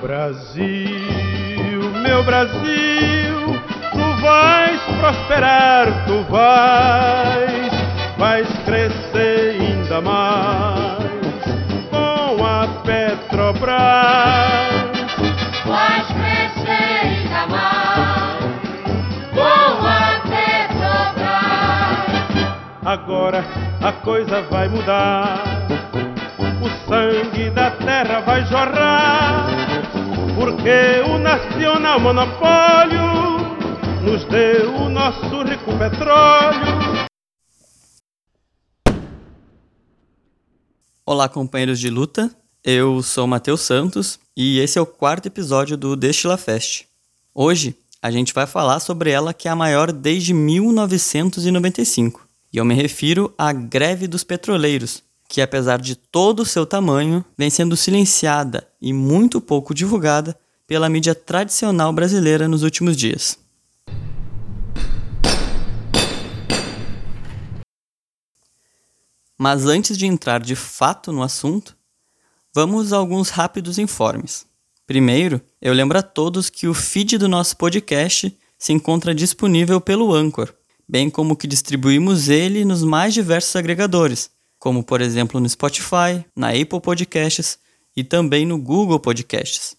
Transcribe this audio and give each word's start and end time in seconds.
Brasil, 0.00 1.90
meu 2.02 2.22
Brasil, 2.22 3.60
tu 3.92 4.04
vais 4.22 4.80
prosperar, 5.00 5.86
tu 6.06 6.22
vais, 6.30 7.68
vais 8.16 8.46
crescer 8.64 9.58
ainda 9.60 10.00
mais 10.00 11.42
com 11.90 12.44
a 12.46 12.68
Petrobras. 12.84 13.76
Vais 15.66 16.06
crescer 16.06 17.00
ainda 17.02 17.46
mais 17.48 18.38
com 19.34 19.84
a 19.84 20.20
Petrobras. 20.30 21.26
Agora 22.86 23.44
a 23.82 23.92
coisa 23.92 24.42
vai 24.42 24.68
mudar. 24.68 25.42
O 26.60 26.68
sangue 26.88 27.50
da 27.50 27.70
terra 27.72 28.20
vai 28.20 28.44
jorrar. 28.46 29.77
Porque 30.38 31.02
o 31.04 31.18
nacional 31.18 31.98
monopólio 31.98 33.02
nos 34.04 34.24
deu 34.26 34.72
o 34.72 34.88
nosso 34.88 35.42
rico 35.42 35.76
petróleo. 35.76 37.08
Olá, 41.04 41.28
companheiros 41.28 41.80
de 41.80 41.90
luta. 41.90 42.30
Eu 42.62 43.02
sou 43.02 43.26
Matheus 43.26 43.62
Santos 43.62 44.20
e 44.36 44.60
esse 44.60 44.78
é 44.78 44.80
o 44.80 44.86
quarto 44.86 45.26
episódio 45.26 45.76
do 45.76 45.96
Destila 45.96 46.36
Fest. 46.36 46.84
Hoje 47.34 47.74
a 48.00 48.08
gente 48.12 48.32
vai 48.32 48.46
falar 48.46 48.78
sobre 48.78 49.10
ela 49.10 49.34
que 49.34 49.48
é 49.48 49.50
a 49.50 49.56
maior 49.56 49.90
desde 49.90 50.32
1995. 50.32 52.28
E 52.52 52.58
eu 52.58 52.64
me 52.64 52.74
refiro 52.74 53.34
à 53.36 53.52
greve 53.52 54.06
dos 54.06 54.22
petroleiros, 54.22 55.02
que 55.28 55.42
apesar 55.42 55.78
de 55.78 55.94
todo 55.94 56.40
o 56.40 56.46
seu 56.46 56.64
tamanho, 56.64 57.22
vem 57.36 57.50
sendo 57.50 57.76
silenciada 57.76 58.66
e 58.80 58.94
muito 58.94 59.40
pouco 59.40 59.74
divulgada 59.74 60.36
pela 60.66 60.88
mídia 60.88 61.14
tradicional 61.14 61.92
brasileira 61.92 62.48
nos 62.48 62.62
últimos 62.62 62.96
dias. 62.96 63.38
Mas 69.36 69.66
antes 69.66 69.96
de 69.96 70.06
entrar 70.06 70.40
de 70.40 70.56
fato 70.56 71.12
no 71.12 71.22
assunto, 71.22 71.76
vamos 72.52 72.92
a 72.92 72.96
alguns 72.96 73.28
rápidos 73.28 73.78
informes. 73.78 74.46
Primeiro, 74.86 75.40
eu 75.60 75.72
lembro 75.72 75.98
a 75.98 76.02
todos 76.02 76.50
que 76.50 76.66
o 76.66 76.74
feed 76.74 77.18
do 77.18 77.28
nosso 77.28 77.56
podcast 77.56 78.36
se 78.58 78.72
encontra 78.72 79.14
disponível 79.14 79.80
pelo 79.80 80.12
Anchor, 80.12 80.52
bem 80.88 81.08
como 81.08 81.36
que 81.36 81.46
distribuímos 81.46 82.28
ele 82.28 82.64
nos 82.64 82.82
mais 82.82 83.14
diversos 83.14 83.54
agregadores, 83.54 84.30
como 84.58 84.82
por 84.82 85.00
exemplo 85.00 85.40
no 85.40 85.48
Spotify, 85.48 86.24
na 86.36 86.50
Apple 86.50 86.80
Podcasts 86.80 87.58
e 87.96 88.02
também 88.04 88.46
no 88.46 88.58
Google 88.58 89.00
Podcasts. 89.00 89.76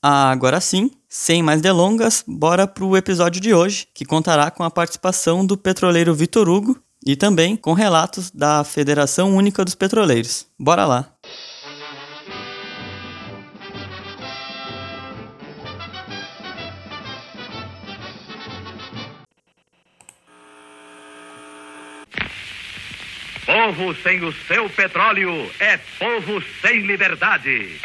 Ah, 0.00 0.30
agora 0.30 0.60
sim, 0.60 0.90
sem 1.08 1.42
mais 1.42 1.60
delongas, 1.60 2.22
bora 2.26 2.66
pro 2.66 2.96
episódio 2.96 3.40
de 3.40 3.52
hoje, 3.52 3.88
que 3.92 4.04
contará 4.04 4.50
com 4.50 4.62
a 4.62 4.70
participação 4.70 5.44
do 5.44 5.56
petroleiro 5.56 6.14
Vitor 6.14 6.48
Hugo 6.48 6.78
e 7.04 7.16
também 7.16 7.56
com 7.56 7.72
relatos 7.72 8.30
da 8.30 8.62
Federação 8.62 9.34
Única 9.34 9.64
dos 9.64 9.74
Petroleiros. 9.74 10.46
Bora 10.58 10.84
lá! 10.84 11.15
Povo 23.46 23.94
sem 24.02 24.24
o 24.24 24.32
seu 24.32 24.68
petróleo 24.68 25.48
é 25.60 25.78
povo 26.00 26.42
sem 26.60 26.80
liberdade. 26.80 27.80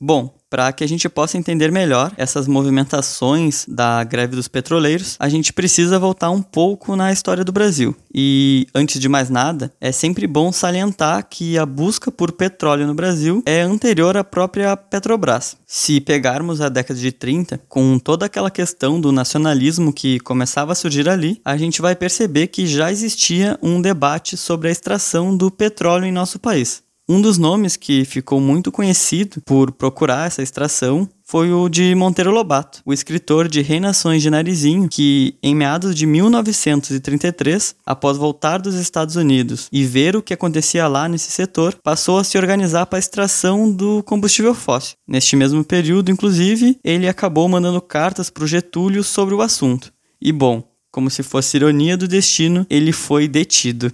Bom, 0.00 0.32
para 0.48 0.72
que 0.72 0.84
a 0.84 0.86
gente 0.86 1.08
possa 1.08 1.36
entender 1.36 1.72
melhor 1.72 2.12
essas 2.16 2.46
movimentações 2.46 3.66
da 3.68 4.04
greve 4.04 4.36
dos 4.36 4.46
petroleiros, 4.46 5.16
a 5.18 5.28
gente 5.28 5.52
precisa 5.52 5.98
voltar 5.98 6.30
um 6.30 6.40
pouco 6.40 6.94
na 6.94 7.12
história 7.12 7.44
do 7.44 7.50
Brasil. 7.50 7.96
E 8.14 8.68
antes 8.72 9.00
de 9.00 9.08
mais 9.08 9.28
nada, 9.28 9.72
é 9.80 9.90
sempre 9.90 10.28
bom 10.28 10.52
salientar 10.52 11.26
que 11.28 11.58
a 11.58 11.66
busca 11.66 12.12
por 12.12 12.30
petróleo 12.30 12.86
no 12.86 12.94
Brasil 12.94 13.42
é 13.44 13.60
anterior 13.60 14.16
à 14.16 14.22
própria 14.22 14.76
Petrobras. 14.76 15.56
Se 15.66 16.00
pegarmos 16.00 16.60
a 16.60 16.68
década 16.68 16.98
de 16.98 17.10
30, 17.10 17.60
com 17.68 17.98
toda 17.98 18.26
aquela 18.26 18.52
questão 18.52 19.00
do 19.00 19.10
nacionalismo 19.10 19.92
que 19.92 20.20
começava 20.20 20.72
a 20.72 20.76
surgir 20.76 21.08
ali, 21.08 21.40
a 21.44 21.56
gente 21.56 21.82
vai 21.82 21.96
perceber 21.96 22.46
que 22.46 22.68
já 22.68 22.92
existia 22.92 23.58
um 23.60 23.82
debate 23.82 24.36
sobre 24.36 24.68
a 24.68 24.72
extração 24.72 25.36
do 25.36 25.50
petróleo 25.50 26.06
em 26.06 26.12
nosso 26.12 26.38
país. 26.38 26.87
Um 27.10 27.22
dos 27.22 27.38
nomes 27.38 27.74
que 27.74 28.04
ficou 28.04 28.38
muito 28.38 28.70
conhecido 28.70 29.40
por 29.40 29.72
procurar 29.72 30.26
essa 30.26 30.42
extração 30.42 31.08
foi 31.24 31.50
o 31.50 31.66
de 31.66 31.94
Monteiro 31.94 32.30
Lobato, 32.30 32.82
o 32.84 32.92
escritor 32.92 33.48
de 33.48 33.62
Reinações 33.62 34.20
de 34.20 34.28
Narizinho, 34.28 34.90
que, 34.90 35.34
em 35.42 35.54
meados 35.54 35.94
de 35.94 36.04
1933, 36.04 37.76
após 37.86 38.18
voltar 38.18 38.58
dos 38.58 38.74
Estados 38.74 39.16
Unidos 39.16 39.70
e 39.72 39.84
ver 39.84 40.16
o 40.16 40.22
que 40.22 40.34
acontecia 40.34 40.86
lá 40.86 41.08
nesse 41.08 41.30
setor, 41.30 41.74
passou 41.82 42.18
a 42.18 42.24
se 42.24 42.36
organizar 42.36 42.84
para 42.84 42.98
a 42.98 43.00
extração 43.00 43.72
do 43.72 44.02
combustível 44.02 44.54
fóssil. 44.54 44.96
Neste 45.08 45.34
mesmo 45.34 45.64
período, 45.64 46.10
inclusive, 46.10 46.78
ele 46.84 47.08
acabou 47.08 47.48
mandando 47.48 47.80
cartas 47.80 48.28
para 48.28 48.44
o 48.44 48.46
Getúlio 48.46 49.02
sobre 49.02 49.34
o 49.34 49.40
assunto. 49.40 49.90
E 50.20 50.30
bom, 50.30 50.62
como 50.90 51.08
se 51.08 51.22
fosse 51.22 51.56
ironia 51.56 51.96
do 51.96 52.06
destino, 52.06 52.66
ele 52.68 52.92
foi 52.92 53.26
detido. 53.26 53.90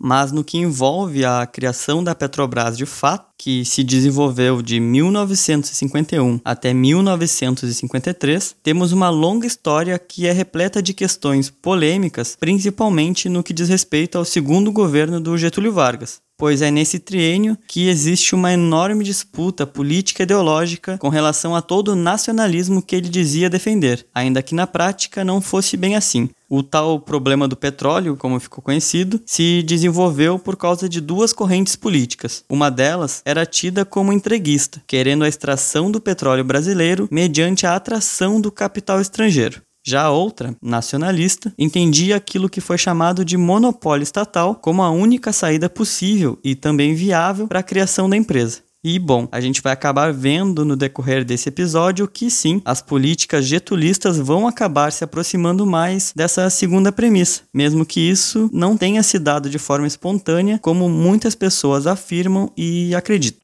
Mas 0.00 0.32
no 0.32 0.42
que 0.42 0.56
envolve 0.56 1.24
a 1.26 1.46
criação 1.46 2.02
da 2.02 2.14
Petrobras 2.14 2.78
de 2.78 2.86
fato, 2.86 3.28
que 3.36 3.64
se 3.64 3.84
desenvolveu 3.84 4.62
de 4.62 4.80
1951 4.80 6.40
até 6.42 6.72
1953, 6.72 8.56
temos 8.62 8.92
uma 8.92 9.10
longa 9.10 9.46
história 9.46 9.98
que 9.98 10.26
é 10.26 10.32
repleta 10.32 10.82
de 10.82 10.94
questões 10.94 11.50
polêmicas, 11.50 12.36
principalmente 12.38 13.28
no 13.28 13.42
que 13.42 13.52
diz 13.52 13.68
respeito 13.68 14.16
ao 14.16 14.24
segundo 14.24 14.72
governo 14.72 15.20
do 15.20 15.36
Getúlio 15.36 15.72
Vargas 15.72 16.20
pois 16.40 16.62
é 16.62 16.70
nesse 16.70 16.98
triênio 16.98 17.54
que 17.68 17.90
existe 17.90 18.34
uma 18.34 18.50
enorme 18.50 19.04
disputa 19.04 19.66
política 19.66 20.22
e 20.22 20.24
ideológica 20.24 20.96
com 20.96 21.10
relação 21.10 21.54
a 21.54 21.60
todo 21.60 21.88
o 21.88 21.96
nacionalismo 21.96 22.80
que 22.80 22.96
ele 22.96 23.10
dizia 23.10 23.50
defender, 23.50 24.06
ainda 24.14 24.42
que 24.42 24.54
na 24.54 24.66
prática 24.66 25.22
não 25.22 25.42
fosse 25.42 25.76
bem 25.76 25.96
assim. 25.96 26.30
O 26.48 26.62
tal 26.62 26.98
problema 26.98 27.46
do 27.46 27.56
petróleo, 27.56 28.16
como 28.16 28.40
ficou 28.40 28.64
conhecido, 28.64 29.20
se 29.26 29.62
desenvolveu 29.62 30.38
por 30.38 30.56
causa 30.56 30.88
de 30.88 30.98
duas 30.98 31.32
correntes 31.32 31.76
políticas. 31.76 32.42
Uma 32.48 32.70
delas 32.70 33.20
era 33.24 33.44
tida 33.44 33.84
como 33.84 34.12
entreguista, 34.12 34.82
querendo 34.86 35.24
a 35.24 35.28
extração 35.28 35.90
do 35.90 36.00
petróleo 36.00 36.42
brasileiro 36.42 37.06
mediante 37.10 37.66
a 37.66 37.76
atração 37.76 38.40
do 38.40 38.50
capital 38.50 38.98
estrangeiro. 38.98 39.60
Já 39.82 40.02
a 40.02 40.10
outra, 40.10 40.54
nacionalista, 40.60 41.54
entendia 41.58 42.16
aquilo 42.16 42.50
que 42.50 42.60
foi 42.60 42.76
chamado 42.76 43.24
de 43.24 43.36
monopólio 43.36 44.02
estatal 44.02 44.54
como 44.54 44.82
a 44.82 44.90
única 44.90 45.32
saída 45.32 45.70
possível 45.70 46.38
e 46.44 46.54
também 46.54 46.94
viável 46.94 47.48
para 47.48 47.60
a 47.60 47.62
criação 47.62 48.08
da 48.08 48.16
empresa. 48.16 48.60
E 48.82 48.98
bom, 48.98 49.28
a 49.30 49.40
gente 49.40 49.60
vai 49.60 49.74
acabar 49.74 50.10
vendo 50.10 50.64
no 50.64 50.74
decorrer 50.74 51.22
desse 51.22 51.50
episódio 51.50 52.08
que 52.08 52.30
sim, 52.30 52.62
as 52.64 52.80
políticas 52.80 53.44
getulistas 53.44 54.18
vão 54.18 54.48
acabar 54.48 54.90
se 54.90 55.04
aproximando 55.04 55.66
mais 55.66 56.14
dessa 56.16 56.48
segunda 56.48 56.90
premissa, 56.90 57.42
mesmo 57.52 57.84
que 57.84 58.00
isso 58.00 58.48
não 58.52 58.78
tenha 58.78 59.02
se 59.02 59.18
dado 59.18 59.50
de 59.50 59.58
forma 59.58 59.86
espontânea, 59.86 60.58
como 60.62 60.88
muitas 60.88 61.34
pessoas 61.34 61.86
afirmam 61.86 62.50
e 62.56 62.94
acreditam. 62.94 63.40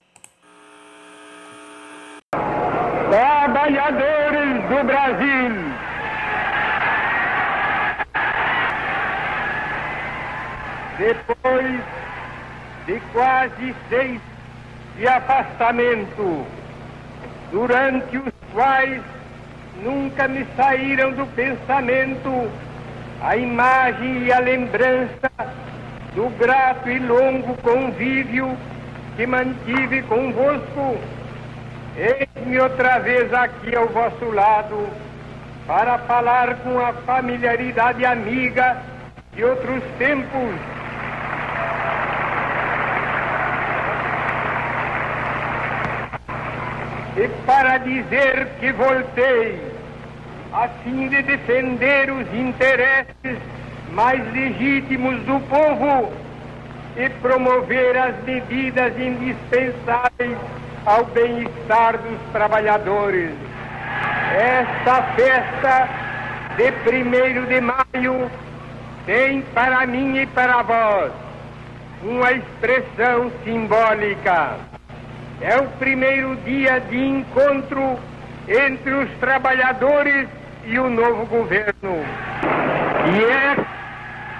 Trabalhadores 3.10 4.68
do 4.70 4.86
Brasil 4.86 5.25
Depois 10.98 11.81
de 12.87 13.00
quase 13.12 13.75
seis 13.90 14.20
de 14.96 15.06
afastamento, 15.06 16.46
durante 17.52 18.16
os 18.16 18.32
quais 18.54 19.02
nunca 19.82 20.26
me 20.26 20.46
saíram 20.56 21.12
do 21.12 21.26
pensamento 21.34 22.50
a 23.22 23.37
imagem 23.37 24.25
e 24.25 24.32
a 24.32 24.38
lembrança 24.38 25.31
do 26.14 26.31
grato 26.38 26.88
e 26.88 26.98
longo 26.98 27.54
convívio 27.58 28.56
que 29.16 29.26
mantive 29.26 30.00
convosco, 30.02 30.96
eis-me 31.96 32.58
outra 32.58 33.00
vez 33.00 33.32
aqui 33.34 33.76
ao 33.76 33.87
vosso 33.88 34.25
lado 34.31 34.88
para 35.66 35.98
falar 35.98 36.56
com 36.56 36.78
a 36.78 36.93
familiaridade 36.93 38.06
amiga 38.06 38.78
de 39.34 39.44
outros 39.44 39.82
tempos 39.98 40.75
e 47.16 47.28
para 47.46 47.78
dizer 47.78 48.46
que 48.60 48.72
voltei 48.72 49.58
a 50.52 50.68
fim 50.84 51.08
de 51.08 51.22
defender 51.22 52.10
os 52.10 52.26
interesses 52.34 53.38
mais 53.92 54.20
legítimos 54.32 55.18
do 55.22 55.40
povo 55.48 56.12
e 56.96 57.08
promover 57.20 57.96
as 57.96 58.22
medidas 58.24 58.92
indispensáveis 58.98 60.36
ao 60.84 61.04
bem-estar 61.06 61.98
dos 61.98 62.18
trabalhadores. 62.32 63.30
Esta 64.34 65.02
festa 65.14 65.88
de 66.56 66.70
primeiro 66.84 67.46
de 67.46 67.60
maio 67.60 68.30
tem 69.06 69.40
para 69.54 69.86
mim 69.86 70.19
e 70.19 70.26
para 70.26 70.62
vós 70.62 71.12
uma 72.02 72.32
expressão 72.32 73.32
simbólica 73.42 74.75
é 75.40 75.58
o 75.58 75.66
primeiro 75.78 76.36
dia 76.44 76.80
de 76.80 76.98
encontro 76.98 77.98
entre 78.48 78.90
os 78.90 79.10
trabalhadores 79.18 80.28
e 80.64 80.78
o 80.78 80.88
novo 80.88 81.26
governo. 81.26 82.04
E 83.14 83.24
é 83.24 83.56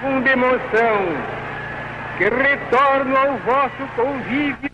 com 0.01 0.27
emoção 0.27 1.37
que 2.17 2.23
retorno 2.29 3.15
ao 3.15 3.37
vosso 3.37 3.87
convívio 3.95 4.71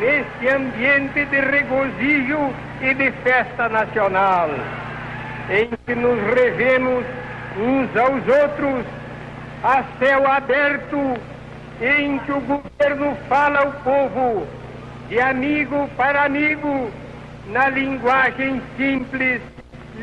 neste 0.00 0.48
ambiente 0.48 1.24
de 1.26 1.40
regozijo 1.40 2.50
e 2.80 2.94
de 2.94 3.10
festa 3.22 3.68
nacional, 3.68 4.48
em 5.50 5.68
que 5.86 5.94
nos 5.94 6.18
revemos 6.34 7.04
uns 7.58 7.96
aos 7.96 8.26
outros 8.26 8.84
a 9.62 9.84
céu 9.98 10.26
aberto, 10.26 11.14
em 11.80 12.18
que 12.20 12.32
o 12.32 12.40
governo 12.40 13.16
fala 13.28 13.60
ao 13.60 13.72
povo 13.84 14.46
de 15.12 15.20
amigo 15.20 15.90
para 15.94 16.24
amigo, 16.24 16.90
na 17.48 17.68
linguagem 17.68 18.62
simples, 18.78 19.42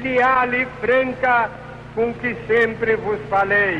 leal 0.03 0.53
e 0.53 0.67
franca 0.79 1.49
com 1.95 2.13
que 2.13 2.35
sempre 2.45 2.95
vos 2.95 3.19
falei. 3.27 3.79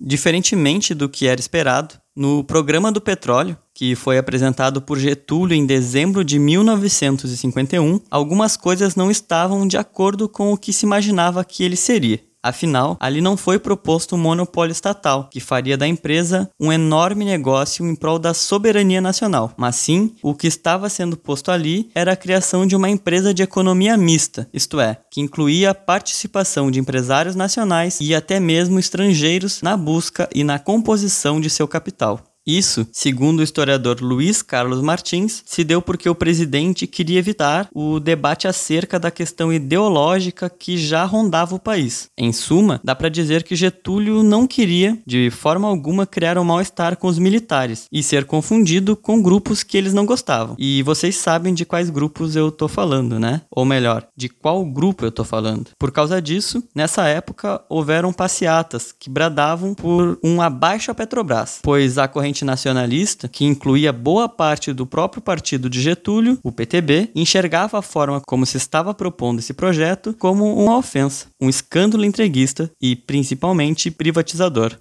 Diferentemente 0.00 0.94
do 0.94 1.06
que 1.06 1.26
era 1.26 1.38
esperado, 1.38 1.96
no 2.16 2.42
programa 2.42 2.90
do 2.90 2.98
petróleo, 2.98 3.58
que 3.74 3.94
foi 3.94 4.16
apresentado 4.16 4.80
por 4.80 4.98
Getúlio 4.98 5.54
em 5.54 5.66
dezembro 5.66 6.24
de 6.24 6.38
1951, 6.38 8.00
algumas 8.10 8.56
coisas 8.56 8.96
não 8.96 9.10
estavam 9.10 9.68
de 9.68 9.76
acordo 9.76 10.30
com 10.30 10.50
o 10.50 10.56
que 10.56 10.72
se 10.72 10.86
imaginava 10.86 11.44
que 11.44 11.62
ele 11.62 11.76
seria. 11.76 12.25
Afinal, 12.46 12.96
ali 13.00 13.20
não 13.20 13.36
foi 13.36 13.58
proposto 13.58 14.14
um 14.14 14.18
monopólio 14.18 14.70
estatal, 14.70 15.28
que 15.32 15.40
faria 15.40 15.76
da 15.76 15.84
empresa 15.84 16.48
um 16.60 16.72
enorme 16.72 17.24
negócio 17.24 17.84
em 17.84 17.94
prol 17.96 18.20
da 18.20 18.32
soberania 18.32 19.00
nacional, 19.00 19.52
mas 19.56 19.74
sim 19.74 20.14
o 20.22 20.32
que 20.32 20.46
estava 20.46 20.88
sendo 20.88 21.16
posto 21.16 21.50
ali 21.50 21.90
era 21.92 22.12
a 22.12 22.16
criação 22.16 22.64
de 22.64 22.76
uma 22.76 22.88
empresa 22.88 23.34
de 23.34 23.42
economia 23.42 23.96
mista, 23.96 24.48
isto 24.54 24.78
é, 24.78 24.96
que 25.10 25.20
incluía 25.20 25.70
a 25.70 25.74
participação 25.74 26.70
de 26.70 26.78
empresários 26.78 27.34
nacionais 27.34 27.98
e 28.00 28.14
até 28.14 28.38
mesmo 28.38 28.78
estrangeiros 28.78 29.60
na 29.60 29.76
busca 29.76 30.28
e 30.32 30.44
na 30.44 30.60
composição 30.60 31.40
de 31.40 31.50
seu 31.50 31.66
capital. 31.66 32.35
Isso, 32.46 32.86
segundo 32.92 33.40
o 33.40 33.42
historiador 33.42 34.00
Luiz 34.00 34.40
Carlos 34.40 34.80
Martins, 34.80 35.42
se 35.44 35.64
deu 35.64 35.82
porque 35.82 36.08
o 36.08 36.14
presidente 36.14 36.86
queria 36.86 37.18
evitar 37.18 37.68
o 37.74 37.98
debate 37.98 38.46
acerca 38.46 39.00
da 39.00 39.10
questão 39.10 39.52
ideológica 39.52 40.48
que 40.48 40.78
já 40.78 41.04
rondava 41.04 41.56
o 41.56 41.58
país. 41.58 42.08
Em 42.16 42.32
suma, 42.32 42.80
dá 42.84 42.94
para 42.94 43.08
dizer 43.08 43.42
que 43.42 43.56
Getúlio 43.56 44.22
não 44.22 44.46
queria, 44.46 44.96
de 45.04 45.28
forma 45.28 45.66
alguma, 45.66 46.06
criar 46.06 46.38
um 46.38 46.44
mal-estar 46.44 46.96
com 46.96 47.08
os 47.08 47.18
militares 47.18 47.86
e 47.90 48.00
ser 48.00 48.24
confundido 48.24 48.94
com 48.94 49.20
grupos 49.20 49.64
que 49.64 49.76
eles 49.76 49.92
não 49.92 50.06
gostavam. 50.06 50.54
E 50.56 50.84
vocês 50.84 51.16
sabem 51.16 51.52
de 51.52 51.64
quais 51.64 51.90
grupos 51.90 52.36
eu 52.36 52.52
tô 52.52 52.68
falando, 52.68 53.18
né? 53.18 53.42
Ou 53.50 53.64
melhor, 53.64 54.06
de 54.16 54.28
qual 54.28 54.64
grupo 54.64 55.04
eu 55.04 55.10
tô 55.10 55.24
falando. 55.24 55.70
Por 55.76 55.90
causa 55.90 56.22
disso, 56.22 56.62
nessa 56.72 57.08
época 57.08 57.60
houveram 57.68 58.12
passeatas 58.12 58.94
que 58.96 59.10
bradavam 59.10 59.74
por 59.74 60.16
um 60.22 60.40
abaixo 60.40 60.92
a 60.92 60.94
Petrobras, 60.94 61.58
pois 61.60 61.98
a 61.98 62.06
corrente 62.06 62.35
nacionalista, 62.44 63.28
que 63.28 63.44
incluía 63.44 63.92
boa 63.92 64.28
parte 64.28 64.72
do 64.72 64.86
próprio 64.86 65.22
partido 65.22 65.70
de 65.70 65.80
Getúlio, 65.80 66.38
o 66.42 66.52
PTB, 66.52 67.10
enxergava 67.14 67.78
a 67.78 67.82
forma 67.82 68.20
como 68.20 68.44
se 68.46 68.56
estava 68.56 68.92
propondo 68.94 69.38
esse 69.38 69.54
projeto 69.54 70.14
como 70.18 70.54
uma 70.56 70.76
ofensa, 70.76 71.28
um 71.40 71.48
escândalo 71.48 72.04
entreguista 72.04 72.70
e, 72.80 72.94
principalmente, 72.94 73.90
privatizador. 73.90 74.76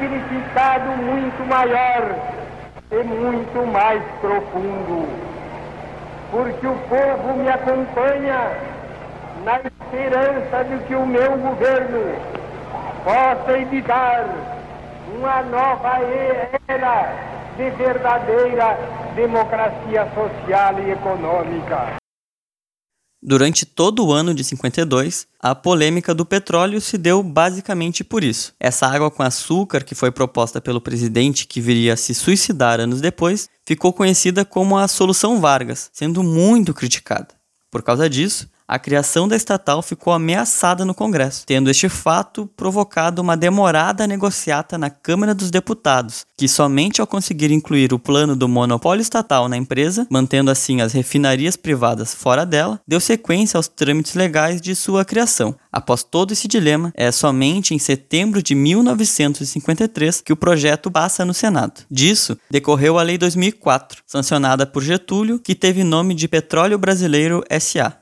Significado 0.00 0.96
muito 1.02 1.44
maior 1.46 2.16
e 2.90 3.02
muito 3.04 3.66
mais 3.70 4.02
profundo, 4.20 5.06
porque 6.30 6.66
o 6.66 6.74
povo 6.88 7.36
me 7.36 7.48
acompanha 7.48 8.79
na 9.44 9.58
esperança 9.58 10.64
de 10.64 10.84
que 10.86 10.94
o 10.94 11.06
meu 11.06 11.36
governo 11.38 12.14
possa 13.04 13.58
evitar 13.58 14.24
uma 15.14 15.42
nova 15.42 15.98
era 16.68 17.30
de 17.56 17.70
verdadeira 17.70 18.76
democracia 19.14 20.06
social 20.14 20.78
e 20.80 20.90
econômica. 20.90 21.96
Durante 23.22 23.66
todo 23.66 24.06
o 24.06 24.12
ano 24.12 24.32
de 24.32 24.42
52, 24.42 25.26
a 25.38 25.54
polêmica 25.54 26.14
do 26.14 26.24
petróleo 26.24 26.80
se 26.80 26.96
deu 26.96 27.22
basicamente 27.22 28.02
por 28.02 28.24
isso. 28.24 28.54
Essa 28.58 28.86
água 28.86 29.10
com 29.10 29.22
açúcar, 29.22 29.84
que 29.84 29.94
foi 29.94 30.10
proposta 30.10 30.58
pelo 30.58 30.80
presidente 30.80 31.46
que 31.46 31.60
viria 31.60 31.92
a 31.92 31.98
se 31.98 32.14
suicidar 32.14 32.80
anos 32.80 33.02
depois, 33.02 33.46
ficou 33.66 33.92
conhecida 33.92 34.42
como 34.42 34.78
a 34.78 34.88
Solução 34.88 35.38
Vargas, 35.38 35.90
sendo 35.92 36.22
muito 36.22 36.72
criticada. 36.72 37.28
Por 37.70 37.82
causa 37.82 38.08
disso, 38.08 38.48
a 38.70 38.78
criação 38.78 39.26
da 39.26 39.34
estatal 39.34 39.82
ficou 39.82 40.12
ameaçada 40.12 40.84
no 40.84 40.94
Congresso, 40.94 41.44
tendo 41.44 41.68
este 41.68 41.88
fato 41.88 42.48
provocado 42.56 43.20
uma 43.20 43.36
demorada 43.36 44.06
negociata 44.06 44.78
na 44.78 44.88
Câmara 44.88 45.34
dos 45.34 45.50
Deputados, 45.50 46.24
que 46.38 46.46
somente 46.46 47.00
ao 47.00 47.06
conseguir 47.06 47.50
incluir 47.50 47.92
o 47.92 47.98
plano 47.98 48.36
do 48.36 48.48
monopólio 48.48 49.02
estatal 49.02 49.48
na 49.48 49.56
empresa, 49.56 50.06
mantendo 50.08 50.52
assim 50.52 50.80
as 50.80 50.92
refinarias 50.92 51.56
privadas 51.56 52.14
fora 52.14 52.46
dela, 52.46 52.80
deu 52.86 53.00
sequência 53.00 53.56
aos 53.58 53.66
trâmites 53.66 54.14
legais 54.14 54.60
de 54.60 54.76
sua 54.76 55.04
criação. 55.04 55.56
Após 55.72 56.04
todo 56.04 56.30
esse 56.30 56.46
dilema, 56.46 56.92
é 56.94 57.10
somente 57.10 57.74
em 57.74 57.78
setembro 57.78 58.40
de 58.40 58.54
1953 58.54 60.20
que 60.20 60.32
o 60.32 60.36
projeto 60.36 60.92
passa 60.92 61.24
no 61.24 61.34
Senado. 61.34 61.82
Disso 61.90 62.38
decorreu 62.48 63.00
a 63.00 63.02
Lei 63.02 63.18
2004, 63.18 64.04
sancionada 64.06 64.64
por 64.64 64.80
Getúlio, 64.80 65.40
que 65.40 65.56
teve 65.56 65.82
nome 65.82 66.14
de 66.14 66.28
Petróleo 66.28 66.78
Brasileiro 66.78 67.42
SA. 67.60 67.99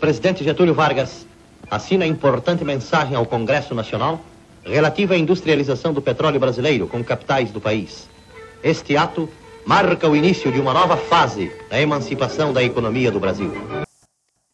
Presidente 0.00 0.42
Getúlio 0.42 0.74
Vargas 0.74 1.26
assina 1.70 2.06
importante 2.06 2.64
mensagem 2.64 3.14
ao 3.14 3.26
Congresso 3.26 3.74
Nacional 3.74 4.18
relativa 4.64 5.14
à 5.14 5.18
industrialização 5.18 5.92
do 5.92 6.00
petróleo 6.00 6.40
brasileiro 6.40 6.88
com 6.88 7.04
capitais 7.04 7.50
do 7.50 7.60
país. 7.60 8.08
Este 8.64 8.96
ato 8.96 9.28
marca 9.66 10.08
o 10.08 10.16
início 10.16 10.50
de 10.50 10.58
uma 10.58 10.72
nova 10.72 10.96
fase 10.96 11.52
da 11.68 11.80
emancipação 11.80 12.52
da 12.52 12.62
economia 12.62 13.10
do 13.10 13.20
Brasil. 13.20 13.52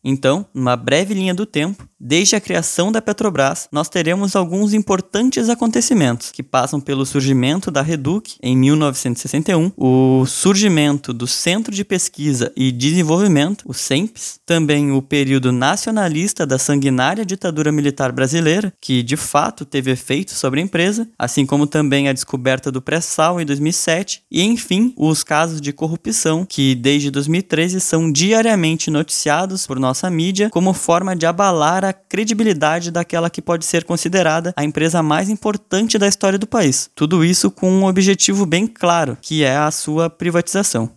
Então, 0.08 0.46
numa 0.54 0.76
breve 0.76 1.12
linha 1.14 1.34
do 1.34 1.44
tempo, 1.44 1.84
desde 1.98 2.36
a 2.36 2.40
criação 2.40 2.92
da 2.92 3.02
Petrobras, 3.02 3.68
nós 3.72 3.88
teremos 3.88 4.36
alguns 4.36 4.72
importantes 4.72 5.48
acontecimentos 5.48 6.30
que 6.30 6.44
passam 6.44 6.80
pelo 6.80 7.04
surgimento 7.04 7.72
da 7.72 7.82
Reduc 7.82 8.36
em 8.40 8.56
1961, 8.56 9.72
o 9.76 10.24
surgimento 10.24 11.12
do 11.12 11.26
Centro 11.26 11.74
de 11.74 11.84
Pesquisa 11.84 12.52
e 12.54 12.70
Desenvolvimento, 12.70 13.64
o 13.66 13.74
CENPES, 13.74 14.38
também 14.46 14.92
o 14.92 15.02
período 15.02 15.50
nacionalista 15.50 16.46
da 16.46 16.56
sanguinária 16.56 17.26
ditadura 17.26 17.72
militar 17.72 18.12
brasileira, 18.12 18.72
que 18.80 19.02
de 19.02 19.16
fato 19.16 19.64
teve 19.64 19.90
efeito 19.90 20.34
sobre 20.34 20.60
a 20.60 20.62
empresa, 20.62 21.08
assim 21.18 21.44
como 21.44 21.66
também 21.66 22.08
a 22.08 22.12
descoberta 22.12 22.70
do 22.70 22.80
pré-sal 22.80 23.40
em 23.40 23.44
2007, 23.44 24.22
e 24.30 24.40
enfim, 24.42 24.94
os 24.96 25.24
casos 25.24 25.60
de 25.60 25.72
corrupção 25.72 26.46
que 26.48 26.76
desde 26.76 27.10
2013 27.10 27.80
são 27.80 28.12
diariamente 28.12 28.88
noticiados 28.88 29.66
por 29.66 29.80
nossa 29.96 30.10
mídia 30.10 30.50
como 30.50 30.74
forma 30.74 31.16
de 31.16 31.24
abalar 31.24 31.82
a 31.82 31.92
credibilidade 31.92 32.90
daquela 32.90 33.30
que 33.30 33.40
pode 33.40 33.64
ser 33.64 33.84
considerada 33.84 34.52
a 34.54 34.62
empresa 34.62 35.02
mais 35.02 35.30
importante 35.30 35.98
da 35.98 36.06
história 36.06 36.38
do 36.38 36.46
país. 36.46 36.90
Tudo 36.94 37.24
isso 37.24 37.50
com 37.50 37.70
um 37.70 37.86
objetivo 37.86 38.44
bem 38.44 38.66
claro, 38.66 39.16
que 39.22 39.42
é 39.42 39.56
a 39.56 39.70
sua 39.70 40.10
privatização. 40.10 40.90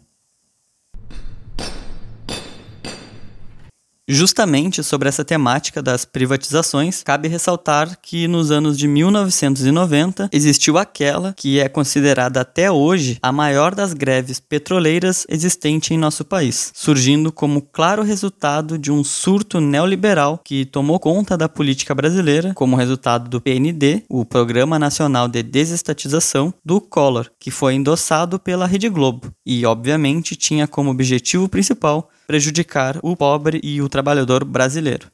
Justamente 4.12 4.84
sobre 4.84 5.08
essa 5.08 5.24
temática 5.24 5.84
das 5.84 6.04
privatizações, 6.04 7.04
cabe 7.04 7.28
ressaltar 7.28 7.96
que 8.02 8.28
nos 8.28 8.50
anos 8.50 8.76
de 8.76 8.88
1990 8.88 10.30
existiu 10.32 10.80
aquela 10.80 11.32
que 11.38 11.60
é 11.60 11.70
considerada 11.70 12.42
até 12.42 12.72
hoje 12.72 13.20
a 13.22 13.32
maior 13.32 13.76
das 13.76 13.94
greves 13.94 14.40
petroleiras 14.40 15.28
existente 15.30 15.94
em 15.94 15.98
nosso 16.00 16.26
país, 16.26 16.72
surgindo 16.74 17.32
como 17.32 17.62
claro 17.62 18.02
resultado 18.02 18.80
de 18.80 18.92
um 18.92 19.04
surto 19.04 19.62
neoliberal 19.62 20.42
que 20.44 20.66
tomou 20.66 21.00
conta 21.00 21.38
da 21.38 21.48
política 21.48 21.94
brasileira, 21.94 22.52
como 22.56 22.76
resultado 22.76 23.30
do 23.30 23.40
PND, 23.40 24.06
o 24.10 24.26
Programa 24.26 24.80
Nacional 24.80 25.28
de 25.28 25.44
Desestatização, 25.44 26.52
do 26.66 26.82
Collor, 26.82 27.30
que 27.40 27.52
foi 27.52 27.76
endossado 27.76 28.40
pela 28.40 28.66
Rede 28.66 28.90
Globo 28.90 29.32
e, 29.46 29.64
obviamente, 29.68 30.36
tinha 30.36 30.68
como 30.68 30.90
objetivo 30.90 31.48
principal 31.48 32.10
prejudicar 32.30 33.00
o 33.02 33.16
pobre 33.18 33.60
e 33.64 33.82
o 33.82 33.90
trabalhador 33.90 34.46
brasileiro. 34.46 35.08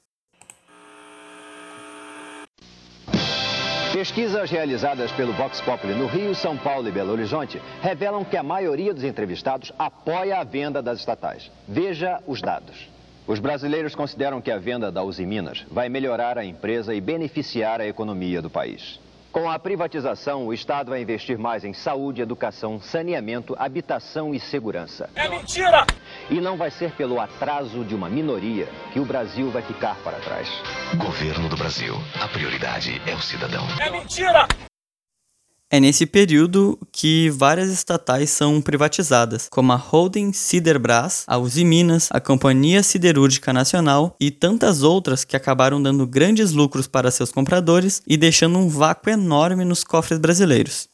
Pesquisas 3.93 4.51
realizadas 4.51 5.13
pelo 5.13 5.31
Vox 5.31 5.61
Populi 5.61 5.93
no 5.93 6.07
Rio, 6.07 6.35
São 6.35 6.57
Paulo 6.57 6.89
e 6.89 6.91
Belo 6.91 7.13
Horizonte 7.13 7.61
revelam 7.81 8.25
que 8.25 8.35
a 8.35 8.43
maioria 8.43 8.93
dos 8.93 9.05
entrevistados 9.05 9.71
apoia 9.79 10.41
a 10.41 10.43
venda 10.43 10.81
das 10.81 10.99
estatais. 10.99 11.49
Veja 11.65 12.21
os 12.27 12.41
dados. 12.41 12.89
Os 13.25 13.39
brasileiros 13.39 13.95
consideram 13.95 14.41
que 14.41 14.51
a 14.51 14.59
venda 14.59 14.91
da 14.91 15.01
Uzi 15.01 15.25
Minas 15.25 15.65
vai 15.71 15.87
melhorar 15.87 16.37
a 16.37 16.43
empresa 16.43 16.93
e 16.93 16.99
beneficiar 16.99 17.79
a 17.79 17.87
economia 17.87 18.41
do 18.41 18.49
país. 18.49 18.99
Com 19.35 19.49
a 19.49 19.59
privatização, 19.59 20.47
o 20.47 20.53
Estado 20.53 20.91
vai 20.91 21.01
investir 21.01 21.37
mais 21.37 21.65
em 21.65 21.73
saúde, 21.73 22.21
educação, 22.21 22.79
saneamento, 22.79 23.53
habitação 23.59 24.33
e 24.33 24.39
segurança. 24.39 25.09
É 25.13 25.27
mentira! 25.27 25.85
E 26.29 26.39
não 26.39 26.55
vai 26.55 26.71
ser 26.71 26.91
pelo 26.91 27.19
atraso 27.19 27.83
de 27.83 27.93
uma 27.93 28.07
minoria 28.07 28.65
que 28.93 28.99
o 29.01 29.03
Brasil 29.03 29.51
vai 29.51 29.61
ficar 29.61 29.97
para 30.05 30.19
trás. 30.19 30.47
Governo 30.95 31.49
do 31.49 31.57
Brasil. 31.57 31.95
A 32.21 32.29
prioridade 32.29 33.01
é 33.05 33.13
o 33.13 33.19
cidadão. 33.19 33.67
É 33.81 33.89
mentira! 33.89 34.47
É 35.71 35.79
nesse 35.79 36.05
período 36.05 36.77
que 36.91 37.29
várias 37.31 37.71
estatais 37.71 38.29
são 38.29 38.61
privatizadas, 38.61 39.47
como 39.49 39.71
a 39.71 39.75
Holding 39.75 40.31
Siderbras, 40.31 41.23
a 41.25 41.39
Uzi 41.39 41.65
Minas, 41.65 42.07
a 42.11 42.21
Companhia 42.21 42.83
Siderúrgica 42.83 43.51
Nacional 43.51 44.15
e 44.19 44.29
tantas 44.29 44.83
outras 44.83 45.23
que 45.23 45.35
acabaram 45.35 45.81
dando 45.81 46.05
grandes 46.05 46.51
lucros 46.51 46.87
para 46.87 47.09
seus 47.09 47.31
compradores 47.31 48.03
e 48.07 48.15
deixando 48.15 48.59
um 48.59 48.69
vácuo 48.69 49.09
enorme 49.09 49.65
nos 49.65 49.83
cofres 49.83 50.19
brasileiros. 50.19 50.87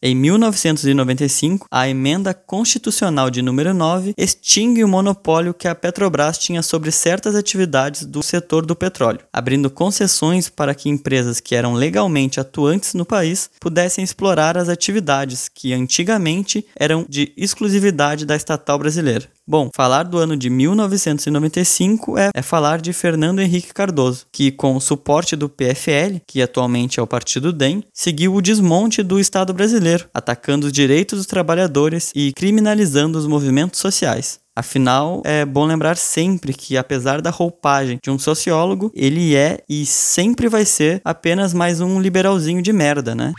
Em 0.00 0.14
1995, 0.14 1.66
a 1.68 1.88
emenda 1.88 2.32
constitucional 2.32 3.30
de 3.30 3.42
número 3.42 3.74
9 3.74 4.14
extingue 4.16 4.84
o 4.84 4.88
monopólio 4.88 5.52
que 5.52 5.66
a 5.66 5.74
Petrobras 5.74 6.38
tinha 6.38 6.62
sobre 6.62 6.92
certas 6.92 7.34
atividades 7.34 8.06
do 8.06 8.22
setor 8.22 8.64
do 8.64 8.76
petróleo, 8.76 9.26
abrindo 9.32 9.68
concessões 9.68 10.48
para 10.48 10.72
que 10.72 10.88
empresas 10.88 11.40
que 11.40 11.56
eram 11.56 11.74
legalmente 11.74 12.38
atuantes 12.38 12.94
no 12.94 13.04
país 13.04 13.50
pudessem 13.58 14.04
explorar 14.04 14.56
as 14.56 14.68
atividades 14.68 15.48
que 15.48 15.72
antigamente 15.72 16.64
eram 16.76 17.04
de 17.08 17.32
exclusividade 17.36 18.24
da 18.24 18.36
estatal 18.36 18.78
brasileira. 18.78 19.28
Bom, 19.50 19.70
falar 19.74 20.02
do 20.02 20.18
ano 20.18 20.36
de 20.36 20.50
1995 20.50 22.18
é, 22.18 22.28
é, 22.34 22.42
falar 22.42 22.82
de 22.82 22.92
Fernando 22.92 23.40
Henrique 23.40 23.72
Cardoso, 23.72 24.26
que, 24.30 24.50
com 24.50 24.76
o 24.76 24.80
suporte 24.80 25.34
do 25.34 25.48
PFL, 25.48 26.20
que 26.26 26.42
atualmente 26.42 27.00
é 27.00 27.02
o 27.02 27.06
partido 27.06 27.50
DEM, 27.50 27.82
seguiu 27.90 28.34
o 28.34 28.42
desmonte 28.42 29.02
do 29.02 29.18
Estado 29.18 29.54
brasileiro, 29.54 30.06
atacando 30.12 30.66
os 30.66 30.72
direitos 30.72 31.20
dos 31.20 31.26
trabalhadores 31.26 32.12
e 32.14 32.30
criminalizando 32.34 33.18
os 33.18 33.26
movimentos 33.26 33.80
sociais. 33.80 34.38
Afinal, 34.54 35.22
é 35.24 35.46
bom 35.46 35.64
lembrar 35.64 35.96
sempre 35.96 36.52
que, 36.52 36.76
apesar 36.76 37.22
da 37.22 37.30
roupagem 37.30 37.98
de 38.04 38.10
um 38.10 38.18
sociólogo, 38.18 38.92
ele 38.94 39.34
é 39.34 39.60
e 39.66 39.86
sempre 39.86 40.46
vai 40.50 40.66
ser 40.66 41.00
apenas 41.02 41.54
mais 41.54 41.80
um 41.80 41.98
liberalzinho 42.02 42.60
de 42.60 42.70
merda, 42.74 43.14
né? 43.14 43.32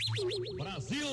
Brasil! 0.58 1.06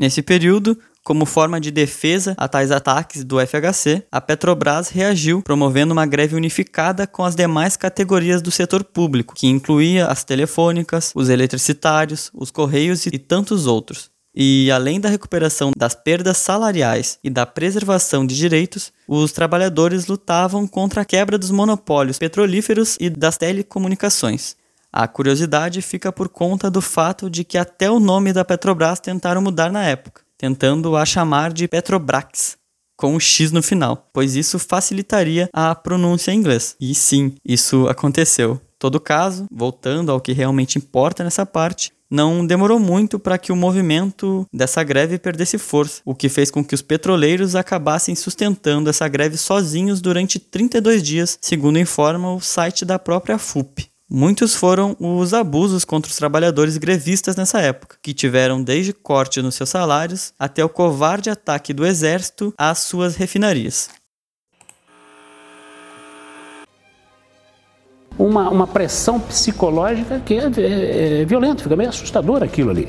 Nesse 0.00 0.22
período, 0.22 0.76
como 1.04 1.26
forma 1.26 1.60
de 1.60 1.70
defesa 1.70 2.34
a 2.38 2.48
tais 2.48 2.70
ataques 2.70 3.22
do 3.22 3.36
FHC, 3.38 4.04
a 4.10 4.22
Petrobras 4.22 4.88
reagiu, 4.88 5.42
promovendo 5.42 5.92
uma 5.92 6.06
greve 6.06 6.34
unificada 6.34 7.06
com 7.06 7.22
as 7.22 7.36
demais 7.36 7.76
categorias 7.76 8.40
do 8.40 8.50
setor 8.50 8.82
público, 8.82 9.34
que 9.34 9.46
incluía 9.46 10.06
as 10.06 10.24
telefônicas, 10.24 11.12
os 11.14 11.28
eletricitários, 11.28 12.30
os 12.32 12.50
correios 12.50 13.04
e 13.04 13.18
tantos 13.18 13.66
outros. 13.66 14.10
E 14.34 14.68
além 14.70 14.98
da 14.98 15.08
recuperação 15.08 15.70
das 15.76 15.94
perdas 15.94 16.38
salariais 16.38 17.18
e 17.22 17.30
da 17.30 17.46
preservação 17.46 18.26
de 18.26 18.34
direitos, 18.34 18.90
os 19.06 19.30
trabalhadores 19.30 20.06
lutavam 20.06 20.66
contra 20.66 21.02
a 21.02 21.04
quebra 21.04 21.38
dos 21.38 21.50
monopólios 21.50 22.18
petrolíferos 22.18 22.96
e 22.98 23.10
das 23.10 23.36
telecomunicações. 23.36 24.56
A 24.92 25.06
curiosidade 25.06 25.82
fica 25.82 26.10
por 26.10 26.28
conta 26.28 26.70
do 26.70 26.80
fato 26.80 27.28
de 27.28 27.44
que 27.44 27.58
até 27.58 27.90
o 27.90 28.00
nome 28.00 28.32
da 28.32 28.44
Petrobras 28.44 28.98
tentaram 28.98 29.42
mudar 29.42 29.70
na 29.70 29.84
época 29.84 30.23
tentando 30.44 30.94
a 30.94 31.06
chamar 31.06 31.54
de 31.54 31.66
Petrobrax, 31.66 32.58
com 32.98 33.14
um 33.14 33.20
X 33.20 33.50
no 33.50 33.62
final, 33.62 34.10
pois 34.12 34.36
isso 34.36 34.58
facilitaria 34.58 35.48
a 35.54 35.74
pronúncia 35.74 36.32
em 36.32 36.36
inglês. 36.36 36.76
E 36.78 36.94
sim, 36.94 37.34
isso 37.42 37.88
aconteceu. 37.88 38.60
Todo 38.78 39.00
caso, 39.00 39.46
voltando 39.50 40.12
ao 40.12 40.20
que 40.20 40.34
realmente 40.34 40.76
importa 40.76 41.24
nessa 41.24 41.46
parte, 41.46 41.92
não 42.10 42.46
demorou 42.46 42.78
muito 42.78 43.18
para 43.18 43.38
que 43.38 43.52
o 43.52 43.56
movimento 43.56 44.46
dessa 44.52 44.84
greve 44.84 45.18
perdesse 45.18 45.56
força, 45.56 46.02
o 46.04 46.14
que 46.14 46.28
fez 46.28 46.50
com 46.50 46.62
que 46.62 46.74
os 46.74 46.82
petroleiros 46.82 47.56
acabassem 47.56 48.14
sustentando 48.14 48.90
essa 48.90 49.08
greve 49.08 49.38
sozinhos 49.38 50.02
durante 50.02 50.38
32 50.38 51.02
dias, 51.02 51.38
segundo 51.40 51.78
informa 51.78 52.34
o 52.34 52.40
site 52.40 52.84
da 52.84 52.98
própria 52.98 53.38
FUP. 53.38 53.93
Muitos 54.10 54.54
foram 54.54 54.94
os 55.00 55.32
abusos 55.32 55.84
contra 55.84 56.10
os 56.10 56.16
trabalhadores 56.16 56.76
grevistas 56.76 57.36
nessa 57.36 57.60
época, 57.60 57.96
que 58.02 58.12
tiveram 58.12 58.62
desde 58.62 58.92
corte 58.92 59.40
nos 59.40 59.54
seus 59.54 59.70
salários 59.70 60.32
até 60.38 60.64
o 60.64 60.68
covarde 60.68 61.30
ataque 61.30 61.72
do 61.72 61.86
exército 61.86 62.52
às 62.58 62.80
suas 62.80 63.16
refinarias. 63.16 63.88
uma, 68.18 68.48
uma 68.48 68.66
pressão 68.66 69.18
psicológica 69.18 70.20
que 70.24 70.34
é, 70.34 70.50
é, 70.56 71.22
é 71.22 71.24
violenta, 71.24 71.62
fica 71.62 71.76
meio 71.76 71.90
assustador 71.90 72.42
aquilo 72.42 72.70
ali. 72.70 72.88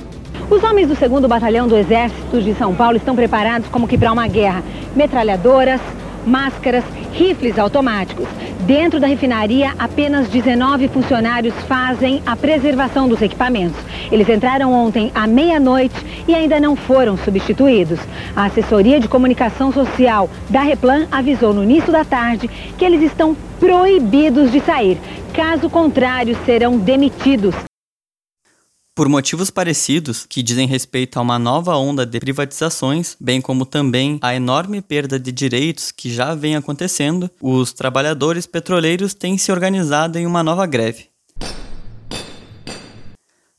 Os 0.50 0.64
homens 0.64 0.88
do 0.88 0.96
2 0.96 1.26
Batalhão 1.26 1.68
do 1.68 1.76
Exército 1.76 2.42
de 2.42 2.54
São 2.56 2.76
Paulo 2.76 2.98
estão 2.98 3.16
preparados 3.16 3.68
como 3.70 3.88
que 3.88 3.98
para 3.98 4.12
uma 4.12 4.28
guerra. 4.28 4.64
Metralhadoras, 4.96 5.82
máscaras, 6.26 6.84
rifles 7.14 7.58
automáticos. 7.58 8.28
Dentro 8.62 9.00
da 9.00 9.08
refinaria, 9.08 9.74
apenas 9.78 10.28
19 10.28 10.88
funcionários 10.88 11.54
fazem 11.68 12.22
a 12.26 12.36
preservação 12.36 13.08
dos 13.08 13.22
equipamentos. 13.22 13.78
Eles 14.12 14.28
entraram 14.28 14.74
ontem 14.74 15.12
à 15.14 15.28
meia-noite 15.28 15.96
e 16.28 16.34
ainda 16.34 16.60
não 16.60 16.76
foram 16.76 17.18
substituídos. 17.18 18.00
A 18.36 18.46
assessoria 18.46 19.00
de 19.00 19.08
comunicação 19.08 19.72
social 19.72 20.30
da 20.50 20.62
Replan 20.62 21.08
avisou 21.12 21.54
no 21.54 21.64
início 21.64 21.92
da 21.92 22.04
tarde 22.04 22.50
que 22.78 22.84
eles 22.84 23.02
estão 23.02 23.36
proibidos 23.60 24.52
de 24.52 24.60
sair. 24.62 24.98
Caso 25.34 25.70
contrário, 25.70 26.36
serão 26.46 26.78
demitidos. 26.78 27.56
Por 28.96 29.10
motivos 29.10 29.50
parecidos, 29.50 30.26
que 30.26 30.42
dizem 30.42 30.70
respeito 30.70 31.20
a 31.20 31.22
uma 31.22 31.38
nova 31.38 31.76
onda 31.76 32.06
de 32.06 32.18
privatizações, 32.18 33.18
bem 33.20 33.42
como 33.42 33.66
também 33.66 34.18
a 34.22 34.34
enorme 34.34 34.82
perda 34.82 35.20
de 35.20 35.34
direitos 35.34 35.92
que 35.92 36.10
já 36.10 36.34
vem 36.34 36.56
acontecendo, 36.56 37.30
os 37.42 37.74
trabalhadores 37.74 38.46
petroleiros 38.46 39.14
têm 39.14 39.38
se 39.38 39.52
organizado 39.52 40.18
em 40.18 40.26
uma 40.26 40.42
nova 40.42 40.66
greve. 40.66 41.10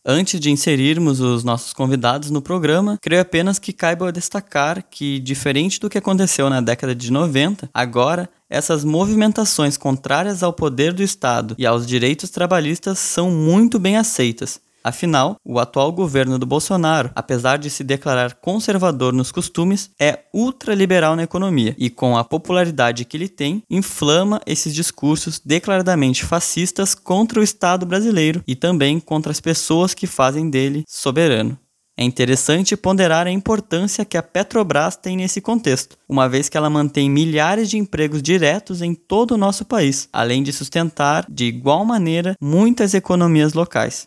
Antes 0.09 0.40
de 0.40 0.50
inserirmos 0.50 1.21
os 1.21 1.45
nossos 1.45 1.75
convidados 1.75 2.31
no 2.31 2.40
programa, 2.40 2.97
creio 3.02 3.21
apenas 3.21 3.59
que 3.59 3.75
caiba 3.75 4.11
destacar 4.11 4.85
que, 4.90 5.19
diferente 5.19 5.78
do 5.78 5.90
que 5.90 5.99
aconteceu 5.99 6.49
na 6.49 6.62
década 6.62 6.95
de 6.95 7.12
90, 7.12 7.69
agora 7.75 8.26
essas 8.49 8.85
movimentações 8.85 9.76
contrárias 9.76 10.43
ao 10.43 10.52
poder 10.52 10.95
do 10.95 11.02
Estado 11.02 11.55
e 11.59 11.66
aos 11.66 11.87
direitos 11.87 12.31
trabalhistas 12.31 13.00
são 13.00 13.31
muito 13.31 13.78
bem 13.78 13.97
aceitas, 13.97 14.61
Afinal, 14.87 15.35
o 15.45 15.59
atual 15.59 15.90
governo 15.90 16.38
do 16.38 16.47
Bolsonaro, 16.47 17.11
apesar 17.12 17.57
de 17.57 17.69
se 17.69 17.83
declarar 17.83 18.35
conservador 18.35 19.12
nos 19.12 19.33
costumes, 19.33 19.90
é 19.99 20.21
ultraliberal 20.33 21.16
na 21.16 21.25
economia 21.25 21.75
e, 21.76 21.90
com 21.90 22.16
a 22.16 22.23
popularidade 22.23 23.05
que 23.05 23.16
ele 23.16 23.28
tem, 23.28 23.64
inflama 23.69 24.40
esses 24.47 24.73
discursos 24.73 25.43
declaradamente 25.45 26.25
fascistas 26.25 26.95
contra 26.95 27.40
o 27.40 27.43
Estado 27.43 27.85
brasileiro 27.85 28.45
e 28.47 28.55
também 28.55 29.00
contra 29.00 29.33
as 29.33 29.40
pessoas 29.40 29.93
que 29.93 30.07
fazem 30.07 30.49
dele 30.49 30.85
soberano. 30.87 31.59
É 31.99 32.05
interessante 32.05 32.76
ponderar 32.76 33.26
a 33.26 33.33
importância 33.33 34.05
que 34.05 34.16
a 34.16 34.23
Petrobras 34.23 34.95
tem 34.95 35.16
nesse 35.16 35.40
contexto, 35.40 35.99
uma 36.09 36.28
vez 36.28 36.49
que 36.49 36.57
ela 36.57 36.71
mantém 36.71 37.11
milhares 37.11 37.69
de 37.69 37.76
empregos 37.76 38.23
diretos 38.23 38.83
em 38.83 38.95
todo 38.95 39.33
o 39.33 39.37
nosso 39.37 39.64
país, 39.64 40.09
além 40.12 40.45
de 40.45 40.52
sustentar, 40.52 41.26
de 41.28 41.47
igual 41.47 41.85
maneira, 41.85 42.37
muitas 42.40 42.95
economias 42.95 43.52
locais. 43.52 44.07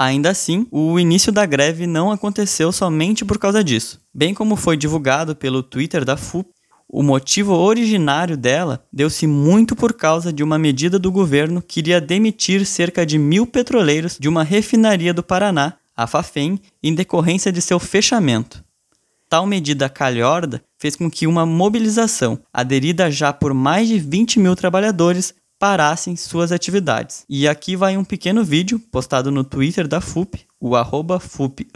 Ainda 0.00 0.30
assim, 0.30 0.64
o 0.70 0.96
início 1.00 1.32
da 1.32 1.44
greve 1.44 1.84
não 1.84 2.12
aconteceu 2.12 2.70
somente 2.70 3.24
por 3.24 3.36
causa 3.36 3.64
disso. 3.64 4.00
Bem 4.14 4.32
como 4.32 4.54
foi 4.54 4.76
divulgado 4.76 5.34
pelo 5.34 5.60
Twitter 5.60 6.04
da 6.04 6.16
FUP, 6.16 6.48
o 6.88 7.02
motivo 7.02 7.52
originário 7.52 8.36
dela 8.36 8.82
deu-se 8.92 9.26
muito 9.26 9.74
por 9.74 9.92
causa 9.92 10.32
de 10.32 10.44
uma 10.44 10.56
medida 10.56 11.00
do 11.00 11.10
governo 11.10 11.60
que 11.60 11.80
iria 11.80 12.00
demitir 12.00 12.64
cerca 12.64 13.04
de 13.04 13.18
mil 13.18 13.44
petroleiros 13.44 14.16
de 14.18 14.28
uma 14.28 14.44
refinaria 14.44 15.12
do 15.12 15.22
Paraná, 15.22 15.74
a 15.96 16.06
Fafem, 16.06 16.60
em 16.80 16.94
decorrência 16.94 17.50
de 17.50 17.60
seu 17.60 17.80
fechamento. 17.80 18.64
Tal 19.28 19.46
medida 19.46 19.88
calhorda 19.90 20.62
fez 20.78 20.94
com 20.94 21.10
que 21.10 21.26
uma 21.26 21.44
mobilização, 21.44 22.38
aderida 22.52 23.10
já 23.10 23.32
por 23.32 23.52
mais 23.52 23.88
de 23.88 23.98
20 23.98 24.38
mil 24.38 24.54
trabalhadores, 24.54 25.34
parassem 25.58 26.14
suas 26.14 26.52
atividades. 26.52 27.24
E 27.28 27.48
aqui 27.48 27.74
vai 27.74 27.96
um 27.96 28.04
pequeno 28.04 28.44
vídeo 28.44 28.78
postado 28.78 29.30
no 29.30 29.42
Twitter 29.42 29.88
da 29.88 30.00
FUP, 30.00 30.46
o 30.60 30.76
arroba 30.76 31.18
FUP 31.18 31.66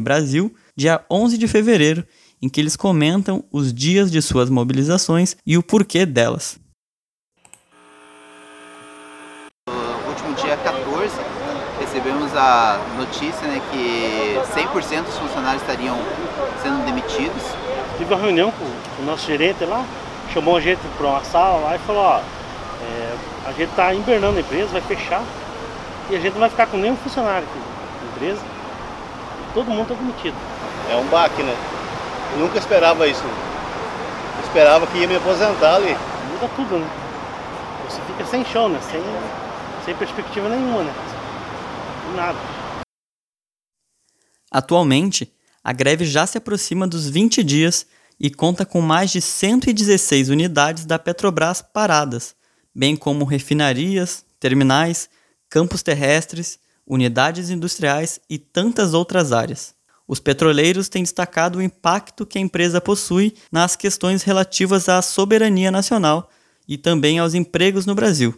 Brasil, 0.00 0.54
dia 0.74 1.04
11 1.10 1.36
de 1.36 1.46
fevereiro, 1.46 2.04
em 2.40 2.48
que 2.48 2.60
eles 2.60 2.76
comentam 2.76 3.44
os 3.52 3.72
dias 3.72 4.10
de 4.10 4.22
suas 4.22 4.48
mobilizações 4.48 5.36
e 5.46 5.58
o 5.58 5.62
porquê 5.62 6.06
delas. 6.06 6.58
No 9.68 10.08
último 10.08 10.34
dia 10.34 10.56
14, 10.56 11.14
recebemos 11.80 12.34
a 12.34 12.80
notícia 12.96 13.46
né, 13.46 13.60
que 13.70 14.38
100% 14.58 15.04
dos 15.04 15.18
funcionários 15.18 15.62
estariam 15.62 15.98
sendo 16.62 16.84
demitidos. 16.86 17.42
Tive 17.98 18.14
uma 18.14 18.22
reunião 18.22 18.52
com 18.52 19.02
o 19.02 19.04
nosso 19.04 19.26
gerente 19.26 19.64
lá, 19.64 19.84
chamou 20.32 20.56
a 20.56 20.60
gente 20.60 20.80
para 20.96 21.06
uma 21.06 21.24
sala 21.24 21.60
lá 21.60 21.76
e 21.76 21.78
falou, 21.80 22.02
ó, 22.02 22.22
é, 22.80 23.16
a 23.48 23.52
gente 23.52 23.70
está 23.70 23.94
invernando 23.94 24.36
a 24.36 24.40
empresa, 24.40 24.66
vai 24.66 24.82
fechar 24.82 25.24
e 26.10 26.16
a 26.16 26.20
gente 26.20 26.34
não 26.34 26.40
vai 26.40 26.50
ficar 26.50 26.66
com 26.66 26.76
nenhum 26.76 26.96
funcionário 26.98 27.48
aqui 27.48 27.58
na 27.58 28.12
empresa. 28.12 28.42
Todo 29.54 29.70
mundo 29.70 29.90
está 29.90 29.94
demitido. 29.94 30.36
É 30.90 30.96
um 30.96 31.06
baque, 31.06 31.42
né? 31.42 31.56
Eu 32.34 32.40
nunca 32.40 32.58
esperava 32.58 33.08
isso. 33.08 33.22
Eu 33.24 34.44
esperava 34.44 34.86
que 34.86 34.98
ia 34.98 35.08
me 35.08 35.16
aposentar 35.16 35.76
ali. 35.76 35.96
Muda 36.30 36.50
tudo, 36.54 36.78
né? 36.78 36.86
Você 37.88 38.00
fica 38.02 38.24
sem 38.26 38.44
chão, 38.44 38.68
né? 38.68 38.78
Sem, 38.82 39.02
sem 39.86 39.94
perspectiva 39.94 40.50
nenhuma, 40.50 40.82
né? 40.82 40.92
Nada. 42.14 42.38
Atualmente, 44.50 45.32
a 45.64 45.72
greve 45.72 46.04
já 46.04 46.26
se 46.26 46.36
aproxima 46.36 46.86
dos 46.86 47.08
20 47.08 47.42
dias 47.42 47.86
e 48.20 48.30
conta 48.30 48.66
com 48.66 48.82
mais 48.82 49.10
de 49.10 49.22
116 49.22 50.28
unidades 50.28 50.84
da 50.84 50.98
Petrobras 50.98 51.62
paradas, 51.62 52.34
bem 52.78 52.94
como 52.94 53.24
refinarias, 53.24 54.24
terminais, 54.38 55.10
campos 55.50 55.82
terrestres, 55.82 56.60
unidades 56.86 57.50
industriais 57.50 58.20
e 58.30 58.38
tantas 58.38 58.94
outras 58.94 59.32
áreas. 59.32 59.74
Os 60.06 60.20
petroleiros 60.20 60.88
têm 60.88 61.02
destacado 61.02 61.58
o 61.58 61.62
impacto 61.62 62.24
que 62.24 62.38
a 62.38 62.40
empresa 62.40 62.80
possui 62.80 63.34
nas 63.50 63.74
questões 63.74 64.22
relativas 64.22 64.88
à 64.88 65.02
soberania 65.02 65.72
nacional 65.72 66.30
e 66.68 66.78
também 66.78 67.18
aos 67.18 67.34
empregos 67.34 67.84
no 67.84 67.96
Brasil. 67.96 68.32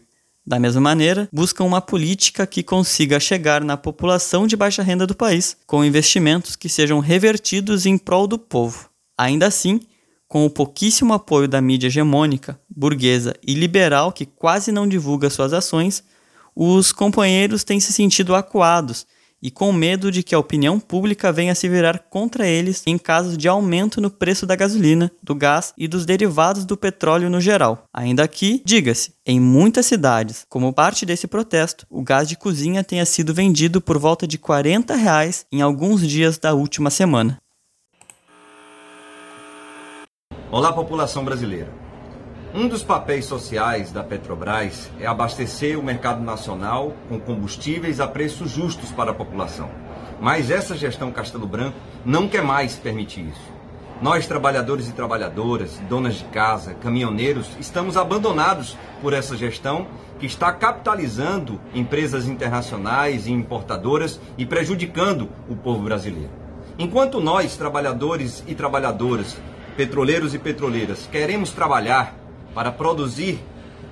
Da 0.46 0.58
mesma 0.58 0.80
maneira, 0.80 1.28
buscam 1.30 1.64
uma 1.64 1.82
política 1.82 2.46
que 2.46 2.62
consiga 2.62 3.20
chegar 3.20 3.62
na 3.62 3.76
população 3.76 4.46
de 4.46 4.56
baixa 4.56 4.82
renda 4.82 5.06
do 5.06 5.14
país, 5.14 5.54
com 5.66 5.84
investimentos 5.84 6.56
que 6.56 6.68
sejam 6.68 6.98
revertidos 6.98 7.84
em 7.84 7.98
prol 7.98 8.26
do 8.26 8.38
povo. 8.38 8.88
Ainda 9.18 9.46
assim, 9.46 9.80
com 10.30 10.46
o 10.46 10.50
pouquíssimo 10.50 11.12
apoio 11.12 11.48
da 11.48 11.60
mídia 11.60 11.88
hegemônica, 11.88 12.56
burguesa 12.70 13.34
e 13.44 13.52
liberal 13.52 14.12
que 14.12 14.24
quase 14.24 14.70
não 14.70 14.86
divulga 14.86 15.28
suas 15.28 15.52
ações, 15.52 16.04
os 16.54 16.92
companheiros 16.92 17.64
têm 17.64 17.80
se 17.80 17.92
sentido 17.92 18.36
acuados 18.36 19.08
e 19.42 19.50
com 19.50 19.72
medo 19.72 20.12
de 20.12 20.22
que 20.22 20.32
a 20.32 20.38
opinião 20.38 20.78
pública 20.78 21.32
venha 21.32 21.52
se 21.52 21.68
virar 21.68 21.98
contra 22.10 22.46
eles 22.46 22.84
em 22.86 22.96
caso 22.96 23.36
de 23.36 23.48
aumento 23.48 24.00
no 24.00 24.08
preço 24.08 24.46
da 24.46 24.54
gasolina, 24.54 25.10
do 25.20 25.34
gás 25.34 25.74
e 25.76 25.88
dos 25.88 26.06
derivados 26.06 26.64
do 26.64 26.76
petróleo 26.76 27.28
no 27.28 27.40
geral. 27.40 27.86
Ainda 27.92 28.28
que, 28.28 28.62
diga-se, 28.64 29.14
em 29.26 29.40
muitas 29.40 29.86
cidades, 29.86 30.44
como 30.48 30.72
parte 30.72 31.04
desse 31.04 31.26
protesto, 31.26 31.86
o 31.90 32.04
gás 32.04 32.28
de 32.28 32.36
cozinha 32.36 32.84
tenha 32.84 33.04
sido 33.04 33.34
vendido 33.34 33.80
por 33.80 33.98
volta 33.98 34.28
de 34.28 34.38
40 34.38 34.94
reais 34.94 35.44
em 35.50 35.60
alguns 35.60 36.06
dias 36.06 36.38
da 36.38 36.54
última 36.54 36.88
semana. 36.88 37.39
Olá, 40.52 40.72
população 40.72 41.24
brasileira. 41.24 41.68
Um 42.52 42.66
dos 42.66 42.82
papéis 42.82 43.24
sociais 43.24 43.92
da 43.92 44.02
Petrobras 44.02 44.90
é 44.98 45.06
abastecer 45.06 45.78
o 45.78 45.82
mercado 45.82 46.24
nacional 46.24 46.92
com 47.08 47.20
combustíveis 47.20 48.00
a 48.00 48.08
preços 48.08 48.50
justos 48.50 48.90
para 48.90 49.12
a 49.12 49.14
população. 49.14 49.70
Mas 50.20 50.50
essa 50.50 50.76
gestão 50.76 51.12
Castelo 51.12 51.46
Branco 51.46 51.78
não 52.04 52.26
quer 52.26 52.42
mais 52.42 52.74
permitir 52.74 53.28
isso. 53.28 53.52
Nós, 54.02 54.26
trabalhadores 54.26 54.88
e 54.88 54.92
trabalhadoras, 54.92 55.80
donas 55.88 56.16
de 56.16 56.24
casa, 56.24 56.74
caminhoneiros, 56.74 57.48
estamos 57.60 57.96
abandonados 57.96 58.76
por 59.00 59.12
essa 59.12 59.36
gestão 59.36 59.86
que 60.18 60.26
está 60.26 60.52
capitalizando 60.52 61.60
empresas 61.72 62.26
internacionais 62.26 63.28
e 63.28 63.30
importadoras 63.30 64.20
e 64.36 64.44
prejudicando 64.44 65.28
o 65.48 65.54
povo 65.54 65.84
brasileiro. 65.84 66.32
Enquanto 66.76 67.20
nós, 67.20 67.56
trabalhadores 67.56 68.42
e 68.48 68.54
trabalhadoras, 68.54 69.36
petroleiros 69.80 70.34
e 70.34 70.38
petroleiras, 70.38 71.08
queremos 71.10 71.52
trabalhar 71.52 72.14
para 72.54 72.70
produzir 72.70 73.42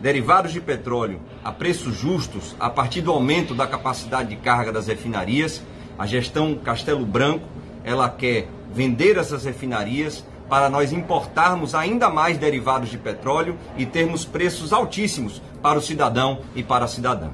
derivados 0.03 0.53
de 0.53 0.61
petróleo 0.61 1.19
a 1.43 1.51
preços 1.51 1.97
justos 1.97 2.55
a 2.61 2.69
partir 2.69 3.01
do 3.01 3.11
aumento 3.11 3.55
da 3.55 3.67
capacidade 3.67 4.29
de 4.29 4.37
carga 4.37 4.71
das 4.71 4.87
refinarias, 4.87 5.63
a 5.99 6.05
gestão 6.05 6.57
Castelo 6.57 7.07
Branco, 7.07 7.47
ela 7.83 8.07
quer 8.11 8.49
vender 8.71 9.17
essas 9.17 9.47
refinarias 9.47 10.23
para 10.47 10.69
nós 10.69 10.93
importarmos 10.93 11.75
ainda 11.75 12.11
mais 12.11 12.37
derivados 12.37 12.91
de 12.91 12.99
petróleo 12.99 13.57
e 13.75 13.87
termos 13.87 14.27
preços 14.27 14.75
altíssimos 14.75 15.41
para 15.63 15.79
o 15.79 15.83
cidadão 15.83 16.41
e 16.55 16.63
para 16.63 16.85
a 16.85 16.89
cidadã. 16.89 17.31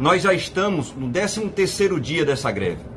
Nós 0.00 0.22
já 0.22 0.34
estamos 0.34 0.92
no 0.96 1.08
13º 1.10 2.00
dia 2.00 2.24
dessa 2.24 2.50
greve. 2.50 2.87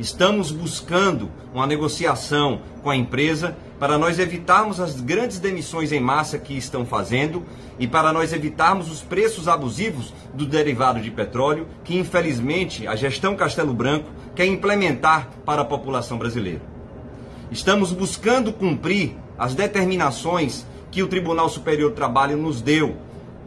Estamos 0.00 0.50
buscando 0.50 1.30
uma 1.52 1.66
negociação 1.66 2.62
com 2.82 2.88
a 2.88 2.96
empresa 2.96 3.54
para 3.78 3.98
nós 3.98 4.18
evitarmos 4.18 4.80
as 4.80 4.98
grandes 4.98 5.38
demissões 5.38 5.92
em 5.92 6.00
massa 6.00 6.38
que 6.38 6.56
estão 6.56 6.86
fazendo 6.86 7.44
e 7.78 7.86
para 7.86 8.10
nós 8.10 8.32
evitarmos 8.32 8.90
os 8.90 9.02
preços 9.02 9.46
abusivos 9.46 10.14
do 10.32 10.46
derivado 10.46 11.02
de 11.02 11.10
petróleo 11.10 11.66
que, 11.84 11.98
infelizmente, 11.98 12.86
a 12.86 12.96
gestão 12.96 13.36
Castelo 13.36 13.74
Branco 13.74 14.10
quer 14.34 14.46
implementar 14.46 15.28
para 15.44 15.60
a 15.60 15.66
população 15.66 16.16
brasileira. 16.16 16.62
Estamos 17.50 17.92
buscando 17.92 18.54
cumprir 18.54 19.14
as 19.36 19.54
determinações 19.54 20.64
que 20.90 21.02
o 21.02 21.08
Tribunal 21.08 21.50
Superior 21.50 21.90
do 21.90 21.96
Trabalho 21.96 22.38
nos 22.38 22.62
deu 22.62 22.96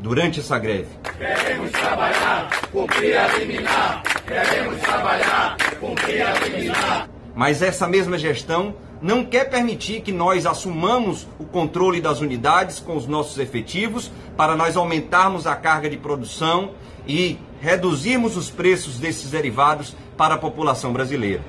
durante 0.03 0.41
essa 0.41 0.59
greve. 0.59 0.89
Queremos 1.17 1.71
trabalhar, 1.71 2.49
cumprir 2.69 3.17
a 3.17 3.37
liminar. 3.37 4.03
Queremos 4.27 4.81
trabalhar, 4.81 5.57
cumprir 5.79 6.21
a 6.21 6.33
liminar. 6.39 7.09
Mas 7.33 7.61
essa 7.61 7.87
mesma 7.87 8.17
gestão 8.17 8.75
não 9.01 9.23
quer 9.23 9.49
permitir 9.49 10.01
que 10.01 10.11
nós 10.11 10.45
assumamos 10.45 11.25
o 11.39 11.45
controle 11.45 12.01
das 12.01 12.19
unidades 12.19 12.79
com 12.79 12.97
os 12.97 13.07
nossos 13.07 13.37
efetivos 13.37 14.11
para 14.35 14.57
nós 14.57 14.75
aumentarmos 14.75 15.47
a 15.47 15.55
carga 15.55 15.89
de 15.89 15.95
produção 15.95 16.71
e 17.07 17.39
reduzirmos 17.61 18.35
os 18.35 18.49
preços 18.49 18.99
desses 18.99 19.31
derivados 19.31 19.95
para 20.17 20.35
a 20.35 20.37
população 20.37 20.91
brasileira. 20.91 21.43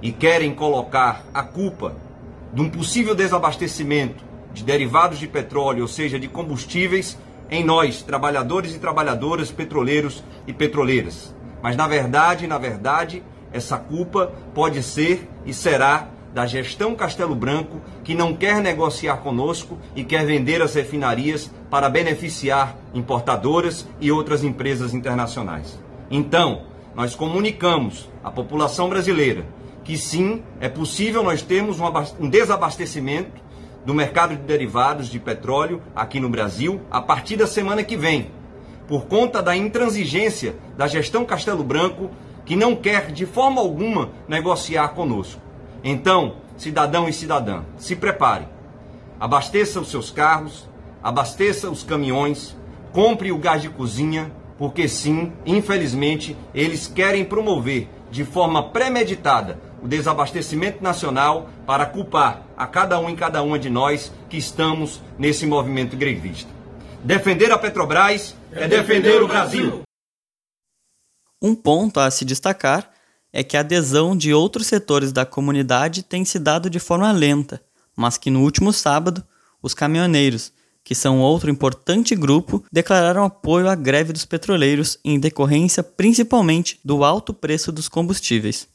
E 0.00 0.10
querem 0.10 0.54
colocar 0.54 1.22
a 1.34 1.42
culpa 1.42 1.94
de 2.50 2.62
um 2.62 2.70
possível 2.70 3.14
desabastecimento 3.14 4.24
de 4.54 4.64
derivados 4.64 5.18
de 5.18 5.26
petróleo, 5.26 5.82
ou 5.82 5.88
seja, 5.88 6.18
de 6.18 6.28
combustíveis, 6.28 7.18
em 7.52 7.62
nós, 7.62 8.00
trabalhadores 8.02 8.74
e 8.74 8.78
trabalhadoras, 8.78 9.50
petroleiros 9.50 10.24
e 10.46 10.54
petroleiras. 10.54 11.34
Mas 11.62 11.76
na 11.76 11.86
verdade, 11.86 12.46
na 12.46 12.56
verdade, 12.56 13.22
essa 13.52 13.76
culpa 13.76 14.32
pode 14.54 14.82
ser 14.82 15.28
e 15.44 15.52
será 15.52 16.08
da 16.32 16.46
gestão 16.46 16.94
Castelo 16.94 17.34
Branco, 17.34 17.78
que 18.02 18.14
não 18.14 18.34
quer 18.34 18.62
negociar 18.62 19.18
conosco 19.18 19.78
e 19.94 20.02
quer 20.02 20.24
vender 20.24 20.62
as 20.62 20.74
refinarias 20.74 21.50
para 21.70 21.90
beneficiar 21.90 22.74
importadoras 22.94 23.86
e 24.00 24.10
outras 24.10 24.42
empresas 24.42 24.94
internacionais. 24.94 25.78
Então, 26.10 26.62
nós 26.94 27.14
comunicamos 27.14 28.08
à 28.24 28.30
população 28.30 28.88
brasileira 28.88 29.44
que 29.84 29.98
sim, 29.98 30.42
é 30.60 30.68
possível 30.68 31.22
nós 31.22 31.42
termos 31.42 31.78
um 32.18 32.30
desabastecimento 32.30 33.41
do 33.84 33.94
mercado 33.94 34.36
de 34.36 34.42
derivados 34.42 35.08
de 35.08 35.18
petróleo 35.18 35.82
aqui 35.94 36.20
no 36.20 36.28
Brasil 36.28 36.80
a 36.90 37.00
partir 37.00 37.36
da 37.36 37.46
semana 37.46 37.82
que 37.82 37.96
vem, 37.96 38.30
por 38.86 39.06
conta 39.06 39.42
da 39.42 39.56
intransigência 39.56 40.56
da 40.76 40.86
gestão 40.86 41.24
Castelo 41.24 41.64
Branco, 41.64 42.10
que 42.44 42.56
não 42.56 42.76
quer 42.76 43.10
de 43.12 43.26
forma 43.26 43.60
alguma 43.60 44.10
negociar 44.28 44.88
conosco. 44.88 45.40
Então, 45.82 46.36
cidadão 46.56 47.08
e 47.08 47.12
cidadã, 47.12 47.62
se 47.76 47.96
prepare. 47.96 48.46
Abasteça 49.18 49.80
os 49.80 49.90
seus 49.90 50.10
carros, 50.10 50.68
abasteça 51.02 51.70
os 51.70 51.82
caminhões, 51.82 52.56
compre 52.92 53.32
o 53.32 53.38
gás 53.38 53.62
de 53.62 53.68
cozinha, 53.68 54.30
porque 54.58 54.86
sim, 54.86 55.32
infelizmente, 55.46 56.36
eles 56.54 56.86
querem 56.86 57.24
promover 57.24 57.88
de 58.10 58.24
forma 58.24 58.70
premeditada 58.70 59.58
o 59.82 59.88
desabastecimento 59.88 60.82
nacional 60.82 61.50
para 61.66 61.84
culpar 61.84 62.46
a 62.56 62.66
cada 62.66 62.98
um 63.00 63.10
e 63.10 63.16
cada 63.16 63.42
uma 63.42 63.58
de 63.58 63.68
nós 63.68 64.12
que 64.30 64.36
estamos 64.36 65.00
nesse 65.18 65.44
movimento 65.44 65.96
grevista. 65.96 66.48
Defender 67.02 67.50
a 67.50 67.58
Petrobras 67.58 68.36
é 68.52 68.68
defender 68.68 69.20
o 69.20 69.26
Brasil. 69.26 69.82
Um 71.40 71.54
ponto 71.54 71.98
a 71.98 72.08
se 72.10 72.24
destacar 72.24 72.88
é 73.32 73.42
que 73.42 73.56
a 73.56 73.60
adesão 73.60 74.16
de 74.16 74.32
outros 74.32 74.68
setores 74.68 75.10
da 75.10 75.26
comunidade 75.26 76.04
tem 76.04 76.24
se 76.24 76.38
dado 76.38 76.70
de 76.70 76.78
forma 76.78 77.10
lenta, 77.10 77.60
mas 77.96 78.16
que 78.16 78.30
no 78.30 78.42
último 78.42 78.72
sábado, 78.72 79.24
os 79.60 79.74
caminhoneiros, 79.74 80.52
que 80.84 80.94
são 80.94 81.20
outro 81.20 81.50
importante 81.50 82.14
grupo, 82.14 82.64
declararam 82.70 83.24
apoio 83.24 83.68
à 83.68 83.74
greve 83.74 84.12
dos 84.12 84.24
petroleiros 84.24 84.98
em 85.04 85.18
decorrência 85.18 85.82
principalmente 85.82 86.78
do 86.84 87.02
alto 87.02 87.34
preço 87.34 87.72
dos 87.72 87.88
combustíveis. 87.88 88.68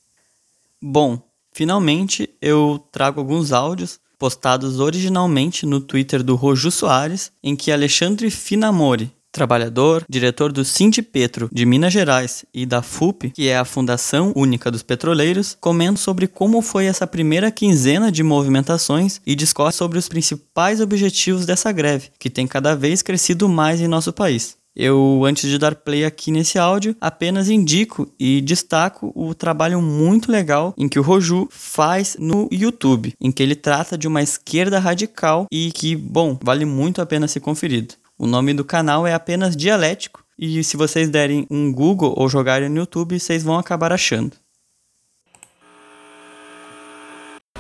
Bom, 0.81 1.19
finalmente 1.51 2.29
eu 2.41 2.79
trago 2.91 3.19
alguns 3.19 3.51
áudios 3.51 3.99
postados 4.17 4.79
originalmente 4.79 5.65
no 5.65 5.79
Twitter 5.79 6.23
do 6.23 6.35
Roju 6.35 6.71
Soares, 6.71 7.31
em 7.43 7.55
que 7.55 7.71
Alexandre 7.71 8.29
Finamori, 8.31 9.11
trabalhador, 9.31 10.03
diretor 10.09 10.51
do 10.51 10.65
Cinti 10.65 11.01
Petro 11.01 11.49
de 11.51 11.65
Minas 11.65 11.93
Gerais 11.93 12.43
e 12.53 12.65
da 12.65 12.81
FUP, 12.81 13.29
que 13.31 13.47
é 13.47 13.57
a 13.57 13.65
Fundação 13.65 14.33
Única 14.35 14.71
dos 14.71 14.81
Petroleiros, 14.81 15.55
comenta 15.61 15.99
sobre 15.99 16.27
como 16.27 16.61
foi 16.61 16.85
essa 16.85 17.05
primeira 17.05 17.51
quinzena 17.51 18.11
de 18.11 18.23
movimentações 18.23 19.21
e 19.25 19.35
discorre 19.35 19.73
sobre 19.73 19.99
os 19.99 20.09
principais 20.09 20.81
objetivos 20.81 21.45
dessa 21.45 21.71
greve, 21.71 22.09
que 22.19 22.29
tem 22.29 22.47
cada 22.47 22.75
vez 22.75 23.01
crescido 23.01 23.47
mais 23.47 23.79
em 23.79 23.87
nosso 23.87 24.11
país. 24.11 24.56
Eu, 24.79 25.23
antes 25.25 25.49
de 25.49 25.57
dar 25.57 25.73
play 25.73 26.05
aqui 26.05 26.29
nesse 26.29 26.59
áudio, 26.59 26.95
apenas 27.01 27.49
indico 27.49 28.07
e 28.19 28.39
destaco 28.41 29.11
o 29.15 29.33
trabalho 29.33 29.81
muito 29.81 30.31
legal 30.31 30.71
em 30.77 30.87
que 30.87 30.99
o 30.99 31.01
Roju 31.01 31.47
faz 31.49 32.15
no 32.19 32.47
YouTube, 32.51 33.11
em 33.19 33.31
que 33.31 33.41
ele 33.41 33.55
trata 33.55 33.97
de 33.97 34.07
uma 34.07 34.21
esquerda 34.21 34.77
radical 34.77 35.47
e 35.51 35.71
que, 35.71 35.95
bom, 35.95 36.37
vale 36.43 36.63
muito 36.63 37.01
a 37.01 37.07
pena 37.07 37.27
ser 37.27 37.39
conferido. 37.39 37.95
O 38.19 38.27
nome 38.27 38.53
do 38.53 38.63
canal 38.63 39.07
é 39.07 39.15
apenas 39.15 39.57
Dialético 39.57 40.23
e 40.37 40.63
se 40.63 40.77
vocês 40.77 41.09
derem 41.09 41.47
um 41.49 41.73
Google 41.73 42.13
ou 42.15 42.29
jogarem 42.29 42.69
no 42.69 42.77
YouTube, 42.77 43.19
vocês 43.19 43.41
vão 43.41 43.57
acabar 43.57 43.91
achando. 43.91 44.33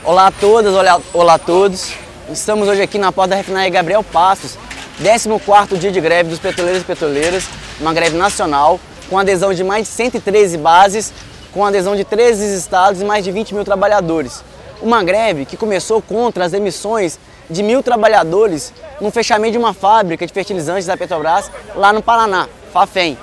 Olá 0.03 0.27
a 0.27 0.31
todas, 0.31 0.71
olá, 0.75 1.01
olá 1.11 1.33
a 1.33 1.39
todos. 1.39 1.93
Estamos 2.29 2.67
hoje 2.67 2.83
aqui 2.83 2.99
na 2.99 3.11
porta 3.11 3.31
da 3.31 3.37
refinaria 3.37 3.71
Gabriel 3.71 4.03
Passos, 4.03 4.55
14º 5.01 5.77
dia 5.77 5.91
de 5.91 6.01
greve 6.01 6.29
dos 6.31 6.39
petroleiros 6.39 6.81
e 6.81 6.85
petroleiras, 6.85 7.47
uma 7.79 7.93
greve 7.93 8.17
nacional, 8.17 8.79
com 9.07 9.17
adesão 9.17 9.53
de 9.53 9.63
mais 9.63 9.83
de 9.83 9.93
113 9.93 10.57
bases, 10.57 11.13
com 11.51 11.63
adesão 11.63 11.95
de 11.95 12.03
13 12.03 12.57
estados 12.57 13.01
e 13.01 13.05
mais 13.05 13.23
de 13.23 13.31
20 13.31 13.53
mil 13.53 13.63
trabalhadores. 13.63 14.43
Uma 14.81 15.03
greve 15.03 15.45
que 15.45 15.55
começou 15.55 16.01
contra 16.01 16.45
as 16.45 16.53
emissões 16.53 17.19
de 17.47 17.61
mil 17.61 17.83
trabalhadores 17.83 18.73
no 18.99 19.11
fechamento 19.11 19.51
de 19.51 19.57
uma 19.59 19.73
fábrica 19.73 20.25
de 20.25 20.33
fertilizantes 20.33 20.87
da 20.87 20.97
Petrobras 20.97 21.51
lá 21.75 21.93
no 21.93 22.01
Paraná, 22.01 22.49
Fafem. 22.73 23.17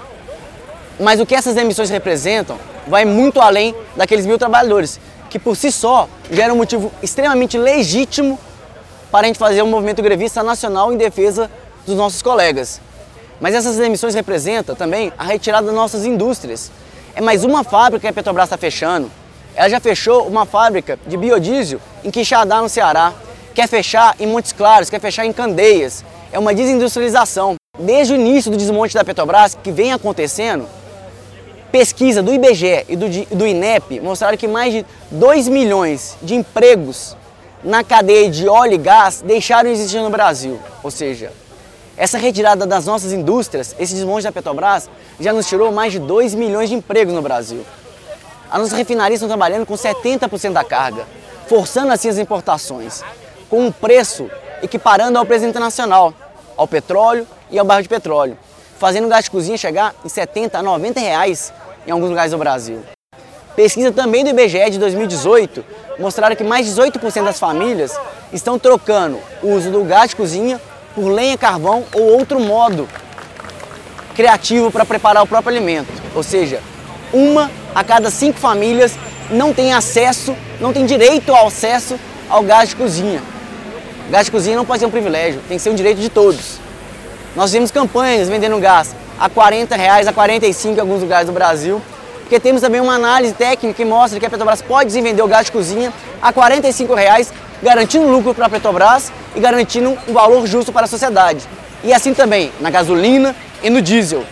Mas 0.98 1.20
o 1.20 1.26
que 1.26 1.34
essas 1.34 1.56
emissões 1.56 1.90
representam 1.90 2.56
vai 2.86 3.04
muito 3.04 3.40
além 3.40 3.74
daqueles 3.96 4.26
mil 4.26 4.38
trabalhadores, 4.38 5.00
que 5.28 5.40
por 5.40 5.56
si 5.56 5.72
só 5.72 6.08
era 6.30 6.52
um 6.52 6.56
motivo 6.56 6.92
extremamente 7.02 7.58
legítimo 7.58 8.38
para 9.10 9.26
a 9.26 9.26
gente 9.26 9.38
fazer 9.38 9.62
um 9.62 9.68
movimento 9.68 10.02
grevista 10.02 10.42
nacional 10.42 10.92
em 10.92 10.96
defesa 10.96 11.50
dos 11.86 11.96
nossos 11.96 12.22
colegas. 12.22 12.80
Mas 13.40 13.54
essas 13.54 13.78
emissões 13.78 14.14
representam 14.14 14.74
também 14.74 15.12
a 15.18 15.24
retirada 15.24 15.66
das 15.66 15.74
nossas 15.74 16.04
indústrias. 16.04 16.70
É 17.14 17.20
mais 17.20 17.44
uma 17.44 17.62
fábrica 17.62 18.00
que 18.00 18.08
a 18.08 18.12
Petrobras 18.12 18.46
está 18.46 18.56
fechando. 18.56 19.10
Ela 19.54 19.68
já 19.68 19.80
fechou 19.80 20.26
uma 20.26 20.46
fábrica 20.46 20.98
de 21.06 21.16
biodiesel 21.16 21.80
em 22.02 22.10
Quixadá, 22.10 22.60
no 22.60 22.68
Ceará. 22.68 23.12
Quer 23.54 23.68
fechar 23.68 24.16
em 24.18 24.26
Montes 24.26 24.52
Claros, 24.52 24.90
quer 24.90 25.00
fechar 25.00 25.24
em 25.24 25.32
Candeias. 25.32 26.04
É 26.32 26.38
uma 26.38 26.54
desindustrialização. 26.54 27.54
Desde 27.78 28.14
o 28.14 28.16
início 28.16 28.50
do 28.50 28.56
desmonte 28.56 28.94
da 28.94 29.04
Petrobras, 29.04 29.56
que 29.62 29.70
vem 29.70 29.92
acontecendo, 29.92 30.66
pesquisa 31.70 32.22
do 32.22 32.32
IBGE 32.32 32.84
e 32.88 32.96
do, 32.96 33.06
do 33.36 33.46
INEP 33.46 34.00
mostraram 34.00 34.36
que 34.36 34.46
mais 34.46 34.72
de 34.72 34.86
2 35.10 35.48
milhões 35.48 36.16
de 36.22 36.34
empregos 36.34 37.16
na 37.64 37.82
cadeia 37.82 38.30
de 38.30 38.48
óleo 38.48 38.74
e 38.74 38.78
gás 38.78 39.22
deixaram 39.22 39.70
de 39.70 39.76
existir 39.76 40.00
no 40.00 40.10
Brasil. 40.10 40.60
Ou 40.82 40.90
seja, 40.90 41.32
essa 41.96 42.18
retirada 42.18 42.66
das 42.66 42.86
nossas 42.86 43.12
indústrias, 43.12 43.74
esse 43.78 43.94
desmonte 43.94 44.24
da 44.24 44.32
Petrobras, 44.32 44.90
já 45.20 45.32
nos 45.32 45.46
tirou 45.46 45.70
mais 45.70 45.92
de 45.92 45.98
2 45.98 46.34
milhões 46.34 46.68
de 46.68 46.74
empregos 46.74 47.14
no 47.14 47.22
Brasil. 47.22 47.64
As 48.50 48.58
nossas 48.58 48.76
refinarias 48.76 49.18
estão 49.18 49.28
trabalhando 49.28 49.64
com 49.64 49.74
70% 49.74 50.52
da 50.52 50.64
carga, 50.64 51.06
forçando 51.46 51.92
assim 51.92 52.08
as 52.08 52.18
importações, 52.18 53.02
com 53.48 53.66
um 53.66 53.72
preço 53.72 54.28
equiparando 54.62 55.18
ao 55.18 55.26
preço 55.26 55.44
internacional, 55.44 56.12
ao 56.56 56.66
petróleo 56.66 57.26
e 57.50 57.58
ao 57.58 57.64
barril 57.64 57.82
de 57.82 57.88
petróleo, 57.88 58.36
fazendo 58.78 59.06
o 59.06 59.08
gás 59.08 59.24
de 59.24 59.30
cozinha 59.30 59.56
chegar 59.56 59.94
em 60.04 60.08
70 60.08 60.58
a 60.58 60.62
90 60.62 61.00
reais 61.00 61.52
em 61.86 61.90
alguns 61.90 62.08
lugares 62.08 62.32
do 62.32 62.38
Brasil. 62.38 62.82
Pesquisa 63.54 63.92
também 63.92 64.24
do 64.24 64.30
IBGE 64.30 64.70
de 64.70 64.78
2018 64.78 65.64
mostraram 65.98 66.34
que 66.34 66.42
mais 66.42 66.66
de 66.66 66.72
18% 66.72 67.24
das 67.24 67.38
famílias 67.38 67.96
estão 68.32 68.58
trocando 68.58 69.18
o 69.42 69.50
uso 69.50 69.70
do 69.70 69.84
gás 69.84 70.10
de 70.10 70.16
cozinha 70.16 70.60
por 70.94 71.08
lenha, 71.08 71.36
carvão 71.36 71.84
ou 71.92 72.18
outro 72.18 72.38
modo 72.40 72.88
criativo 74.14 74.70
para 74.70 74.84
preparar 74.84 75.22
o 75.22 75.26
próprio 75.26 75.56
alimento. 75.56 75.88
Ou 76.14 76.22
seja, 76.22 76.60
uma 77.12 77.50
a 77.74 77.82
cada 77.82 78.10
cinco 78.10 78.38
famílias 78.38 78.96
não 79.30 79.52
tem 79.52 79.72
acesso, 79.72 80.36
não 80.60 80.72
tem 80.72 80.86
direito 80.86 81.34
ao 81.34 81.48
acesso 81.48 81.98
ao 82.28 82.42
gás 82.42 82.68
de 82.68 82.76
cozinha. 82.76 83.20
O 84.08 84.10
gás 84.10 84.26
de 84.26 84.30
cozinha 84.30 84.56
não 84.56 84.64
pode 84.64 84.80
ser 84.80 84.86
um 84.86 84.90
privilégio, 84.90 85.40
tem 85.48 85.56
que 85.56 85.62
ser 85.62 85.70
um 85.70 85.74
direito 85.74 86.00
de 86.00 86.08
todos. 86.08 86.58
Nós 87.34 87.52
vimos 87.52 87.70
campanhas 87.70 88.28
vendendo 88.28 88.58
gás 88.58 88.94
a 89.18 89.28
40 89.28 89.74
reais, 89.76 90.06
a 90.06 90.12
45 90.12 90.76
em 90.76 90.80
alguns 90.80 91.00
lugares 91.00 91.26
do 91.26 91.32
Brasil, 91.32 91.80
porque 92.20 92.38
temos 92.38 92.60
também 92.60 92.80
uma 92.80 92.94
análise 92.94 93.34
técnica 93.34 93.74
que 93.74 93.84
mostra 93.84 94.18
que 94.18 94.26
a 94.26 94.30
Petrobras 94.30 94.62
pode 94.62 94.98
vender 95.00 95.22
o 95.22 95.26
gás 95.26 95.46
de 95.46 95.52
cozinha 95.52 95.92
a 96.22 96.32
45 96.32 96.94
reais, 96.94 97.32
garantindo 97.64 98.06
lucro 98.06 98.34
para 98.34 98.44
a 98.44 98.50
Petrobras 98.50 99.10
e 99.34 99.40
garantindo 99.40 99.96
um 100.06 100.12
valor 100.12 100.46
justo 100.46 100.70
para 100.70 100.84
a 100.84 100.86
sociedade. 100.86 101.48
E 101.82 101.94
assim 101.94 102.12
também 102.12 102.52
na 102.60 102.68
gasolina 102.68 103.34
e 103.62 103.70
no 103.70 103.80
diesel. 103.80 104.22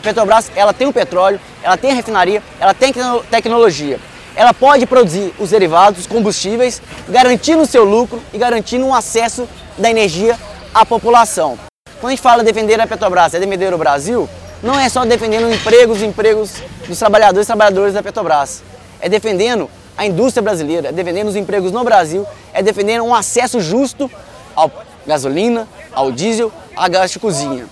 A 0.00 0.02
Petrobras 0.02 0.50
ela 0.56 0.72
tem 0.72 0.88
o 0.88 0.92
petróleo, 0.92 1.38
ela 1.62 1.76
tem 1.76 1.90
a 1.90 1.94
refinaria, 1.94 2.42
ela 2.58 2.72
tem 2.72 2.90
tecnologia. 3.30 4.00
Ela 4.34 4.54
pode 4.54 4.86
produzir 4.86 5.34
os 5.38 5.50
derivados, 5.50 6.00
os 6.00 6.06
combustíveis, 6.06 6.80
garantindo 7.08 7.60
o 7.60 7.66
seu 7.66 7.84
lucro 7.84 8.22
e 8.32 8.38
garantindo 8.38 8.86
um 8.86 8.94
acesso 8.94 9.46
da 9.76 9.90
energia 9.90 10.38
à 10.72 10.86
população. 10.86 11.58
Quando 12.00 12.06
a 12.06 12.10
gente 12.10 12.22
fala 12.22 12.42
defender 12.42 12.80
a 12.80 12.86
Petrobras, 12.86 13.34
é 13.34 13.38
defender 13.38 13.74
o 13.74 13.78
Brasil, 13.78 14.26
não 14.62 14.78
é 14.78 14.88
só 14.88 15.04
defendendo 15.04 15.52
empregos, 15.52 16.02
empregos 16.02 16.52
dos 16.86 16.98
trabalhadores 16.98 17.44
e 17.44 17.48
trabalhadoras 17.48 17.92
da 17.92 18.02
Petrobras. 18.02 18.62
É 18.98 19.10
defendendo 19.10 19.68
a 19.96 20.06
indústria 20.06 20.40
brasileira, 20.40 20.90
é 20.90 20.92
defendendo 20.92 21.26
os 21.26 21.34
empregos 21.34 21.72
no 21.72 21.82
Brasil, 21.82 22.24
é 22.58 22.62
defendendo 22.62 23.04
um 23.04 23.14
acesso 23.14 23.60
justo 23.60 24.10
à 24.56 24.68
gasolina, 25.06 25.68
ao 25.92 26.10
diesel, 26.10 26.50
a 26.76 26.88
gás 26.88 27.12
de 27.12 27.20
cozinha. 27.20 27.66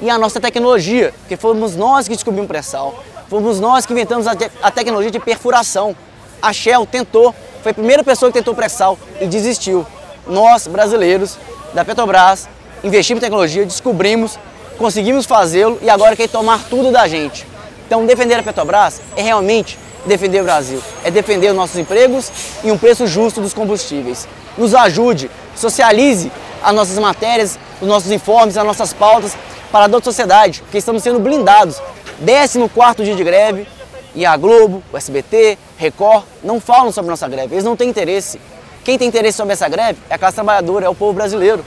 E 0.00 0.10
a 0.10 0.18
nossa 0.18 0.40
tecnologia, 0.40 1.14
porque 1.20 1.36
fomos 1.36 1.76
nós 1.76 2.08
que 2.08 2.14
descobrimos 2.14 2.46
o 2.46 2.48
pré-sal, 2.48 3.04
fomos 3.30 3.60
nós 3.60 3.86
que 3.86 3.92
inventamos 3.92 4.26
a, 4.26 4.34
te 4.34 4.50
a, 4.60 4.68
tecnologia 4.68 5.12
de 5.12 5.20
perfuração. 5.20 5.94
A 6.42 6.52
Shell 6.52 6.84
tentou, 6.86 7.32
foi 7.62 7.70
a 7.70 7.74
primeira 7.74 8.02
pessoa 8.02 8.32
que 8.32 8.38
tentou 8.38 8.52
pré-sal 8.52 8.98
e 9.20 9.26
desistiu. 9.28 9.86
Nós, 10.26 10.66
brasileiros, 10.66 11.38
da 11.72 11.84
Petrobras, 11.84 12.48
investimos 12.82 13.22
em 13.22 13.24
tecnologia, 13.24 13.64
descobrimos 13.64 14.36
conseguimos 14.76 15.24
fazê-lo 15.24 15.78
e 15.80 15.88
agora 15.88 16.16
quer 16.16 16.28
tomar 16.28 16.64
tudo 16.68 16.90
da 16.90 17.06
gente. 17.06 17.46
Então, 17.86 18.04
defender 18.06 18.34
a 18.34 18.42
Petrobras 18.42 19.00
é 19.16 19.22
realmente 19.22 19.78
defender 20.06 20.40
o 20.40 20.44
Brasil, 20.44 20.82
é 21.04 21.10
defender 21.10 21.50
os 21.50 21.56
nossos 21.56 21.76
empregos 21.76 22.30
e 22.64 22.70
um 22.70 22.78
preço 22.78 23.06
justo 23.06 23.40
dos 23.40 23.54
combustíveis. 23.54 24.26
Nos 24.56 24.74
ajude, 24.74 25.30
socialize 25.56 26.30
as 26.62 26.74
nossas 26.74 26.98
matérias, 26.98 27.58
os 27.80 27.88
nossos 27.88 28.10
informes, 28.10 28.56
as 28.56 28.64
nossas 28.64 28.92
pautas 28.92 29.36
para 29.70 29.86
a 29.86 29.88
toda 29.88 29.98
a 29.98 30.04
sociedade, 30.04 30.60
porque 30.62 30.78
estamos 30.78 31.02
sendo 31.02 31.18
blindados. 31.18 31.80
14 32.24 33.04
dia 33.04 33.16
de 33.16 33.24
greve 33.24 33.66
e 34.14 34.26
a 34.26 34.36
Globo, 34.36 34.82
o 34.92 34.96
SBT, 34.96 35.58
Record 35.76 36.24
não 36.44 36.60
falam 36.60 36.92
sobre 36.92 37.10
nossa 37.10 37.28
greve, 37.28 37.54
eles 37.54 37.64
não 37.64 37.76
têm 37.76 37.88
interesse. 37.88 38.40
Quem 38.84 38.98
tem 38.98 39.08
interesse 39.08 39.36
sobre 39.36 39.52
essa 39.54 39.68
greve 39.68 39.98
é 40.10 40.14
a 40.14 40.18
classe 40.18 40.34
trabalhadora, 40.34 40.86
é 40.86 40.88
o 40.88 40.94
povo 40.94 41.12
brasileiro. 41.12 41.64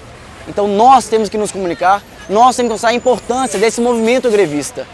Então 0.48 0.68
nós 0.68 1.08
temos 1.08 1.28
que 1.28 1.38
nos 1.38 1.52
comunicar, 1.52 2.04
nós 2.30 2.56
temos 2.56 2.70
que 2.70 2.74
mostrar 2.74 2.90
a 2.90 2.94
importância 2.94 3.58
desse 3.58 3.82
movimento 3.82 4.30
grevista. 4.30 4.86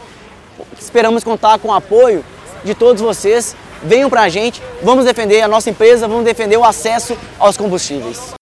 Esperamos 0.80 1.24
contar 1.24 1.60
com 1.60 1.70
o 1.70 1.74
apoio 1.74 2.24
de 2.64 2.74
todos 2.76 3.02
vocês. 3.02 3.56
Venham 3.84 4.10
para 4.10 4.22
a 4.22 4.30
gente, 4.30 4.62
vamos 4.84 5.06
defender 5.06 5.42
a 5.42 5.48
nossa 5.48 5.70
empresa, 5.70 6.08
vamos 6.08 6.26
defender 6.26 6.58
o 6.58 6.64
acesso 6.64 7.18
aos 7.40 7.58
combustíveis. 7.58 8.34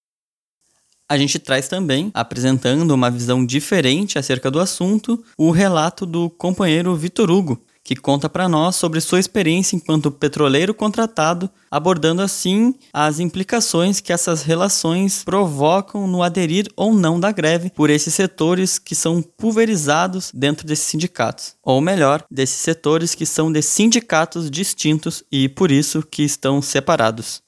A 1.07 1.17
gente 1.17 1.39
traz 1.39 1.67
também, 1.67 2.11
apresentando 2.13 2.91
uma 2.91 3.09
visão 3.09 3.43
diferente 3.43 4.19
acerca 4.19 4.51
do 4.51 4.59
assunto, 4.59 5.23
o 5.35 5.49
relato 5.49 6.05
do 6.05 6.29
companheiro 6.29 6.95
Vitor 6.95 7.31
Hugo, 7.31 7.59
que 7.89 7.95
conta 7.95 8.29
para 8.29 8.47
nós 8.47 8.75
sobre 8.75 9.01
sua 9.01 9.19
experiência 9.19 9.75
enquanto 9.75 10.11
petroleiro 10.11 10.75
contratado, 10.75 11.49
abordando 11.71 12.21
assim 12.21 12.75
as 12.93 13.19
implicações 13.19 13.99
que 13.99 14.13
essas 14.13 14.43
relações 14.43 15.23
provocam 15.23 16.05
no 16.05 16.21
aderir 16.21 16.67
ou 16.75 16.93
não 16.93 17.19
da 17.19 17.31
greve 17.31 17.71
por 17.71 17.89
esses 17.89 18.13
setores 18.13 18.77
que 18.77 18.93
são 18.93 19.23
pulverizados 19.23 20.31
dentro 20.31 20.67
desses 20.67 20.85
sindicatos, 20.85 21.55
ou 21.63 21.81
melhor, 21.81 22.23
desses 22.29 22.57
setores 22.57 23.15
que 23.15 23.25
são 23.25 23.51
de 23.51 23.63
sindicatos 23.63 24.51
distintos 24.51 25.23
e 25.31 25.49
por 25.49 25.71
isso 25.71 26.03
que 26.03 26.21
estão 26.21 26.61
separados. 26.61 27.41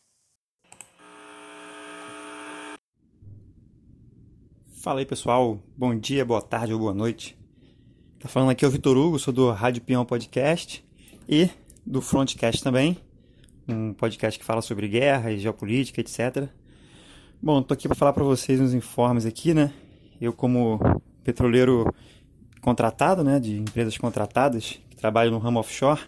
Fala 4.81 5.01
aí 5.01 5.05
pessoal, 5.05 5.59
bom 5.77 5.95
dia, 5.95 6.25
boa 6.25 6.41
tarde 6.41 6.73
ou 6.73 6.79
boa 6.79 6.95
noite. 6.95 7.39
Tá 8.21 8.29
falando 8.29 8.51
aqui 8.51 8.63
é 8.63 8.67
o 8.67 8.71
Vitor 8.71 8.95
Hugo, 8.95 9.17
sou 9.17 9.33
do 9.33 9.49
Rádio 9.49 9.81
Peão 9.81 10.05
Podcast 10.05 10.85
e 11.27 11.49
do 11.83 12.03
Frontcast 12.03 12.63
também, 12.63 12.95
um 13.67 13.93
podcast 13.93 14.39
que 14.39 14.45
fala 14.45 14.61
sobre 14.61 14.87
guerra 14.87 15.31
e 15.31 15.39
geopolítica, 15.39 16.01
etc. 16.01 16.47
Bom, 17.41 17.63
tô 17.63 17.73
aqui 17.73 17.87
para 17.87 17.97
falar 17.97 18.13
para 18.13 18.23
vocês 18.23 18.61
uns 18.61 18.75
informes 18.75 19.25
aqui, 19.25 19.55
né? 19.55 19.73
Eu 20.21 20.31
como 20.33 20.79
petroleiro 21.23 21.91
contratado, 22.61 23.23
né, 23.23 23.39
de 23.39 23.57
empresas 23.57 23.97
contratadas, 23.97 24.79
que 24.87 24.95
trabalho 24.95 25.31
no 25.31 25.39
ramo 25.39 25.59
offshore, 25.59 26.01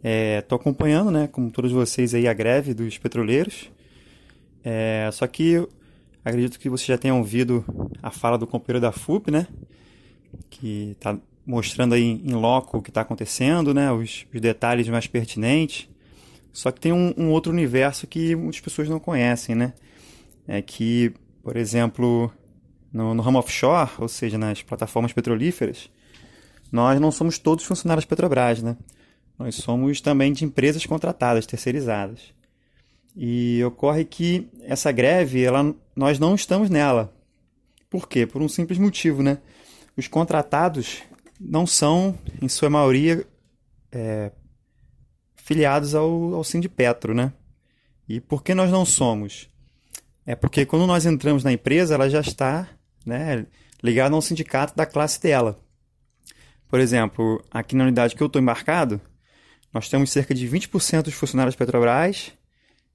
é, 0.00 0.42
tô 0.42 0.54
acompanhando, 0.54 1.10
né, 1.10 1.26
como 1.26 1.50
todos 1.50 1.72
vocês 1.72 2.14
aí, 2.14 2.28
a 2.28 2.32
greve 2.32 2.72
dos 2.72 2.98
petroleiros. 2.98 3.68
É, 4.62 5.10
só 5.12 5.26
que 5.26 5.66
acredito 6.24 6.60
que 6.60 6.70
vocês 6.70 6.86
já 6.86 6.96
tenham 6.96 7.18
ouvido 7.18 7.64
a 8.00 8.12
fala 8.12 8.38
do 8.38 8.46
companheiro 8.46 8.80
da 8.80 8.92
FUP, 8.92 9.32
né? 9.32 9.48
Que 10.48 10.92
está 10.92 11.18
mostrando 11.46 11.94
aí 11.94 12.22
em 12.24 12.32
loco 12.32 12.78
o 12.78 12.82
que 12.82 12.90
está 12.90 13.00
acontecendo, 13.00 13.74
né? 13.74 13.90
Os, 13.92 14.26
os, 14.32 14.40
detalhes 14.40 14.88
mais 14.88 15.06
pertinentes. 15.06 15.88
Só 16.52 16.70
que 16.70 16.80
tem 16.80 16.92
um, 16.92 17.14
um, 17.16 17.30
outro 17.30 17.52
universo 17.52 18.06
que 18.06 18.34
muitas 18.36 18.60
pessoas 18.60 18.88
não 18.88 19.00
conhecem, 19.00 19.54
né? 19.54 19.72
É 20.46 20.60
que, 20.60 21.12
por 21.42 21.56
exemplo, 21.56 22.32
no, 22.92 23.14
no 23.14 23.22
ramo 23.22 23.38
offshore, 23.38 23.90
ou 23.98 24.08
seja, 24.08 24.36
nas 24.36 24.62
plataformas 24.62 25.12
petrolíferas, 25.12 25.90
nós 26.70 27.00
não 27.00 27.10
somos 27.10 27.38
todos 27.38 27.64
funcionários 27.64 28.04
Petrobras, 28.04 28.62
né? 28.62 28.76
Nós 29.38 29.56
somos 29.56 30.00
também 30.00 30.32
de 30.32 30.44
empresas 30.44 30.84
contratadas, 30.86 31.46
terceirizadas. 31.46 32.32
E 33.16 33.62
ocorre 33.64 34.04
que 34.04 34.48
essa 34.62 34.90
greve, 34.92 35.42
ela, 35.42 35.74
nós 35.94 36.18
não 36.18 36.34
estamos 36.34 36.70
nela. 36.70 37.12
Por 37.90 38.08
quê? 38.08 38.26
Por 38.26 38.40
um 38.40 38.48
simples 38.48 38.78
motivo, 38.78 39.22
né? 39.22 39.38
Os 39.96 40.08
contratados 40.08 41.02
não 41.44 41.66
são, 41.66 42.18
em 42.40 42.48
sua 42.48 42.70
maioria, 42.70 43.26
é, 43.90 44.30
filiados 45.34 45.94
ao, 45.94 46.34
ao 46.34 46.44
Sindipetro, 46.44 47.14
né? 47.14 47.32
E 48.08 48.20
por 48.20 48.42
que 48.42 48.54
nós 48.54 48.70
não 48.70 48.84
somos? 48.84 49.50
É 50.24 50.36
porque 50.36 50.64
quando 50.64 50.86
nós 50.86 51.04
entramos 51.04 51.42
na 51.42 51.52
empresa, 51.52 51.94
ela 51.94 52.08
já 52.08 52.20
está 52.20 52.68
né, 53.04 53.46
ligada 53.82 54.14
a 54.14 54.18
um 54.18 54.20
sindicato 54.20 54.76
da 54.76 54.86
classe 54.86 55.20
dela. 55.20 55.58
Por 56.68 56.78
exemplo, 56.80 57.44
aqui 57.50 57.74
na 57.74 57.84
unidade 57.84 58.14
que 58.14 58.22
eu 58.22 58.28
estou 58.28 58.40
embarcado, 58.40 59.00
nós 59.72 59.88
temos 59.88 60.10
cerca 60.10 60.34
de 60.34 60.48
20% 60.48 61.02
dos 61.02 61.14
funcionários 61.14 61.56
Petrobras 61.56 62.32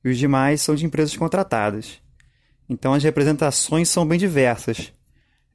e 0.03 0.09
os 0.09 0.17
demais 0.17 0.61
são 0.61 0.73
de 0.73 0.85
empresas 0.85 1.15
contratadas. 1.15 1.99
Então 2.69 2.93
as 2.93 3.03
representações 3.03 3.89
são 3.89 4.05
bem 4.07 4.17
diversas. 4.17 4.93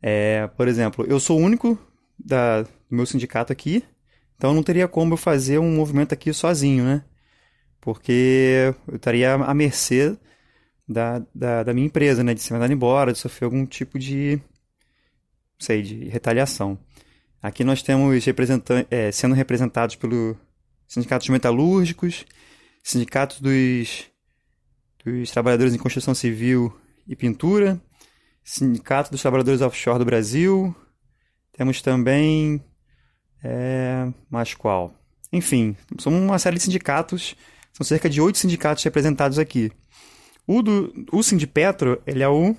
É, 0.00 0.46
por 0.56 0.68
exemplo, 0.68 1.06
eu 1.08 1.18
sou 1.18 1.38
o 1.38 1.42
único 1.42 1.78
da, 2.24 2.62
do 2.62 2.68
meu 2.90 3.06
sindicato 3.06 3.52
aqui, 3.52 3.84
então 4.36 4.54
não 4.54 4.62
teria 4.62 4.88
como 4.88 5.14
eu 5.14 5.16
fazer 5.16 5.58
um 5.58 5.74
movimento 5.74 6.12
aqui 6.12 6.32
sozinho, 6.32 6.84
né? 6.84 7.04
Porque 7.80 8.72
eu 8.88 8.96
estaria 8.96 9.34
à 9.34 9.54
mercê 9.54 10.16
da, 10.88 11.22
da, 11.34 11.62
da 11.62 11.74
minha 11.74 11.86
empresa, 11.86 12.22
né? 12.24 12.34
De 12.34 12.40
ser 12.40 12.52
mandado 12.54 12.72
embora, 12.72 13.12
de 13.12 13.18
sofrer 13.18 13.46
algum 13.46 13.64
tipo 13.66 13.98
de, 13.98 14.40
sei, 15.58 15.82
de 15.82 16.08
retaliação. 16.08 16.78
Aqui 17.42 17.64
nós 17.64 17.82
temos 17.82 18.24
representan 18.24 18.84
é, 18.90 19.10
sendo 19.10 19.34
representados 19.34 19.96
pelo 19.96 20.36
sindicatos 20.86 21.28
metalúrgicos, 21.28 22.24
sindicatos 22.82 23.40
dos, 23.40 24.04
dos 25.04 25.30
trabalhadores 25.30 25.74
em 25.74 25.78
construção 25.78 26.14
civil 26.14 26.76
e 27.06 27.16
pintura, 27.16 27.80
sindicato 28.44 29.10
dos 29.10 29.22
trabalhadores 29.22 29.60
offshore 29.60 29.98
do 29.98 30.04
Brasil, 30.04 30.74
temos 31.52 31.82
também. 31.82 32.62
É, 33.44 34.06
mais 34.30 34.54
qual? 34.54 34.94
Enfim, 35.32 35.76
são 35.98 36.12
uma 36.12 36.38
série 36.38 36.56
de 36.56 36.62
sindicatos, 36.62 37.34
são 37.72 37.84
cerca 37.84 38.08
de 38.08 38.20
oito 38.20 38.38
sindicatos 38.38 38.84
representados 38.84 39.38
aqui. 39.38 39.72
O, 40.46 40.62
do, 40.62 40.92
o 41.12 41.22
Sindipetro, 41.22 42.00
ele 42.06 42.22
é 42.22 42.28
o, 42.28 42.54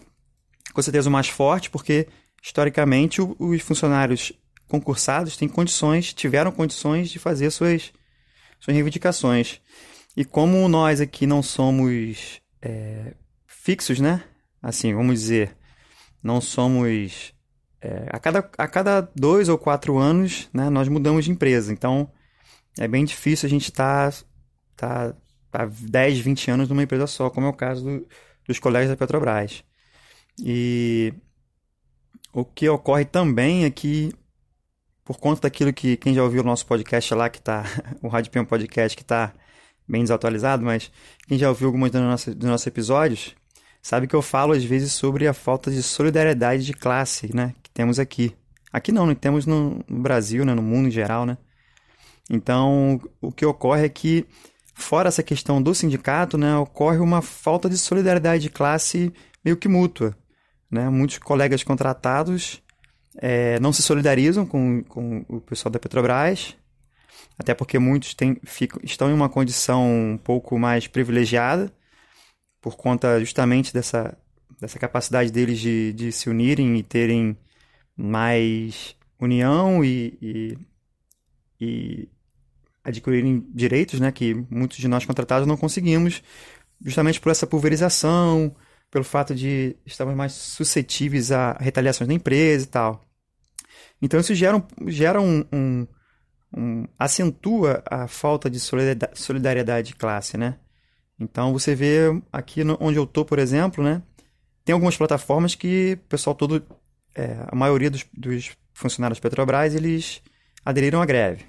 com 0.73 0.81
certeza, 0.81 1.09
o 1.09 1.11
mais 1.11 1.29
forte, 1.29 1.69
porque, 1.69 2.07
historicamente, 2.41 3.21
o, 3.21 3.35
os 3.39 3.61
funcionários 3.61 4.33
concursados 4.67 5.37
têm 5.37 5.47
condições, 5.47 6.13
tiveram 6.13 6.51
condições 6.51 7.09
de 7.09 7.19
fazer 7.19 7.51
suas, 7.51 7.93
suas 8.59 8.75
reivindicações. 8.75 9.61
E 10.15 10.25
como 10.25 10.67
nós 10.67 11.01
aqui 11.01 11.27
não 11.27 11.43
somos 11.43 12.41
é, 12.61 13.13
fixos, 13.45 13.99
né? 13.99 14.23
Assim, 14.61 14.93
vamos 14.93 15.19
dizer, 15.19 15.55
não 16.21 16.39
somos 16.39 17.32
é, 17.83 18.07
a, 18.09 18.19
cada, 18.19 18.49
a 18.57 18.67
cada 18.67 19.01
dois 19.13 19.49
ou 19.49 19.57
quatro 19.57 19.97
anos, 19.97 20.49
né, 20.53 20.69
nós 20.69 20.87
mudamos 20.87 21.25
de 21.25 21.31
empresa. 21.31 21.73
Então, 21.73 22.09
é 22.79 22.87
bem 22.87 23.03
difícil 23.03 23.45
a 23.45 23.49
gente 23.49 23.65
estar 23.65 24.11
tá, 24.77 25.13
tá, 25.51 25.65
tá 25.65 25.65
10, 25.65 26.19
20 26.19 26.51
anos 26.51 26.69
numa 26.69 26.83
empresa 26.83 27.05
só, 27.07 27.29
como 27.29 27.47
é 27.47 27.49
o 27.49 27.53
caso 27.53 27.83
do, 27.83 28.07
dos 28.47 28.57
colegas 28.57 28.89
da 28.89 28.95
Petrobras. 28.95 29.65
E 30.39 31.13
o 32.31 32.45
que 32.45 32.69
ocorre 32.69 33.03
também 33.03 33.65
é 33.65 33.69
que 33.69 34.13
por 35.03 35.19
conta 35.19 35.41
daquilo 35.41 35.73
que 35.73 35.97
quem 35.97 36.13
já 36.13 36.23
ouviu 36.23 36.41
o 36.41 36.45
nosso 36.45 36.65
podcast 36.65 37.13
lá, 37.13 37.29
que 37.29 37.41
tá, 37.41 37.65
o 38.01 38.07
Rádio 38.07 38.31
Peão 38.31 38.45
Podcast, 38.45 38.95
que 38.95 39.03
tá 39.03 39.33
bem 39.85 40.01
desatualizado, 40.03 40.63
mas 40.63 40.89
quem 41.27 41.37
já 41.37 41.49
ouviu 41.49 41.67
alguns 41.67 41.91
dos 41.91 42.01
nossos, 42.45 42.67
episódios, 42.67 43.35
sabe 43.81 44.07
que 44.07 44.15
eu 44.15 44.21
falo 44.21 44.53
às 44.53 44.63
vezes 44.63 44.93
sobre 44.93 45.27
a 45.27 45.33
falta 45.33 45.69
de 45.69 45.83
solidariedade 45.83 46.65
de 46.65 46.73
classe, 46.73 47.35
né, 47.35 47.53
temos 47.73 47.99
aqui. 47.99 48.35
Aqui 48.71 48.91
não, 48.91 49.05
não 49.05 49.15
temos 49.15 49.45
no, 49.45 49.83
Brasil, 49.89 50.45
né, 50.45 50.53
no 50.53 50.61
mundo 50.61 50.87
em 50.87 50.91
geral, 50.91 51.25
né. 51.25 51.37
Então, 52.29 52.99
o 53.21 53.31
que 53.31 53.45
ocorre 53.45 53.85
é 53.85 53.89
que, 53.89 54.25
fora 54.73 55.09
essa 55.09 55.21
questão 55.21 55.61
do 55.61 55.75
sindicato, 55.75 56.37
né, 56.37 56.55
ocorre 56.57 56.97
uma 56.97 57.21
falta 57.21 57.69
de 57.69 57.77
solidariedade 57.77 58.43
de 58.43 58.49
classe 58.49 59.13
meio 59.43 59.57
que 59.57 59.67
mútua. 59.67 60.15
Né? 60.71 60.89
Muitos 60.89 61.17
colegas 61.19 61.63
contratados 61.63 62.63
é, 63.17 63.59
não 63.59 63.73
se 63.73 63.83
solidarizam 63.83 64.45
com, 64.45 64.83
com 64.83 65.25
o 65.27 65.41
pessoal 65.41 65.71
da 65.71 65.79
Petrobras, 65.79 66.55
até 67.37 67.53
porque 67.53 67.77
muitos 67.77 68.13
têm, 68.13 68.37
ficam, 68.43 68.79
estão 68.83 69.09
em 69.09 69.13
uma 69.13 69.29
condição 69.29 69.85
um 70.13 70.17
pouco 70.17 70.57
mais 70.57 70.87
privilegiada, 70.87 71.71
por 72.61 72.75
conta 72.75 73.19
justamente 73.19 73.73
dessa, 73.73 74.17
dessa 74.59 74.79
capacidade 74.79 75.31
deles 75.31 75.59
de, 75.59 75.93
de 75.93 76.11
se 76.11 76.29
unirem 76.29 76.77
e 76.77 76.83
terem 76.83 77.37
mais 77.95 78.95
união 79.19 79.83
e, 79.83 80.17
e, 80.21 80.57
e 81.59 82.09
adquirirem 82.83 83.45
direitos 83.53 83.99
né, 83.99 84.11
que 84.11 84.33
muitos 84.49 84.77
de 84.77 84.87
nós 84.87 85.05
contratados 85.05 85.47
não 85.47 85.57
conseguimos, 85.57 86.21
justamente 86.83 87.19
por 87.19 87.31
essa 87.31 87.47
pulverização, 87.47 88.55
pelo 88.91 89.03
fato 89.03 89.33
de 89.33 89.75
estarmos 89.85 90.15
mais 90.15 90.33
suscetíveis 90.33 91.31
a 91.31 91.53
retaliações 91.53 92.07
da 92.07 92.13
empresa 92.13 92.65
e 92.65 92.67
tal. 92.67 93.03
Então 94.01 94.19
isso 94.19 94.35
gera 94.35 94.57
um, 94.57 94.89
gera 94.89 95.21
um, 95.21 95.45
um, 95.51 95.87
um 96.55 96.85
acentua 96.99 97.81
a 97.89 98.07
falta 98.07 98.49
de 98.49 98.59
solidariedade 98.59 99.87
de 99.87 99.95
classe, 99.95 100.37
né? 100.37 100.59
Então 101.19 101.53
você 101.53 101.73
vê 101.73 102.21
aqui 102.31 102.61
onde 102.79 102.97
eu 102.97 103.07
tô, 103.07 103.23
por 103.23 103.39
exemplo, 103.39 103.83
né? 103.83 104.03
Tem 104.65 104.73
algumas 104.73 104.97
plataformas 104.97 105.55
que 105.55 105.97
o 106.05 106.07
pessoal 106.09 106.35
todo, 106.35 106.63
é, 107.15 107.45
a 107.47 107.55
maioria 107.55 107.89
dos, 107.89 108.05
dos 108.13 108.51
funcionários 108.73 109.19
Petrobras, 109.19 109.75
eles 109.75 110.21
aderiram 110.65 111.01
à 111.01 111.05
greve. 111.05 111.45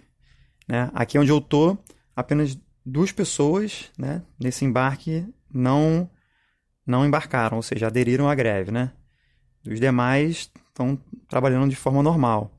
Né? 0.68 0.90
Aqui 0.94 1.18
onde 1.18 1.30
eu 1.30 1.40
tô, 1.40 1.76
apenas 2.14 2.56
duas 2.84 3.12
pessoas, 3.12 3.90
né? 3.98 4.22
Nesse 4.38 4.64
embarque 4.64 5.26
não 5.52 6.10
não 6.86 7.06
embarcaram, 7.06 7.56
ou 7.56 7.62
seja, 7.62 7.86
aderiram 7.86 8.28
à 8.28 8.34
greve, 8.34 8.70
né? 8.70 8.92
Os 9.66 9.80
demais 9.80 10.50
estão 10.68 10.98
trabalhando 11.26 11.70
de 11.70 11.76
forma 11.76 12.02
normal. 12.02 12.50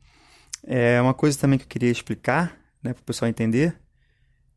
É 0.64 1.00
uma 1.00 1.14
coisa 1.14 1.38
também 1.38 1.60
que 1.60 1.66
eu 1.66 1.70
queria 1.70 1.92
explicar, 1.92 2.58
né, 2.82 2.92
para 2.92 3.02
o 3.02 3.06
pessoal 3.06 3.30
entender, 3.30 3.80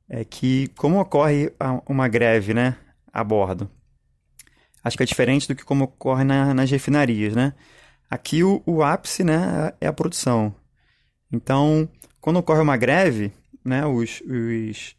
é 0.08 0.24
que 0.24 0.68
como 0.68 0.98
ocorre 0.98 1.52
uma 1.86 2.08
greve, 2.08 2.54
né, 2.54 2.78
a 3.12 3.22
bordo. 3.22 3.70
Acho 4.82 4.96
que 4.96 5.02
é 5.02 5.06
diferente 5.06 5.46
do 5.46 5.54
que 5.54 5.64
como 5.64 5.84
ocorre 5.84 6.24
na, 6.24 6.54
nas 6.54 6.70
refinarias, 6.70 7.34
né? 7.34 7.52
Aqui 8.10 8.42
o, 8.42 8.62
o 8.64 8.82
ápice, 8.82 9.22
né, 9.22 9.72
é 9.80 9.86
a 9.86 9.92
produção. 9.92 10.54
Então, 11.30 11.88
quando 12.20 12.38
ocorre 12.38 12.60
uma 12.60 12.76
greve, 12.76 13.32
né, 13.64 13.84
os, 13.84 14.22
os, 14.22 14.96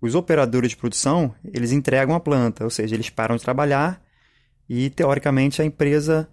os 0.00 0.14
operadores 0.14 0.70
de 0.70 0.76
produção, 0.76 1.34
eles 1.44 1.70
entregam 1.70 2.14
a 2.14 2.20
planta, 2.20 2.64
ou 2.64 2.70
seja, 2.70 2.96
eles 2.96 3.10
param 3.10 3.36
de 3.36 3.42
trabalhar 3.42 4.02
e 4.68 4.90
teoricamente 4.90 5.62
a 5.62 5.64
empresa, 5.64 6.28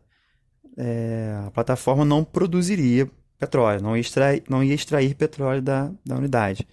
é, 0.78 1.40
a 1.46 1.52
plataforma 1.52 2.04
não 2.04 2.24
produziria 2.24 3.10
petróleo, 3.38 3.82
não 3.82 3.96
ia 3.96 4.02
extrair, 4.02 4.44
não 4.50 4.64
ia 4.64 4.74
extrair 4.74 5.14
petróleo 5.14 5.62
da, 5.62 5.92
da 6.06 6.16
unidade. 6.16 6.68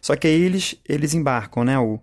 Só 0.00 0.16
que 0.16 0.26
aí 0.26 0.40
eles, 0.40 0.74
eles 0.88 1.14
embarcam 1.14 1.64
né, 1.64 1.78
o, 1.78 2.00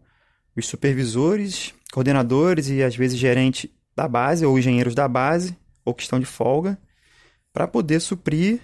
os 0.56 0.68
supervisores, 0.68 1.74
coordenadores 1.92 2.70
e 2.70 2.82
às 2.82 2.96
vezes 2.96 3.18
gerente 3.18 3.74
da 3.96 4.08
base 4.08 4.46
ou 4.46 4.58
engenheiros 4.58 4.96
da 4.96 5.08
base 5.08 5.58
ou 5.84 5.94
que 5.94 6.04
estão 6.04 6.20
de 6.20 6.26
folga 6.26 6.78
para 7.54 7.68
poder 7.68 8.00
suprir 8.00 8.60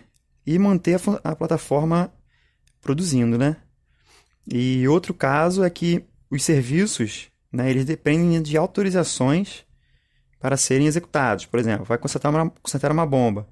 e 0.46 0.58
manter 0.58 1.00
a, 1.24 1.32
a 1.32 1.36
plataforma 1.36 2.12
produzindo, 2.82 3.38
né? 3.38 3.58
E 4.52 4.88
outro 4.88 5.14
caso 5.14 5.64
é 5.64 5.70
que 5.70 6.04
os 6.30 6.44
serviços, 6.44 7.30
né, 7.52 7.70
eles 7.70 7.86
dependem 7.86 8.42
de 8.42 8.58
autorizações 8.58 9.64
para 10.40 10.58
serem 10.58 10.88
executados. 10.88 11.46
Por 11.46 11.60
exemplo, 11.60 11.86
vai 11.86 11.98
consertar 11.98 12.30
uma, 12.30 12.50
consertar 12.50 12.92
uma 12.92 13.06
bomba. 13.06 13.48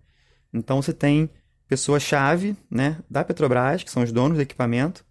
Então 0.51 0.81
você 0.81 0.91
tem 0.91 1.29
pessoas-chave 1.67 2.55
né, 2.69 2.97
da 3.09 3.23
Petrobras, 3.23 3.83
que 3.83 3.91
são 3.91 4.01
os 4.01 4.11
donos 4.11 4.37
do 4.37 4.41
equipamento, 4.41 5.05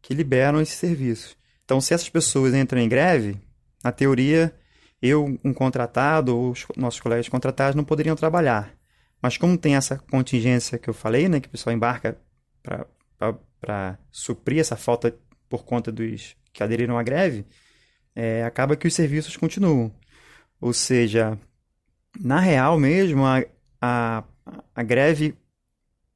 que 0.00 0.14
liberam 0.14 0.60
esse 0.60 0.76
serviço. 0.76 1.36
Então, 1.64 1.80
se 1.80 1.92
essas 1.92 2.08
pessoas 2.08 2.54
entram 2.54 2.80
em 2.80 2.88
greve, 2.88 3.38
na 3.82 3.92
teoria, 3.92 4.54
eu, 5.02 5.38
um 5.44 5.52
contratado, 5.52 6.36
ou 6.36 6.50
os 6.52 6.66
nossos 6.76 7.00
colegas 7.00 7.28
contratados 7.28 7.74
não 7.74 7.84
poderiam 7.84 8.16
trabalhar. 8.16 8.77
Mas 9.20 9.36
como 9.36 9.58
tem 9.58 9.74
essa 9.76 9.98
contingência 9.98 10.78
que 10.78 10.88
eu 10.88 10.94
falei, 10.94 11.28
né, 11.28 11.40
que 11.40 11.48
o 11.48 11.50
pessoal 11.50 11.74
embarca 11.74 12.18
para 12.62 13.98
suprir 14.10 14.60
essa 14.60 14.76
falta 14.76 15.16
por 15.48 15.64
conta 15.64 15.90
dos 15.90 16.36
que 16.52 16.62
aderiram 16.62 16.98
à 16.98 17.02
greve, 17.02 17.46
é, 18.14 18.44
acaba 18.44 18.76
que 18.76 18.86
os 18.86 18.94
serviços 18.94 19.36
continuam. 19.36 19.92
Ou 20.60 20.72
seja, 20.72 21.38
na 22.18 22.40
real 22.40 22.78
mesmo, 22.78 23.24
a, 23.24 23.44
a, 23.80 24.24
a 24.74 24.82
greve 24.82 25.36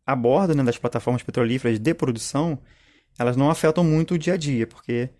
a 0.04 0.16
bordo 0.16 0.54
né, 0.54 0.62
das 0.62 0.78
plataformas 0.78 1.22
petrolíferas 1.22 1.78
de 1.78 1.94
produção, 1.94 2.58
elas 3.18 3.36
não 3.36 3.50
afetam 3.50 3.84
muito 3.84 4.14
o 4.14 4.18
dia 4.18 4.34
a 4.34 4.36
dia, 4.36 4.66
porque 4.66 5.10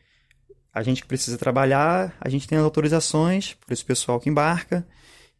a 0.72 0.82
gente 0.82 1.02
que 1.02 1.08
precisa 1.08 1.38
trabalhar, 1.38 2.16
a 2.20 2.28
gente 2.28 2.48
tem 2.48 2.58
as 2.58 2.64
autorizações 2.64 3.54
por 3.54 3.72
esse 3.72 3.84
pessoal 3.84 4.18
que 4.18 4.28
embarca, 4.28 4.86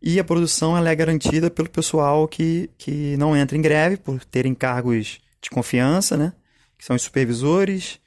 e 0.02 0.18
a 0.18 0.24
produção 0.24 0.76
ela 0.76 0.90
é 0.90 0.94
garantida 0.94 1.48
pelo 1.48 1.70
pessoal 1.70 2.26
que, 2.26 2.68
que 2.76 3.16
não 3.16 3.36
entra 3.36 3.56
em 3.56 3.62
greve, 3.62 3.96
por 3.96 4.24
terem 4.24 4.54
cargos 4.54 5.20
de 5.40 5.48
confiança, 5.48 6.16
né? 6.16 6.32
que 6.76 6.84
são 6.84 6.96
os 6.96 7.02
supervisores, 7.02 8.00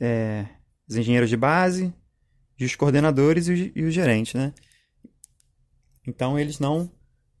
é, 0.00 0.46
os 0.88 0.96
engenheiros 0.96 1.30
de 1.30 1.36
base, 1.36 1.94
os 2.60 2.76
coordenadores 2.76 3.48
e 3.48 3.52
os, 3.52 3.72
e 3.74 3.82
os 3.84 3.94
gerentes. 3.94 4.34
Né? 4.34 4.52
Então 6.06 6.38
eles 6.38 6.58
não, 6.58 6.90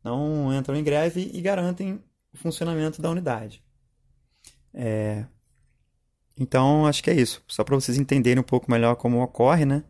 não 0.02 0.56
entram 0.56 0.76
em 0.76 0.84
greve 0.84 1.30
e 1.32 1.40
garantem 1.40 2.00
o 2.32 2.36
funcionamento 2.36 3.02
da 3.02 3.10
unidade. 3.10 3.62
É, 4.74 5.26
então 6.38 6.86
acho 6.86 7.02
que 7.02 7.10
é 7.10 7.14
isso, 7.14 7.42
só 7.46 7.62
para 7.62 7.74
vocês 7.74 7.98
entenderem 7.98 8.40
um 8.40 8.44
pouco 8.44 8.70
melhor 8.70 8.96
como 8.96 9.22
ocorre, 9.22 9.66
né? 9.66 9.84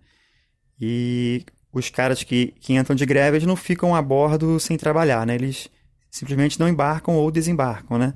E 0.80 1.44
os 1.72 1.88
caras 1.88 2.22
que, 2.22 2.48
que 2.60 2.74
entram 2.74 2.94
de 2.94 3.06
greve 3.06 3.38
eles 3.38 3.46
não 3.46 3.56
ficam 3.56 3.94
a 3.94 4.02
bordo 4.02 4.60
sem 4.60 4.76
trabalhar, 4.76 5.26
né? 5.26 5.34
Eles 5.34 5.70
simplesmente 6.10 6.60
não 6.60 6.68
embarcam 6.68 7.14
ou 7.14 7.30
desembarcam, 7.30 7.98
né? 7.98 8.14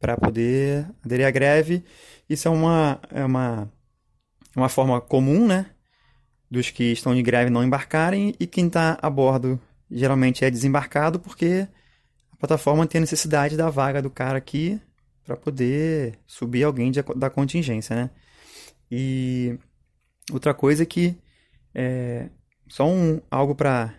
Para 0.00 0.16
poder 0.16 0.88
aderir 1.04 1.26
à 1.26 1.30
greve. 1.30 1.84
Isso 2.28 2.48
é 2.48 2.50
uma, 2.50 3.00
é 3.10 3.24
uma, 3.24 3.70
uma 4.56 4.68
forma 4.68 5.00
comum, 5.00 5.46
né? 5.46 5.66
Dos 6.50 6.70
que 6.70 6.84
estão 6.92 7.14
de 7.14 7.22
greve 7.22 7.50
não 7.50 7.62
embarcarem 7.62 8.34
e 8.40 8.46
quem 8.46 8.68
está 8.68 8.98
a 9.02 9.10
bordo 9.10 9.60
geralmente 9.90 10.44
é 10.44 10.50
desembarcado 10.50 11.20
porque 11.20 11.68
a 12.32 12.36
plataforma 12.36 12.86
tem 12.86 12.98
a 12.98 13.02
necessidade 13.02 13.56
da 13.56 13.68
vaga 13.68 14.00
do 14.00 14.10
cara 14.10 14.38
aqui 14.38 14.80
para 15.24 15.36
poder 15.36 16.18
subir 16.26 16.64
alguém 16.64 16.90
de, 16.90 17.02
da 17.16 17.28
contingência, 17.28 17.94
né? 17.94 18.10
E 18.90 19.58
outra 20.32 20.54
coisa 20.54 20.84
é 20.84 20.86
que 20.86 21.14
é, 21.74 22.30
só 22.68 22.86
um, 22.88 23.20
algo 23.30 23.54
para 23.54 23.94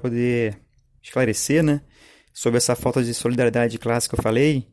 poder 0.00 0.58
esclarecer, 1.02 1.62
né? 1.62 1.80
Sobre 2.32 2.58
essa 2.58 2.74
falta 2.74 3.02
de 3.02 3.12
solidariedade 3.12 3.72
de 3.72 3.78
classe 3.78 4.08
que 4.08 4.14
eu 4.14 4.22
falei, 4.22 4.66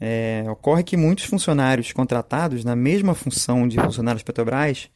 é, 0.00 0.44
ocorre 0.48 0.82
que 0.82 0.96
muitos 0.96 1.24
funcionários 1.24 1.92
contratados 1.92 2.64
na 2.64 2.74
mesma 2.74 3.14
função 3.14 3.66
de 3.68 3.78
funcionários 3.80 4.22
Petrobras 4.22 4.90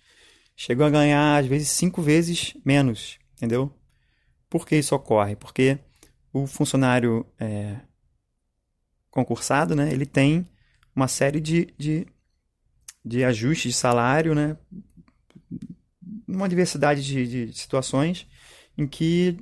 chegam 0.56 0.86
a 0.86 0.90
ganhar 0.90 1.38
às 1.38 1.46
vezes 1.46 1.68
cinco 1.68 2.02
vezes 2.02 2.54
menos, 2.64 3.18
entendeu? 3.36 3.72
Por 4.50 4.66
que 4.66 4.76
isso 4.76 4.94
ocorre? 4.94 5.36
Porque 5.36 5.78
o 6.32 6.46
funcionário 6.46 7.24
é, 7.38 7.76
concursado, 9.10 9.76
né, 9.76 9.92
ele 9.92 10.06
tem 10.06 10.48
uma 10.94 11.08
série 11.08 11.40
de, 11.40 11.72
de, 11.78 12.06
de 13.04 13.24
ajustes 13.24 13.72
de 13.72 13.78
salário, 13.78 14.34
né, 14.34 14.56
uma 16.28 16.48
diversidade 16.48 17.02
de, 17.02 17.46
de 17.46 17.58
situações 17.58 18.26
em 18.76 18.86
que 18.86 19.36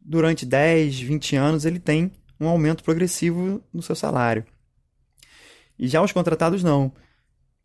durante 0.00 0.44
10, 0.44 1.00
20 1.00 1.36
anos 1.36 1.64
ele 1.64 1.78
tem 1.78 2.10
um 2.38 2.48
aumento 2.48 2.82
progressivo 2.82 3.62
no 3.72 3.82
seu 3.82 3.94
salário. 3.94 4.44
E 5.78 5.86
já 5.86 6.02
os 6.02 6.12
contratados 6.12 6.62
não. 6.62 6.92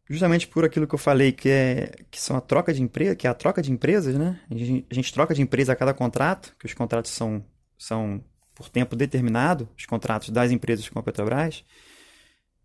Justamente 0.08 0.48
por 0.48 0.64
aquilo 0.64 0.86
que 0.86 0.94
eu 0.94 1.00
falei, 1.00 1.32
que 1.32 1.50
é 1.50 1.92
que 2.12 2.22
são 2.22 2.38
a 2.38 2.42
troca 2.42 2.72
de 2.72 2.82
empresa, 2.82 3.16
que 3.16 3.26
é 3.26 3.30
a 3.30 3.34
troca 3.34 3.62
de 3.62 3.72
empresas, 3.72 4.16
né? 4.16 4.40
A 4.50 4.56
gente, 4.56 4.86
a 4.90 4.94
gente 4.94 5.12
troca 5.12 5.34
de 5.34 5.42
empresa 5.42 5.74
a 5.74 5.76
cada 5.76 5.94
contrato, 5.94 6.56
que 6.60 6.68
os 6.68 6.74
contratos 6.74 7.12
são, 7.12 7.44
são 7.78 8.24
por 8.54 8.70
tempo 8.70 8.96
determinado, 8.96 9.68
os 9.76 9.86
contratos 9.86 10.30
das 10.30 10.52
empresas 10.52 10.88
com 10.88 11.00
a 11.00 11.04
Petrobras. 11.04 11.66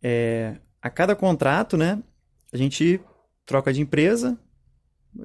é, 0.02 0.56
a 0.82 0.90
cada 0.90 1.16
contrato, 1.16 1.76
né, 1.76 2.02
a 2.52 2.56
gente 2.56 3.00
troca 3.44 3.72
de 3.72 3.80
empresa 3.80 4.38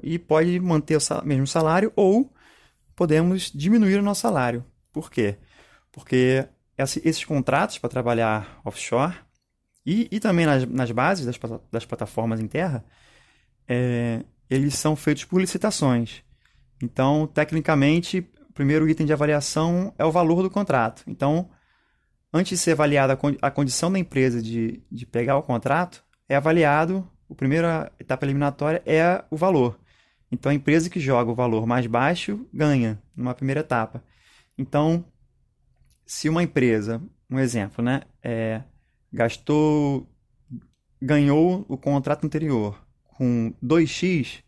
e 0.02 0.18
pode 0.18 0.58
manter 0.60 0.96
o 0.96 1.24
mesmo 1.24 1.46
salário 1.46 1.92
ou 1.94 2.32
podemos 2.94 3.50
diminuir 3.54 3.98
o 3.98 4.02
nosso 4.02 4.22
salário. 4.22 4.64
Por 4.92 5.10
quê? 5.10 5.36
Porque 5.92 6.46
esses 6.78 7.24
contratos 7.24 7.78
para 7.78 7.88
trabalhar 7.88 8.60
offshore 8.64 9.14
e, 9.84 10.08
e 10.10 10.18
também 10.18 10.46
nas, 10.46 10.66
nas 10.66 10.90
bases 10.90 11.24
das, 11.26 11.38
das 11.70 11.84
plataformas 11.84 12.40
em 12.40 12.48
terra, 12.48 12.84
é, 13.68 14.24
eles 14.50 14.74
são 14.74 14.96
feitos 14.96 15.24
por 15.24 15.40
licitações. 15.40 16.22
Então, 16.82 17.26
tecnicamente, 17.26 18.28
o 18.48 18.52
primeiro 18.52 18.88
item 18.88 19.06
de 19.06 19.12
avaliação 19.12 19.94
é 19.98 20.04
o 20.04 20.10
valor 20.10 20.42
do 20.42 20.50
contrato. 20.50 21.02
Então, 21.06 21.48
antes 22.32 22.58
de 22.58 22.64
ser 22.64 22.72
avaliada 22.72 23.18
a 23.40 23.50
condição 23.50 23.90
da 23.90 23.98
empresa 23.98 24.42
de, 24.42 24.82
de 24.90 25.06
pegar 25.06 25.36
o 25.36 25.42
contrato, 25.42 26.04
é 26.28 26.36
avaliado, 26.36 27.08
a 27.30 27.34
primeira 27.34 27.92
etapa 27.98 28.24
eliminatória 28.24 28.82
é 28.86 29.24
o 29.30 29.36
valor. 29.36 29.78
Então, 30.30 30.50
a 30.50 30.54
empresa 30.54 30.90
que 30.90 31.00
joga 31.00 31.30
o 31.30 31.34
valor 31.34 31.66
mais 31.66 31.86
baixo 31.86 32.46
ganha 32.52 33.00
numa 33.14 33.34
primeira 33.34 33.60
etapa. 33.60 34.02
Então, 34.58 35.04
se 36.04 36.28
uma 36.28 36.42
empresa, 36.42 37.02
um 37.30 37.38
exemplo, 37.38 37.84
né, 37.84 38.02
é, 38.22 38.62
gastou, 39.12 40.08
ganhou 41.00 41.64
o 41.68 41.76
contrato 41.76 42.24
anterior 42.24 42.80
com 43.16 43.52
2x, 43.62 44.42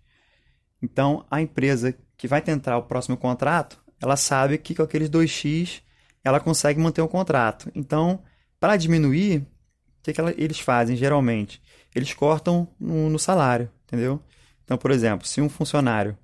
então 0.83 1.24
a 1.31 1.41
empresa 1.41 1.95
que 2.16 2.29
vai 2.29 2.41
tentar 2.41 2.76
o 2.76 2.83
próximo 2.83 3.16
contrato, 3.16 3.83
ela 4.01 4.16
sabe 4.16 4.59
que 4.59 4.74
com 4.74 4.83
aqueles 4.83 5.09
2x 5.09 5.83
ela 6.22 6.41
consegue 6.41 6.81
manter 6.81 7.01
o 7.01 7.09
contrato. 7.09 7.70
Então, 7.74 8.22
para 8.61 8.76
diminuir, 8.76 9.39
o 9.39 10.03
que, 10.03 10.12
que 10.12 10.20
ela, 10.20 10.35
eles 10.37 10.61
fazem 10.61 10.97
geralmente? 10.97 11.62
Eles 11.95 12.12
cortam 12.12 12.68
no, 12.78 13.09
no 13.11 13.18
salário, 13.18 13.70
entendeu? 13.86 14.20
Então, 14.64 14.76
por 14.76 14.91
exemplo, 14.91 15.26
se 15.26 15.41
um 15.41 15.49
funcionário 15.49 16.16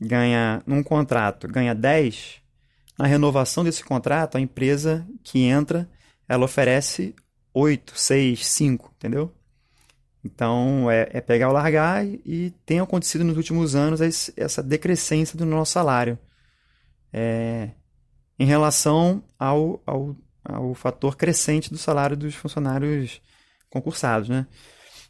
ganha 0.00 0.62
num 0.66 0.82
contrato 0.82 1.46
ganha 1.46 1.74
10, 1.74 2.42
na 2.98 3.06
renovação 3.06 3.62
desse 3.62 3.84
contrato, 3.84 4.36
a 4.36 4.40
empresa 4.40 5.06
que 5.22 5.40
entra, 5.40 5.88
ela 6.28 6.44
oferece 6.44 7.14
8, 7.52 7.98
6, 7.98 8.46
5, 8.46 8.92
entendeu? 8.96 9.32
Então, 10.24 10.90
é, 10.90 11.08
é 11.12 11.20
pegar 11.20 11.48
ou 11.48 11.54
largar 11.54 12.06
e 12.06 12.54
tem 12.64 12.80
acontecido 12.80 13.24
nos 13.24 13.36
últimos 13.36 13.74
anos 13.74 14.00
essa 14.36 14.62
decrescência 14.62 15.36
do 15.36 15.44
nosso 15.44 15.72
salário. 15.72 16.18
É, 17.12 17.70
em 18.38 18.46
relação 18.46 19.22
ao, 19.38 19.82
ao, 19.84 20.16
ao 20.44 20.74
fator 20.74 21.16
crescente 21.16 21.70
do 21.70 21.78
salário 21.78 22.16
dos 22.16 22.34
funcionários 22.34 23.20
concursados, 23.68 24.28
né? 24.28 24.46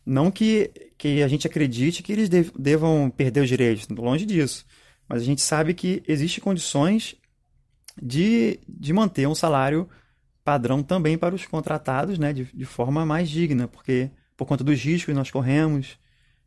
Não 0.04 0.30
que, 0.30 0.70
que 0.98 1.22
a 1.22 1.28
gente 1.28 1.46
acredite 1.46 2.02
que 2.02 2.12
eles 2.12 2.28
devam 2.28 3.10
perder 3.10 3.40
os 3.40 3.48
direitos, 3.48 3.86
longe 3.88 4.26
disso. 4.26 4.64
Mas 5.08 5.22
a 5.22 5.24
gente 5.24 5.40
sabe 5.40 5.74
que 5.74 6.02
existem 6.06 6.42
condições 6.42 7.16
de, 8.00 8.60
de 8.68 8.92
manter 8.92 9.28
um 9.28 9.34
salário 9.34 9.88
padrão 10.44 10.82
também 10.82 11.16
para 11.16 11.34
os 11.34 11.46
contratados, 11.46 12.18
né, 12.18 12.32
de, 12.32 12.44
de 12.44 12.64
forma 12.64 13.06
mais 13.06 13.28
digna, 13.28 13.68
porque 13.68 14.10
por 14.36 14.46
conta 14.46 14.64
dos 14.64 14.80
riscos 14.80 15.06
que 15.06 15.14
nós 15.14 15.30
corremos, 15.30 15.98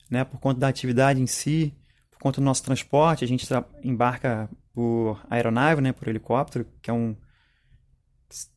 né, 0.09 0.23
por 0.25 0.39
conta 0.39 0.59
da 0.59 0.67
atividade 0.67 1.21
em 1.21 1.27
si, 1.27 1.73
por 2.11 2.19
conta 2.19 2.41
do 2.41 2.45
nosso 2.45 2.63
transporte, 2.63 3.23
a 3.23 3.27
gente 3.27 3.47
embarca 3.83 4.49
por 4.73 5.21
aeronave, 5.29 5.81
né, 5.81 5.93
por 5.93 6.07
helicóptero, 6.07 6.67
que 6.81 6.89
é 6.89 6.93
um 6.93 7.15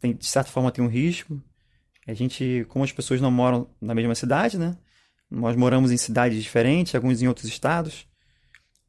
tem, 0.00 0.16
de 0.16 0.26
certa 0.26 0.50
forma 0.50 0.72
tem 0.72 0.82
um 0.82 0.88
risco. 0.88 1.40
A 2.06 2.14
gente, 2.14 2.66
como 2.68 2.84
as 2.84 2.90
pessoas 2.90 3.20
não 3.20 3.30
moram 3.30 3.68
na 3.80 3.94
mesma 3.94 4.14
cidade, 4.14 4.58
né, 4.58 4.76
nós 5.30 5.56
moramos 5.56 5.92
em 5.92 5.96
cidades 5.96 6.42
diferentes, 6.42 6.94
alguns 6.94 7.22
em 7.22 7.28
outros 7.28 7.46
estados. 7.46 8.06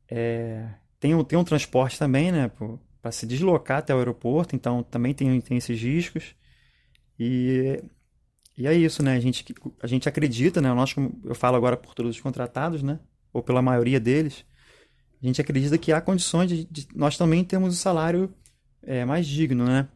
É, 0.09 0.67
tem, 0.99 1.23
tem 1.25 1.37
um 1.37 1.43
transporte 1.43 1.97
também, 1.97 2.31
né, 2.31 2.51
para 3.01 3.11
se 3.11 3.25
deslocar 3.25 3.79
até 3.79 3.93
o 3.93 3.97
aeroporto, 3.97 4.55
então 4.55 4.83
também 4.83 5.13
tem, 5.13 5.39
tem 5.41 5.57
esses 5.57 5.81
riscos. 5.81 6.35
E, 7.19 7.81
e 8.57 8.67
é 8.67 8.73
isso, 8.73 9.03
né? 9.03 9.15
A 9.15 9.19
gente, 9.19 9.45
a 9.81 9.87
gente 9.87 10.07
acredita, 10.07 10.61
né? 10.61 10.73
Nós, 10.73 10.95
eu 11.23 11.35
falo 11.35 11.57
agora 11.57 11.75
por 11.77 11.93
todos 11.93 12.15
os 12.15 12.21
contratados, 12.21 12.81
né? 12.81 12.99
Ou 13.33 13.43
pela 13.43 13.61
maioria 13.61 13.99
deles, 13.99 14.45
a 15.21 15.25
gente 15.25 15.41
acredita 15.41 15.77
que 15.77 15.91
há 15.91 16.01
condições 16.01 16.49
de, 16.49 16.65
de 16.65 16.87
nós 16.95 17.17
também 17.17 17.43
temos 17.43 17.73
um 17.73 17.77
salário 17.77 18.33
é, 18.81 19.03
mais 19.05 19.27
digno, 19.27 19.65
né? 19.65 19.87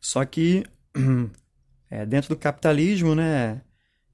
Só 0.00 0.24
que 0.24 0.64
é, 1.90 2.06
dentro 2.06 2.30
do 2.30 2.38
capitalismo, 2.38 3.14
né? 3.14 3.60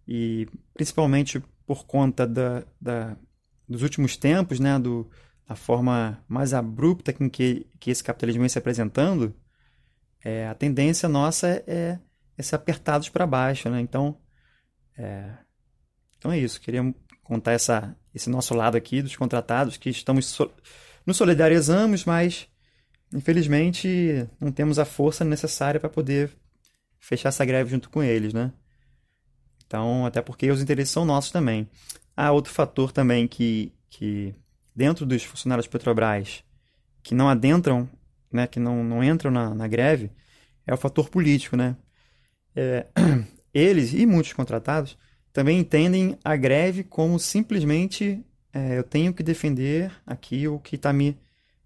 E 0.09 0.49
principalmente 0.77 1.43
por 1.67 1.87
conta 1.87 2.27
da, 2.27 2.63
da, 2.81 3.17
dos 3.69 3.83
últimos 3.83 4.17
tempos, 4.17 4.61
né? 4.61 4.79
Do, 4.79 5.11
da 5.49 5.57
forma 5.57 6.23
mais 6.29 6.53
abrupta 6.53 7.13
com 7.13 7.31
que, 7.31 7.67
que 7.81 7.91
esse 7.91 8.05
capitalismo 8.05 8.41
vem 8.41 8.49
se 8.49 8.59
apresentando, 8.59 9.35
é, 10.23 10.47
a 10.49 10.55
tendência 10.55 11.09
nossa 11.09 11.49
é, 11.67 11.99
é, 12.37 12.43
ser 12.43 12.57
apertados 12.57 13.09
para 13.09 13.27
baixo, 13.27 13.71
né? 13.71 13.81
Então, 13.81 14.19
é, 14.99 15.33
então 16.19 16.33
é 16.33 16.39
isso. 16.39 16.61
Queria 16.61 16.95
contar 17.23 17.53
essa, 17.53 17.97
esse 18.15 18.29
nosso 18.29 18.55
lado 18.55 18.77
aqui 18.77 19.03
dos 19.03 19.17
contratados 19.17 19.77
que 19.77 19.89
estamos 19.89 20.27
so, 20.27 20.51
nos 21.05 21.17
solidarizamos, 21.17 22.05
mas 22.05 22.49
infelizmente 23.15 24.29
não 24.41 24.51
temos 24.51 24.79
a 24.79 24.85
força 24.85 25.25
necessária 25.25 25.79
para 25.79 25.89
poder 25.89 26.31
fechar 26.99 27.29
essa 27.29 27.45
greve 27.45 27.71
junto 27.71 27.89
com 27.89 28.03
eles, 28.03 28.35
né? 28.35 28.53
Então, 29.67 30.07
até 30.07 30.23
porque 30.23 30.51
os 30.51 30.63
interesses 30.63 30.93
são 30.93 31.05
nossos 31.05 31.31
também. 31.31 31.69
Há 32.17 32.31
outro 32.33 32.53
fator 32.53 32.93
também 32.93 33.27
que, 33.27 33.73
que 33.91 34.35
dentro 34.75 35.05
dos 35.05 35.25
funcionários 35.25 35.67
Petrobras 35.67 36.45
que 37.03 37.15
não 37.15 37.29
adentram, 37.29 37.89
né, 38.33 38.47
que 38.47 38.59
não, 38.59 38.83
não 38.83 39.03
entram 39.03 39.31
na, 39.31 39.55
na 39.55 39.69
greve, 39.69 40.11
é 40.67 40.75
o 40.75 40.77
fator 40.77 41.09
político, 41.09 41.57
né? 41.57 41.77
É, 42.55 42.87
eles 43.55 43.93
e 43.93 44.05
muitos 44.07 44.33
contratados 44.33 44.99
também 45.33 45.59
entendem 45.59 46.19
a 46.25 46.35
greve 46.35 46.83
como 46.83 47.19
simplesmente 47.19 48.25
é, 48.53 48.79
eu 48.79 48.83
tenho 48.83 49.13
que 49.13 49.23
defender 49.23 49.93
aqui 50.07 50.49
o 50.49 50.59
que 50.59 50.77
está 50.77 50.93
me 50.93 51.17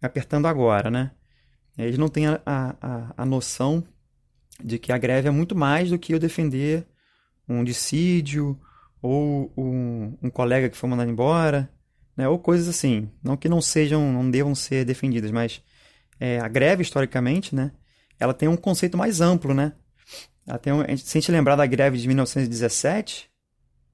apertando 0.03 0.47
agora, 0.47 0.91
né? 0.91 1.13
Eles 1.79 1.97
não 1.97 2.09
têm 2.09 2.27
a, 2.27 2.41
a, 2.45 3.15
a 3.17 3.25
noção 3.25 3.83
de 4.63 4.79
que 4.79 4.93
a 4.93 4.99
greve 4.99 5.29
é 5.29 5.31
muito 5.31 5.55
mais 5.55 5.91
do 5.91 5.99
que 5.99 6.13
eu 6.13 6.19
defender 6.19 6.87
um 7.55 7.65
dissídio 7.65 8.59
ou 9.03 9.53
um, 9.57 10.17
um 10.23 10.31
colega 10.31 10.69
que 10.69 10.77
foi 10.77 10.89
mandado 10.89 11.11
embora, 11.11 11.71
né? 12.17 12.29
ou 12.29 12.39
coisas 12.39 12.69
assim. 12.69 13.11
Não 13.23 13.37
que 13.37 13.49
não 13.49 13.61
sejam, 13.61 14.13
não 14.13 14.31
devam 14.31 14.55
ser 14.55 14.85
defendidas, 14.85 15.31
mas 15.31 15.63
é, 16.19 16.39
a 16.39 16.49
greve, 16.49 16.83
historicamente, 16.83 17.55
né? 17.55 17.73
ela 18.21 18.35
tem 18.35 18.49
um 18.49 18.57
conceito 18.57 18.99
mais 18.99 19.23
amplo, 19.23 19.55
né? 19.55 19.73
Ela 20.47 20.59
tem 20.59 20.73
um, 20.73 20.83
se 20.97 21.17
a 21.17 21.21
gente 21.21 21.33
lembrar 21.33 21.57
da 21.57 21.65
greve 21.65 21.97
de 21.97 22.07
1917, 22.07 23.31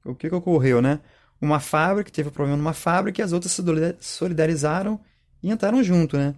o 0.04 0.14
que, 0.14 0.28
que 0.28 0.34
ocorreu, 0.34 0.82
né? 0.82 1.00
Uma 1.40 1.60
fábrica, 1.60 2.10
teve 2.10 2.28
um 2.28 2.32
problema 2.32 2.56
numa 2.56 2.72
fábrica 2.72 3.20
e 3.20 3.24
as 3.24 3.32
outras 3.32 3.52
se 3.52 3.62
solidarizaram 4.00 5.00
e 5.42 5.50
entraram 5.50 5.82
junto, 5.82 6.16
né? 6.16 6.34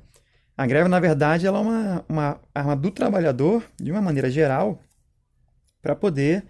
A 0.56 0.66
greve, 0.66 0.88
na 0.88 1.00
verdade, 1.00 1.46
ela 1.46 1.58
é 1.58 1.62
uma, 1.62 2.04
uma 2.08 2.40
arma 2.54 2.76
do 2.76 2.90
trabalhador, 2.90 3.62
de 3.80 3.90
uma 3.90 4.02
maneira 4.02 4.28
geral, 4.28 4.82
para 5.80 5.94
poder 5.94 6.44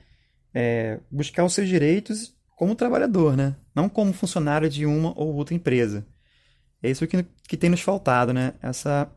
é, 0.55 1.01
buscar 1.11 1.44
os 1.44 1.55
seus 1.55 1.68
direitos 1.68 2.34
como 2.57 2.74
trabalhador, 2.74 3.36
né? 3.36 3.57
Não 3.74 3.88
como 3.88 4.12
funcionário 4.12 4.68
de 4.68 4.84
uma 4.84 5.12
ou 5.18 5.34
outra 5.34 5.55
empresa. 5.55 6.07
É 6.82 6.90
isso 6.90 7.07
que, 7.07 7.24
que 7.46 7.57
tem 7.57 7.70
nos 7.70 7.80
faltado, 7.80 8.32
né? 8.32 8.55
Essa, 8.62 9.11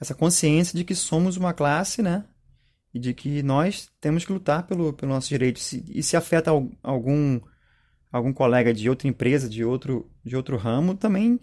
essa 0.00 0.14
consciência 0.14 0.76
de 0.76 0.84
que 0.84 0.94
somos 0.94 1.36
uma 1.36 1.52
classe, 1.52 2.02
né? 2.02 2.24
e 2.92 2.98
de 2.98 3.14
que 3.14 3.42
nós 3.42 3.88
temos 4.00 4.24
que 4.24 4.32
lutar 4.32 4.66
pelo, 4.66 4.92
pelo 4.92 5.12
nosso 5.12 5.28
direito. 5.28 5.58
Se, 5.58 5.84
e 5.88 6.02
se 6.02 6.16
afeta 6.16 6.50
algum 6.82 7.40
algum 8.10 8.32
colega 8.32 8.72
de 8.72 8.88
outra 8.88 9.06
empresa, 9.06 9.48
de 9.48 9.62
outro, 9.62 10.10
de 10.24 10.34
outro 10.34 10.56
ramo, 10.56 10.94
também, 10.94 11.38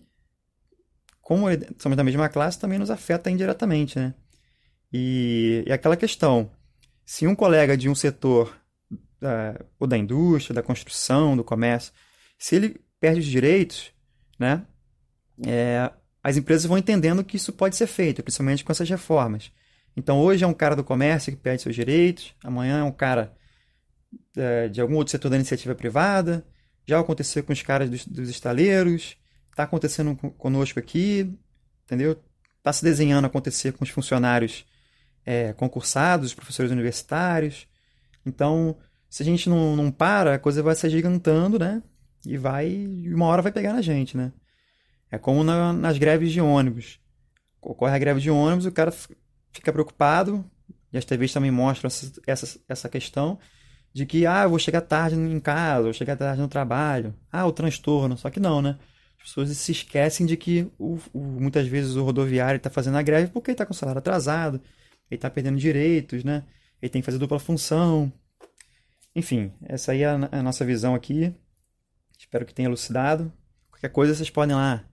como 1.21 1.45
somos 1.77 1.95
da 1.95 2.03
mesma 2.03 2.27
classe, 2.27 2.59
também 2.59 2.79
nos 2.79 2.89
afeta 2.89 3.29
indiretamente, 3.29 3.99
né? 3.99 4.15
E, 4.91 5.63
e 5.67 5.71
aquela 5.71 5.95
questão, 5.95 6.49
se 7.05 7.27
um 7.27 7.35
colega 7.35 7.77
de 7.77 7.87
um 7.87 7.93
setor, 7.93 8.59
da, 9.25 9.59
ou 9.79 9.87
da 9.87 9.97
indústria, 9.97 10.53
da 10.53 10.61
construção, 10.61 11.35
do 11.35 11.43
comércio, 11.43 11.91
se 12.37 12.55
ele 12.55 12.79
perde 12.99 13.21
os 13.21 13.25
direitos, 13.25 13.91
né? 14.37 14.63
É, 15.45 15.91
as 16.23 16.37
empresas 16.37 16.65
vão 16.65 16.77
entendendo 16.77 17.23
que 17.23 17.37
isso 17.37 17.51
pode 17.51 17.75
ser 17.75 17.87
feito, 17.87 18.21
principalmente 18.21 18.63
com 18.63 18.71
essas 18.71 18.89
reformas. 18.89 19.51
Então 19.97 20.19
hoje 20.19 20.43
é 20.43 20.47
um 20.47 20.53
cara 20.53 20.75
do 20.75 20.83
comércio 20.83 21.31
que 21.31 21.37
perde 21.37 21.63
seus 21.63 21.75
direitos, 21.75 22.35
amanhã 22.43 22.79
é 22.79 22.83
um 22.83 22.91
cara 22.91 23.35
é, 24.37 24.67
de 24.69 24.79
algum 24.79 24.95
outro 24.95 25.11
setor 25.11 25.29
da 25.29 25.35
iniciativa 25.37 25.73
privada, 25.73 26.45
já 26.85 26.99
aconteceu 26.99 27.43
com 27.43 27.53
os 27.53 27.61
caras 27.61 27.89
dos, 27.89 28.05
dos 28.05 28.29
estaleiros, 28.29 29.17
está 29.49 29.63
acontecendo 29.63 30.15
conosco 30.37 30.77
aqui, 30.79 31.33
entendeu? 31.83 32.21
Está 32.57 32.71
se 32.73 32.83
desenhando 32.83 33.25
acontecer 33.25 33.73
com 33.73 33.83
os 33.83 33.89
funcionários 33.89 34.65
é, 35.25 35.53
concursados, 35.53 36.27
os 36.27 36.33
professores 36.35 36.71
universitários. 36.71 37.67
Então, 38.25 38.77
se 39.09 39.23
a 39.23 39.25
gente 39.25 39.49
não, 39.49 39.75
não 39.75 39.91
para, 39.91 40.35
a 40.35 40.39
coisa 40.39 40.61
vai 40.63 40.75
se 40.75 40.85
agigantando, 40.85 41.57
né? 41.59 41.81
E 42.25 42.37
vai. 42.37 42.87
Uma 43.07 43.27
hora 43.27 43.41
vai 43.41 43.51
pegar 43.51 43.73
na 43.73 43.81
gente, 43.81 44.17
né? 44.17 44.31
É 45.11 45.17
como 45.17 45.43
na, 45.43 45.71
nas 45.71 45.97
greves 45.97 46.31
de 46.31 46.41
ônibus. 46.41 46.99
Ocorre 47.61 47.95
a 47.95 47.99
greve 47.99 48.19
de 48.19 48.29
ônibus, 48.29 48.65
o 48.65 48.71
cara 48.71 48.91
fica 49.51 49.71
preocupado, 49.71 50.43
e 50.91 50.97
as 50.97 51.05
TVs 51.05 51.33
também 51.33 51.51
mostram 51.51 51.87
essa, 51.87 52.11
essa, 52.27 52.59
essa 52.67 52.89
questão 52.89 53.39
de 53.93 54.05
que, 54.05 54.25
ah, 54.25 54.43
eu 54.43 54.49
vou 54.49 54.59
chegar 54.59 54.81
tarde 54.81 55.15
em 55.15 55.39
casa, 55.39 55.83
vou 55.83 55.93
chegar 55.93 56.17
tarde 56.17 56.41
no 56.41 56.49
trabalho. 56.49 57.15
Ah, 57.31 57.45
o 57.45 57.51
transtorno. 57.51 58.17
Só 58.17 58.29
que 58.29 58.39
não, 58.39 58.61
né? 58.61 58.77
As 59.17 59.29
pessoas 59.29 59.49
se 59.57 59.71
esquecem 59.71 60.25
de 60.25 60.35
que 60.35 60.69
o, 60.77 60.99
o, 61.13 61.19
muitas 61.19 61.65
vezes 61.67 61.95
o 61.95 62.03
rodoviário 62.03 62.57
está 62.57 62.69
fazendo 62.69 62.97
a 62.97 63.01
greve 63.01 63.31
porque 63.31 63.51
ele 63.51 63.55
está 63.55 63.65
com 63.65 63.71
o 63.71 63.75
salário 63.75 63.99
atrasado, 63.99 64.61
ele 65.09 65.17
está 65.17 65.29
perdendo 65.29 65.57
direitos, 65.57 66.23
né? 66.23 66.43
Ele 66.81 66.89
tem 66.89 67.01
que 67.01 67.05
fazer 67.05 67.17
dupla 67.17 67.39
função. 67.39 68.11
Enfim, 69.15 69.53
essa 69.63 69.93
aí 69.93 70.01
é 70.01 70.09
a, 70.09 70.43
nossa 70.43 70.65
visão 70.65 70.93
aqui. 70.93 71.33
Espero 72.17 72.45
que 72.45 72.53
tenha 72.53 72.67
elucidado. 72.67 73.31
Qualquer 73.71 73.89
coisa 73.89 74.13
vocês 74.13 74.29
podem 74.29 74.55
lá 74.55 74.83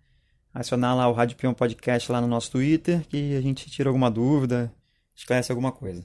acionar 0.55 0.97
lá 0.97 1.09
o 1.09 1.13
Rádio 1.13 1.37
Peão 1.37 1.55
Podcast 1.55 2.11
lá 2.13 2.21
no 2.21 2.29
nosso 2.29 2.53
Twitter, 2.53 3.07
que 3.09 3.35
a 3.35 3.41
gente 3.41 3.71
tira 3.71 3.89
alguma 3.89 4.11
dúvida, 4.11 4.73
esclarece 5.15 5.51
alguma 5.51 5.73
coisa. 5.73 6.05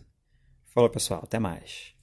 Falou, 0.65 0.89
pessoal. 0.89 1.21
Até 1.23 1.37
mais. 1.37 1.96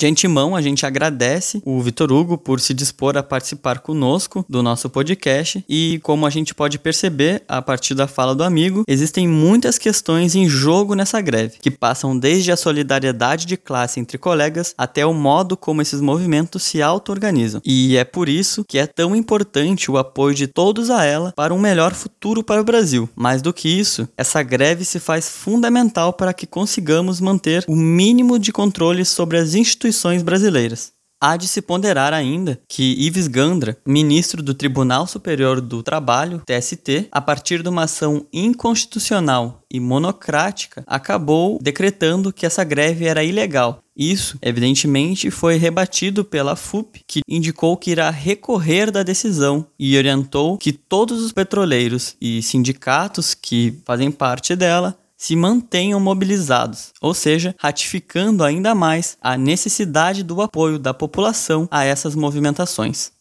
De 0.00 0.06
antemão, 0.06 0.56
a 0.56 0.62
gente 0.62 0.86
agradece 0.86 1.60
o 1.62 1.78
Vitor 1.78 2.10
Hugo 2.10 2.38
por 2.38 2.58
se 2.58 2.72
dispor 2.72 3.18
a 3.18 3.22
participar 3.22 3.80
conosco 3.80 4.42
do 4.48 4.62
nosso 4.62 4.88
podcast 4.88 5.62
e, 5.68 6.00
como 6.02 6.24
a 6.24 6.30
gente 6.30 6.54
pode 6.54 6.78
perceber 6.78 7.42
a 7.46 7.60
partir 7.60 7.94
da 7.94 8.06
fala 8.06 8.34
do 8.34 8.42
amigo, 8.42 8.82
existem 8.88 9.28
muitas 9.28 9.76
questões 9.76 10.34
em 10.34 10.48
jogo 10.48 10.94
nessa 10.94 11.20
greve, 11.20 11.58
que 11.60 11.70
passam 11.70 12.18
desde 12.18 12.50
a 12.50 12.56
solidariedade 12.56 13.44
de 13.44 13.58
classe 13.58 14.00
entre 14.00 14.16
colegas 14.16 14.74
até 14.78 15.04
o 15.04 15.12
modo 15.12 15.54
como 15.54 15.82
esses 15.82 16.00
movimentos 16.00 16.62
se 16.62 16.80
auto-organizam. 16.80 17.60
E 17.62 17.98
é 17.98 18.04
por 18.04 18.26
isso 18.26 18.64
que 18.66 18.78
é 18.78 18.86
tão 18.86 19.14
importante 19.14 19.90
o 19.90 19.98
apoio 19.98 20.34
de 20.34 20.46
todos 20.46 20.88
a 20.88 21.04
ela 21.04 21.30
para 21.36 21.52
um 21.52 21.58
melhor 21.58 21.92
futuro 21.92 22.42
para 22.42 22.62
o 22.62 22.64
Brasil. 22.64 23.06
Mais 23.14 23.42
do 23.42 23.52
que 23.52 23.68
isso, 23.68 24.08
essa 24.16 24.42
greve 24.42 24.82
se 24.82 24.98
faz 24.98 25.28
fundamental 25.28 26.14
para 26.14 26.32
que 26.32 26.46
consigamos 26.46 27.20
manter 27.20 27.66
o 27.68 27.76
mínimo 27.76 28.38
de 28.38 28.50
controle 28.50 29.04
sobre 29.04 29.36
as 29.36 29.52
instituições 29.52 29.89
instituições 29.90 30.22
brasileiras. 30.22 30.92
Há 31.22 31.36
de 31.36 31.46
se 31.46 31.60
ponderar 31.60 32.14
ainda 32.14 32.58
que 32.66 32.94
Ives 32.98 33.26
Gandra, 33.26 33.76
ministro 33.86 34.42
do 34.42 34.54
Tribunal 34.54 35.06
Superior 35.06 35.60
do 35.60 35.82
Trabalho, 35.82 36.40
TST, 36.46 37.08
a 37.12 37.20
partir 37.20 37.62
de 37.62 37.68
uma 37.68 37.82
ação 37.82 38.26
inconstitucional 38.32 39.62
e 39.70 39.78
monocrática, 39.78 40.82
acabou 40.86 41.58
decretando 41.60 42.32
que 42.32 42.46
essa 42.46 42.64
greve 42.64 43.04
era 43.04 43.22
ilegal. 43.22 43.82
Isso, 43.94 44.38
evidentemente, 44.40 45.30
foi 45.30 45.56
rebatido 45.56 46.24
pela 46.24 46.56
FUP, 46.56 47.02
que 47.06 47.20
indicou 47.28 47.76
que 47.76 47.90
irá 47.90 48.08
recorrer 48.08 48.90
da 48.90 49.02
decisão 49.02 49.66
e 49.78 49.98
orientou 49.98 50.56
que 50.56 50.72
todos 50.72 51.22
os 51.22 51.32
petroleiros 51.32 52.16
e 52.18 52.40
sindicatos 52.40 53.34
que 53.34 53.78
fazem 53.84 54.10
parte 54.10 54.56
dela 54.56 54.96
se 55.20 55.36
mantenham 55.36 56.00
mobilizados, 56.00 56.94
ou 56.98 57.12
seja, 57.12 57.54
ratificando 57.58 58.42
ainda 58.42 58.74
mais 58.74 59.18
a 59.20 59.36
necessidade 59.36 60.22
do 60.22 60.40
apoio 60.40 60.78
da 60.78 60.94
população 60.94 61.68
a 61.70 61.84
essas 61.84 62.14
movimentações. 62.14 63.12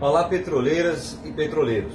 Olá, 0.00 0.22
petroleiras 0.28 1.18
e 1.24 1.32
petroleiros. 1.32 1.94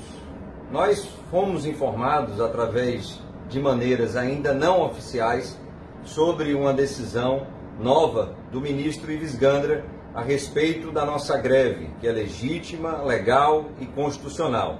Nós 0.70 1.08
fomos 1.32 1.66
informados 1.66 2.42
através 2.42 3.22
de 3.48 3.58
maneiras 3.58 4.18
ainda 4.18 4.54
não 4.54 4.82
oficiais 4.82 5.58
sobre 6.04 6.54
uma 6.54 6.74
decisão 6.74 7.48
nova 7.80 8.36
do 8.52 8.60
ministro 8.60 9.10
Ives 9.10 9.34
Gandra 9.34 9.86
a 10.14 10.22
respeito 10.22 10.92
da 10.92 11.06
nossa 11.06 11.38
greve, 11.38 11.90
que 12.02 12.08
é 12.08 12.12
legítima, 12.12 13.02
legal 13.02 13.70
e 13.80 13.86
constitucional. 13.86 14.78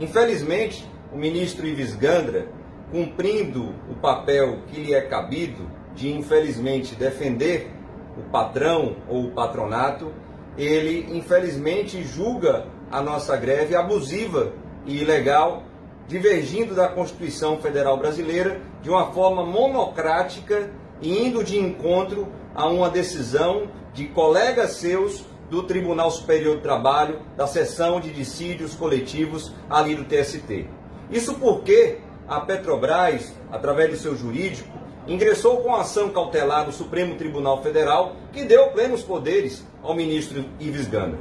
Infelizmente, 0.00 0.90
o 1.12 1.16
ministro 1.16 1.66
Ives 1.66 1.94
Gandra, 1.94 2.48
cumprindo 2.90 3.74
o 3.90 3.94
papel 3.94 4.60
que 4.68 4.80
lhe 4.80 4.94
é 4.94 5.00
cabido 5.02 5.70
de, 5.94 6.10
infelizmente, 6.10 6.94
defender 6.94 7.70
o 8.16 8.22
patrão 8.30 8.96
ou 9.08 9.24
o 9.24 9.30
patronato, 9.30 10.12
ele, 10.56 11.06
infelizmente, 11.16 12.02
julga 12.02 12.66
a 12.90 13.00
nossa 13.00 13.36
greve 13.36 13.74
abusiva 13.74 14.52
e 14.86 15.00
ilegal, 15.00 15.62
divergindo 16.08 16.74
da 16.74 16.88
Constituição 16.88 17.58
Federal 17.58 17.96
Brasileira 17.96 18.60
de 18.82 18.90
uma 18.90 19.12
forma 19.12 19.44
monocrática 19.44 20.70
e 21.00 21.26
indo 21.26 21.42
de 21.42 21.58
encontro 21.58 22.28
a 22.54 22.66
uma 22.66 22.90
decisão 22.90 23.68
de 23.94 24.06
colegas 24.06 24.72
seus 24.72 25.24
do 25.50 25.62
Tribunal 25.62 26.10
Superior 26.10 26.56
do 26.56 26.62
Trabalho, 26.62 27.20
da 27.36 27.46
seção 27.46 28.00
de 28.00 28.10
dissídios 28.10 28.74
coletivos 28.74 29.52
ali 29.68 29.94
do 29.94 30.04
TST. 30.04 30.66
Isso 31.12 31.34
porque 31.34 31.98
a 32.26 32.40
Petrobras, 32.40 33.34
através 33.50 33.90
do 33.90 33.96
seu 33.96 34.16
jurídico, 34.16 34.68
ingressou 35.06 35.58
com 35.58 35.74
ação 35.74 36.08
cautelar 36.08 36.64
no 36.64 36.72
Supremo 36.72 37.16
Tribunal 37.16 37.62
Federal 37.62 38.16
que 38.32 38.44
deu 38.44 38.68
plenos 38.68 39.02
poderes 39.02 39.62
ao 39.82 39.94
ministro 39.94 40.44
Ives 40.58 40.86
Gandra. 40.86 41.18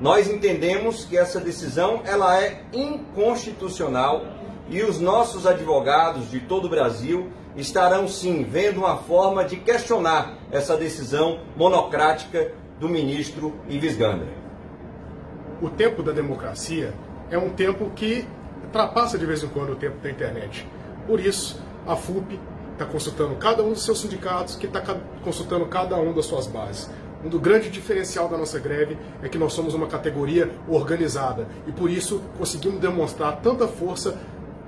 Nós 0.00 0.28
entendemos 0.28 1.04
que 1.04 1.16
essa 1.16 1.40
decisão 1.40 2.02
ela 2.04 2.40
é 2.40 2.62
inconstitucional 2.72 4.24
e 4.68 4.82
os 4.82 5.00
nossos 5.00 5.46
advogados 5.46 6.30
de 6.30 6.40
todo 6.40 6.66
o 6.66 6.70
Brasil 6.70 7.30
estarão 7.56 8.06
sim 8.06 8.44
vendo 8.44 8.78
uma 8.78 8.96
forma 8.98 9.44
de 9.44 9.56
questionar 9.56 10.38
essa 10.50 10.76
decisão 10.76 11.40
monocrática 11.56 12.52
do 12.78 12.88
ministro 12.88 13.54
Ives 13.68 13.96
Gandra. 13.96 14.28
O 15.60 15.68
tempo 15.68 16.02
da 16.02 16.12
democracia 16.12 16.94
é 17.30 17.38
um 17.38 17.50
tempo 17.50 17.90
que 17.90 18.26
ultrapassa 18.72 19.18
de 19.18 19.26
vez 19.26 19.42
em 19.42 19.48
quando 19.48 19.72
o 19.72 19.76
tempo 19.76 19.98
da 20.02 20.10
internet. 20.10 20.66
Por 21.06 21.20
isso, 21.20 21.60
a 21.86 21.94
FUP 21.94 22.40
está 22.72 22.86
consultando 22.86 23.36
cada 23.36 23.62
um 23.62 23.70
dos 23.70 23.84
seus 23.84 24.00
sindicatos, 24.00 24.56
que 24.56 24.66
está 24.66 24.80
consultando 25.22 25.66
cada 25.66 25.96
um 25.96 26.14
das 26.14 26.24
suas 26.24 26.46
bases. 26.46 26.90
Um 27.22 27.28
do 27.28 27.38
grande 27.38 27.68
diferencial 27.68 28.28
da 28.28 28.38
nossa 28.38 28.58
greve 28.58 28.96
é 29.22 29.28
que 29.28 29.36
nós 29.36 29.52
somos 29.52 29.74
uma 29.74 29.86
categoria 29.86 30.50
organizada 30.66 31.46
e 31.66 31.72
por 31.72 31.90
isso 31.90 32.22
conseguimos 32.36 32.80
demonstrar 32.80 33.40
tanta 33.42 33.68
força 33.68 34.18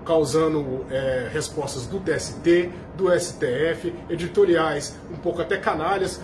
causando 0.05 0.85
é, 0.91 1.31
respostas 1.33 1.87
do 1.87 1.99
TST, 1.99 2.71
do 2.95 3.11
STF, 3.19 3.93
editoriais 4.11 4.95
um 5.11 5.17
pouco 5.17 5.41
até 5.41 5.57
canalhas 5.57 6.21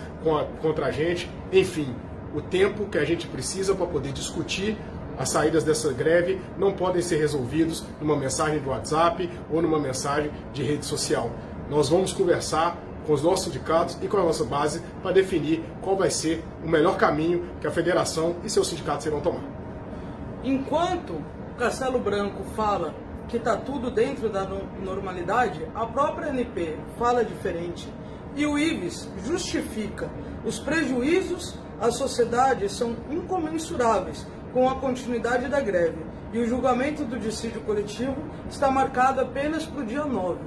contra 0.61 0.85
a 0.85 0.91
gente. 0.91 1.29
Enfim, 1.51 1.93
o 2.33 2.41
tempo 2.41 2.85
que 2.85 2.97
a 2.97 3.03
gente 3.03 3.27
precisa 3.27 3.75
para 3.75 3.87
poder 3.87 4.13
discutir 4.13 4.77
as 5.17 5.29
saídas 5.29 5.63
dessa 5.63 5.91
greve 5.93 6.41
não 6.57 6.73
podem 6.73 7.01
ser 7.01 7.17
resolvidos 7.17 7.83
numa 7.99 8.15
mensagem 8.15 8.59
do 8.59 8.69
WhatsApp 8.69 9.29
ou 9.51 9.61
numa 9.61 9.79
mensagem 9.79 10.31
de 10.53 10.63
rede 10.63 10.85
social. 10.85 11.31
Nós 11.69 11.89
vamos 11.89 12.13
conversar 12.13 12.77
com 13.05 13.13
os 13.13 13.23
nossos 13.23 13.45
sindicatos 13.45 13.97
e 14.01 14.07
com 14.07 14.17
a 14.17 14.23
nossa 14.23 14.43
base 14.43 14.81
para 15.01 15.11
definir 15.11 15.63
qual 15.81 15.95
vai 15.95 16.09
ser 16.09 16.43
o 16.63 16.67
melhor 16.67 16.97
caminho 16.97 17.45
que 17.59 17.67
a 17.67 17.71
federação 17.71 18.35
e 18.43 18.49
seus 18.49 18.67
sindicatos 18.67 19.05
irão 19.05 19.19
tomar. 19.21 19.43
Enquanto 20.43 21.13
o 21.13 21.55
Castelo 21.57 21.99
Branco 21.99 22.43
fala 22.55 22.93
que 23.27 23.37
está 23.37 23.55
tudo 23.55 23.89
dentro 23.89 24.29
da 24.29 24.45
normalidade, 24.83 25.65
a 25.73 25.85
própria 25.85 26.29
NP 26.29 26.77
fala 26.97 27.23
diferente. 27.23 27.87
E 28.35 28.45
o 28.45 28.57
IVES 28.57 29.09
justifica 29.25 30.09
os 30.43 30.59
prejuízos 30.59 31.55
à 31.79 31.91
sociedade 31.91 32.67
são 32.69 32.95
incomensuráveis 33.09 34.25
com 34.53 34.69
a 34.69 34.75
continuidade 34.75 35.47
da 35.47 35.59
greve 35.59 35.97
e 36.33 36.39
o 36.39 36.47
julgamento 36.47 37.03
do 37.03 37.19
dissídio 37.19 37.61
coletivo 37.61 38.15
está 38.49 38.69
marcado 38.71 39.21
apenas 39.21 39.65
para 39.65 39.81
o 39.81 39.85
dia 39.85 40.05
9. 40.05 40.39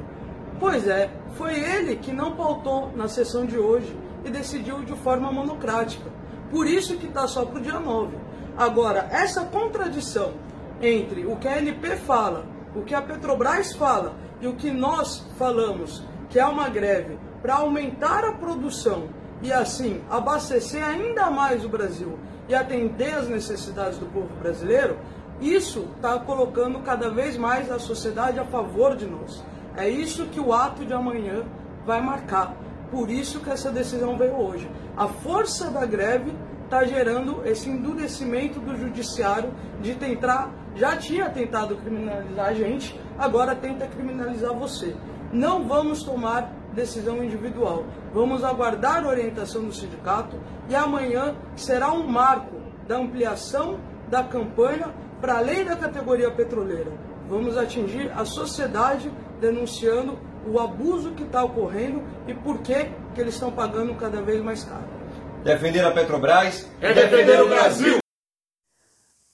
Pois 0.58 0.86
é, 0.86 1.10
foi 1.32 1.58
ele 1.58 1.96
que 1.96 2.12
não 2.12 2.36
pautou 2.36 2.90
na 2.94 3.08
sessão 3.08 3.44
de 3.44 3.58
hoje 3.58 3.94
e 4.24 4.30
decidiu 4.30 4.82
de 4.84 4.94
forma 4.94 5.30
monocrática. 5.30 6.10
Por 6.50 6.66
isso 6.66 6.96
que 6.96 7.06
está 7.06 7.26
só 7.26 7.44
para 7.44 7.58
o 7.58 7.62
dia 7.62 7.80
9. 7.80 8.16
Agora, 8.56 9.08
essa 9.10 9.44
contradição 9.44 10.32
entre 10.80 11.26
o 11.26 11.36
que 11.36 11.48
a 11.48 11.58
NP 11.58 11.96
fala, 11.96 12.46
o 12.74 12.82
que 12.82 12.94
a 12.94 13.02
Petrobras 13.02 13.74
fala 13.74 14.14
e 14.40 14.46
o 14.46 14.54
que 14.54 14.70
nós 14.70 15.26
falamos, 15.36 16.04
que 16.28 16.38
é 16.38 16.46
uma 16.46 16.68
greve 16.68 17.18
para 17.42 17.56
aumentar 17.56 18.24
a 18.24 18.32
produção 18.32 19.08
e 19.42 19.52
assim 19.52 20.00
abastecer 20.08 20.82
ainda 20.82 21.30
mais 21.30 21.64
o 21.64 21.68
Brasil 21.68 22.18
e 22.48 22.54
atender 22.54 23.14
às 23.14 23.28
necessidades 23.28 23.98
do 23.98 24.06
povo 24.06 24.28
brasileiro, 24.40 24.98
isso 25.40 25.88
está 25.96 26.18
colocando 26.18 26.78
cada 26.80 27.10
vez 27.10 27.36
mais 27.36 27.70
a 27.70 27.78
sociedade 27.78 28.38
a 28.38 28.44
favor 28.44 28.96
de 28.96 29.06
nós. 29.06 29.44
É 29.76 29.88
isso 29.88 30.26
que 30.26 30.38
o 30.38 30.52
ato 30.52 30.84
de 30.84 30.92
amanhã 30.92 31.44
vai 31.84 32.00
marcar. 32.00 32.54
Por 32.90 33.10
isso 33.10 33.40
que 33.40 33.50
essa 33.50 33.70
decisão 33.70 34.16
veio 34.16 34.36
hoje. 34.36 34.70
A 34.96 35.08
força 35.08 35.70
da 35.70 35.84
greve 35.84 36.32
está 36.64 36.84
gerando 36.84 37.42
esse 37.44 37.68
endurecimento 37.68 38.60
do 38.60 38.76
judiciário 38.76 39.52
de 39.80 39.94
tentar, 39.94 40.50
já 40.74 40.96
tinha 40.96 41.28
tentado 41.28 41.76
criminalizar 41.76 42.46
a 42.46 42.54
gente, 42.54 42.98
agora 43.18 43.54
tenta 43.54 43.86
criminalizar 43.86 44.54
você. 44.54 44.94
Não 45.32 45.66
vamos 45.66 46.02
tomar 46.02 46.52
decisão 46.74 47.24
individual. 47.24 47.84
Vamos 48.12 48.44
aguardar 48.44 49.04
a 49.04 49.08
orientação 49.08 49.64
do 49.64 49.72
sindicato 49.72 50.38
e 50.68 50.74
amanhã 50.74 51.34
será 51.56 51.92
um 51.92 52.06
marco 52.06 52.56
da 52.86 52.96
ampliação 52.96 53.78
da 54.08 54.22
campanha 54.22 54.94
para 55.20 55.38
além 55.38 55.64
da 55.64 55.76
categoria 55.76 56.30
petroleira. 56.30 56.92
Vamos 57.28 57.56
atingir 57.56 58.12
a 58.14 58.24
sociedade 58.24 59.10
denunciando 59.40 60.18
o 60.46 60.60
abuso 60.60 61.12
que 61.12 61.22
está 61.22 61.42
ocorrendo 61.42 62.02
e 62.26 62.34
por 62.34 62.58
que, 62.58 62.90
que 63.14 63.20
eles 63.20 63.34
estão 63.34 63.50
pagando 63.50 63.94
cada 63.94 64.20
vez 64.20 64.42
mais 64.42 64.62
caro. 64.62 64.84
Defender 65.42 65.84
a 65.84 65.90
Petrobras 65.90 66.68
é 66.80 66.92
defender 66.92 67.42
o 67.42 67.48
Brasil. 67.48 67.98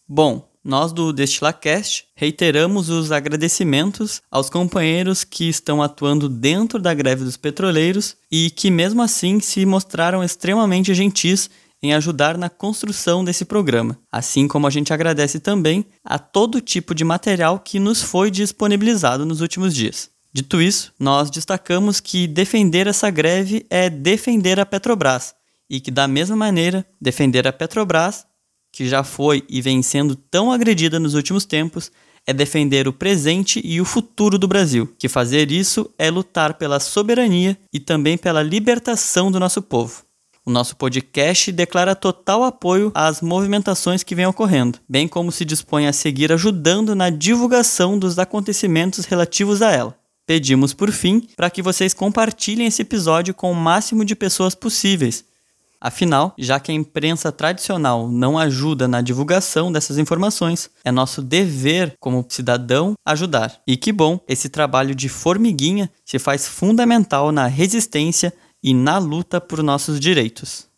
Bom, 0.09 0.50
nós 0.65 0.93
do 0.93 1.13
DestilaCast 1.13 2.05
reiteramos 2.15 2.89
os 2.89 3.11
agradecimentos 3.11 4.21
aos 4.31 4.51
companheiros 4.51 5.25
que 5.25 5.49
estão 5.49 5.83
atuando 5.83 6.29
dentro 6.29 6.79
da 6.79 6.93
greve 6.93 7.25
dos 7.25 7.37
petroleiros 7.37 8.17
e 8.31 8.51
que, 8.51 8.71
mesmo 8.71 9.03
assim, 9.03 9.41
se 9.41 9.65
mostraram 9.65 10.23
extremamente 10.23 10.95
gentis 10.95 11.49
em 11.83 11.95
ajudar 11.95 12.37
na 12.37 12.51
construção 12.51 13.25
desse 13.25 13.45
programa, 13.45 13.99
assim 14.13 14.47
como 14.47 14.67
a 14.67 14.71
gente 14.71 14.93
agradece 14.93 15.41
também 15.41 15.87
a 16.05 16.19
todo 16.19 16.61
tipo 16.61 16.95
de 16.95 17.05
material 17.05 17.59
que 17.59 17.79
nos 17.79 18.03
foi 18.03 18.31
disponibilizado 18.31 19.25
nos 19.25 19.41
últimos 19.41 19.75
dias. 19.75 20.11
Dito 20.33 20.61
isso, 20.61 20.93
nós 20.99 21.31
destacamos 21.31 21.99
que 21.99 22.29
defender 22.29 22.87
essa 22.87 23.11
greve 23.11 23.67
é 23.69 23.91
defender 23.91 24.61
a 24.61 24.67
Petrobras 24.67 25.35
e 25.69 25.81
que, 25.81 25.91
da 25.91 26.07
mesma 26.07 26.37
maneira, 26.37 26.87
defender 27.01 27.47
a 27.49 27.53
Petrobras, 27.53 28.27
que 28.73 28.89
já 28.89 29.03
foi 29.03 29.45
e 29.49 29.61
vem 29.61 29.83
sendo 29.83 30.15
tão 30.15 30.53
agredida 30.53 30.99
nos 30.99 31.15
últimos 31.15 31.45
tempos, 31.45 31.91
é 32.27 32.33
defender 32.33 32.87
o 32.87 32.93
presente 32.93 33.61
e 33.65 33.81
o 33.81 33.85
futuro 33.85 34.39
do 34.39 34.47
Brasil, 34.47 34.93
que 34.99 35.09
fazer 35.09 35.51
isso 35.51 35.91
é 35.99 36.11
lutar 36.11 36.55
pela 36.55 36.79
soberania 36.79 37.59
e 37.73 37.81
também 37.81 38.17
pela 38.17 38.43
libertação 38.43 39.31
do 39.31 39.41
nosso 39.41 39.63
povo. 39.63 40.05
O 40.45 40.51
nosso 40.51 40.75
podcast 40.77 41.53
declara 41.53 41.95
total 41.95 42.45
apoio 42.45 42.91
às 42.95 43.21
movimentações 43.21 44.03
que 44.03 44.15
vêm 44.15 44.27
ocorrendo, 44.27 44.79
bem 44.89 45.07
como 45.07 45.31
se 45.31 45.45
dispõe 45.45 45.87
a 45.87 45.93
seguir 45.93 46.33
ajudando 46.33 46.95
na 46.95 47.11
divulgação 47.11 47.99
dos 47.99 48.19
acontecimentos 48.19 49.05
relativos 49.05 49.61
a 49.61 49.71
ela. 49.71 49.97
Pedimos, 50.27 50.73
por 50.73 50.93
fim, 50.93 51.27
para 51.37 51.51
que 51.51 51.61
vocês 51.61 51.93
compartilhem 51.93 52.67
esse 52.67 52.83
episódio 52.83 53.35
com 53.35 53.51
o 53.51 53.55
máximo 53.55 54.05
de 54.05 54.15
pessoas 54.15 54.55
possíveis. 54.55 55.25
Afinal, 55.81 56.35
já 56.37 56.61
que 56.61 56.71
a 56.71 56.75
imprensa 56.75 57.33
tradicional 57.33 58.07
não 58.07 58.39
ajuda 58.39 58.87
na 58.87 59.01
divulgação 59.01 59.73
dessas 59.73 59.97
informações, 59.97 60.69
é 60.85 60.93
nosso 60.93 61.23
dever 61.23 61.95
como 61.99 62.27
cidadão 62.29 62.93
ajudar. 63.03 63.63
E 63.67 63.79
que 63.79 63.91
bom, 63.91 64.21
esse 64.29 64.51
trabalho 64.51 64.95
de 64.95 65.09
formiguinha 65.09 65.91
se 66.05 66.19
faz 66.19 66.47
fundamental 66.47 67.33
na 67.33 67.47
resistência 67.47 68.31
e 68.63 68.75
na 68.75 68.99
luta 68.99 69.41
por 69.41 69.63
nossos 69.63 69.99
direitos. 69.99 70.69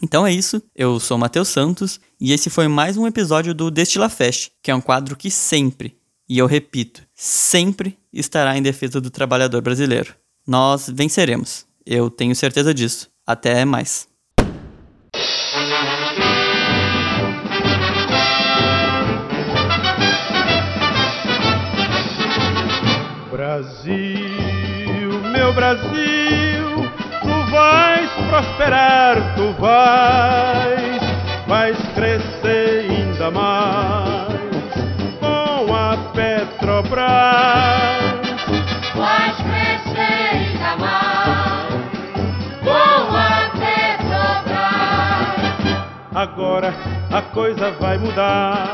Então 0.04 0.28
é 0.28 0.34
isso, 0.34 0.62
eu 0.76 1.00
sou 1.00 1.18
Matheus 1.18 1.48
Santos 1.48 1.98
e 2.20 2.34
esse 2.34 2.50
foi 2.50 2.68
mais 2.68 2.98
um 2.98 3.08
episódio 3.08 3.54
do 3.54 3.72
Destila 3.72 4.10
Fest, 4.10 4.50
que 4.62 4.70
é 4.70 4.76
um 4.76 4.82
quadro 4.82 5.16
que 5.16 5.32
sempre, 5.32 5.98
e 6.28 6.38
eu 6.38 6.46
repito, 6.46 7.04
sempre 7.14 7.98
estará 8.12 8.58
em 8.58 8.62
defesa 8.62 9.00
do 9.00 9.10
trabalhador 9.10 9.62
brasileiro. 9.62 10.14
Nós 10.46 10.90
venceremos, 10.94 11.66
eu 11.86 12.10
tenho 12.10 12.36
certeza 12.36 12.74
disso. 12.74 13.10
Até 13.26 13.64
mais. 13.64 14.10
Brasil, 23.32 25.22
meu 25.32 25.54
Brasil, 25.54 26.13
vais 27.54 28.10
prosperar, 28.30 29.16
tu 29.36 29.54
vais, 29.62 31.00
vais 31.48 31.78
crescer 31.94 32.88
ainda 32.90 33.30
mais 33.30 34.74
com 35.22 35.76
a 35.76 35.98
Petrobras. 36.14 37.04
Vais 38.96 39.36
crescer 39.48 40.24
ainda 40.34 40.74
mais 40.80 41.74
com 42.66 43.16
a 43.16 43.30
Petrobras. 43.62 44.64
Agora 46.16 46.74
a 47.12 47.22
coisa 47.22 47.72
vai 47.80 47.98
mudar, 48.00 48.74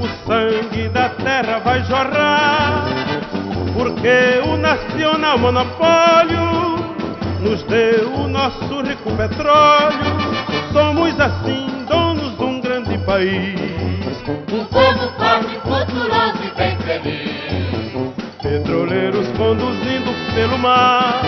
o 0.00 0.08
sangue 0.26 0.88
da 0.88 1.08
terra 1.10 1.60
vai 1.60 1.84
jorrar 1.84 2.86
porque 3.74 4.42
o 4.44 4.56
nacional 4.56 5.38
monopólio 5.38 6.71
nos 7.42 7.62
deu 7.64 8.14
o 8.14 8.28
nosso 8.28 8.80
rico 8.82 9.10
petróleo. 9.16 10.16
Somos 10.72 11.18
assim 11.18 11.84
donos 11.88 12.36
de 12.36 12.44
um 12.44 12.60
grande 12.60 12.96
país. 12.98 13.54
Um 14.52 14.64
povo 14.64 15.12
forte, 15.18 15.58
futuroso 15.60 16.38
e 16.44 16.56
bem 16.56 16.76
feliz. 16.78 18.22
Petroleiros 18.40 19.28
conduzindo 19.36 20.12
pelo 20.34 20.58
mar 20.58 21.22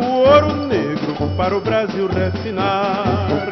o 0.00 0.28
ouro 0.28 0.66
negro 0.66 1.14
para 1.36 1.56
o 1.56 1.60
Brasil 1.60 2.08
refinar. 2.08 3.51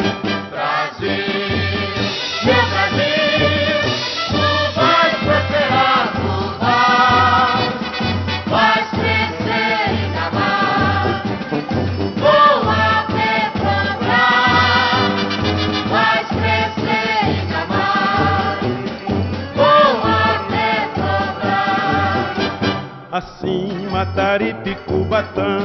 Mataripe, 23.91 24.75
Cubatão, 24.87 25.59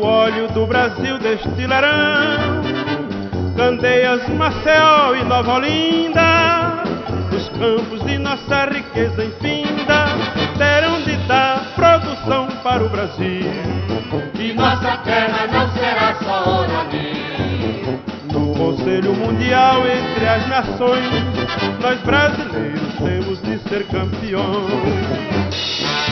o 0.00 0.04
óleo 0.04 0.46
do 0.48 0.66
Brasil 0.66 1.18
destilarão. 1.18 2.62
Candeias, 3.56 4.28
Maceió 4.28 5.16
e 5.16 5.24
Nova 5.24 5.54
Olinda, 5.54 6.84
os 7.36 7.48
campos 7.48 8.04
de 8.06 8.16
nossa 8.16 8.66
riqueza 8.66 9.24
infinda, 9.24 10.04
terão 10.56 11.02
de 11.02 11.16
dar 11.26 11.64
produção 11.74 12.46
para 12.62 12.84
o 12.84 12.88
Brasil. 12.88 13.50
E 14.38 14.52
nossa 14.52 14.98
terra 14.98 15.48
não 15.50 15.68
será 15.72 16.14
só 16.22 16.60
Orani. 16.60 17.17
Conselho 18.88 19.14
Mundial 19.16 19.82
entre 19.86 20.26
as 20.26 20.48
nações, 20.48 21.04
nós 21.78 22.00
brasileiros 22.00 22.94
temos 22.94 23.42
de 23.42 23.58
ser 23.68 23.86
campeões. 23.88 26.07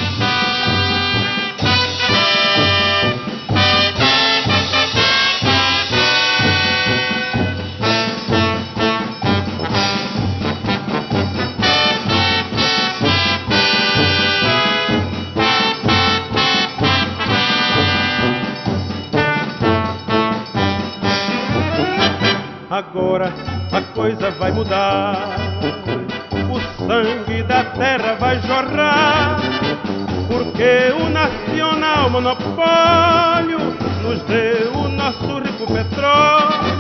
Coisa 24.07 24.31
vai 24.39 24.53
mudar. 24.53 25.17
O 26.49 26.87
sangue 26.87 27.43
da 27.43 27.65
terra 27.65 28.15
vai 28.15 28.41
jorrar. 28.43 29.41
Porque 30.29 30.93
o 31.01 31.09
nacional 31.09 32.11
monopólio 32.11 33.59
nos 34.03 34.23
deu 34.23 34.73
o 34.75 34.89
nosso 34.89 35.41
rico 35.41 35.67
petróleo. 35.67 36.77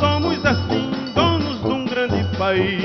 Somos 0.00 0.46
assim 0.46 0.90
donos 1.14 1.60
de 1.60 1.68
um 1.68 1.84
grande 1.84 2.24
país. 2.38 2.82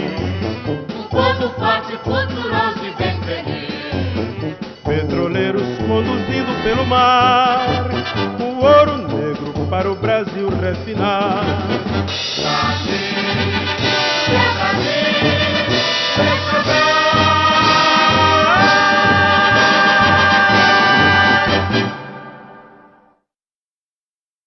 Um 0.67 1.03
povo 1.03 1.49
forte, 1.57 1.97
poderoso 2.03 2.83
e 2.83 2.91
bem 2.91 3.21
feliz. 3.21 4.57
Petroleiros 4.83 5.77
conduzindo 5.87 6.61
pelo 6.61 6.85
mar 6.85 7.87
o 8.37 8.65
ouro 8.65 8.97
negro 9.07 9.65
para 9.69 9.89
o 9.89 9.95
Brasil 9.95 10.49
refinar. 10.49 11.66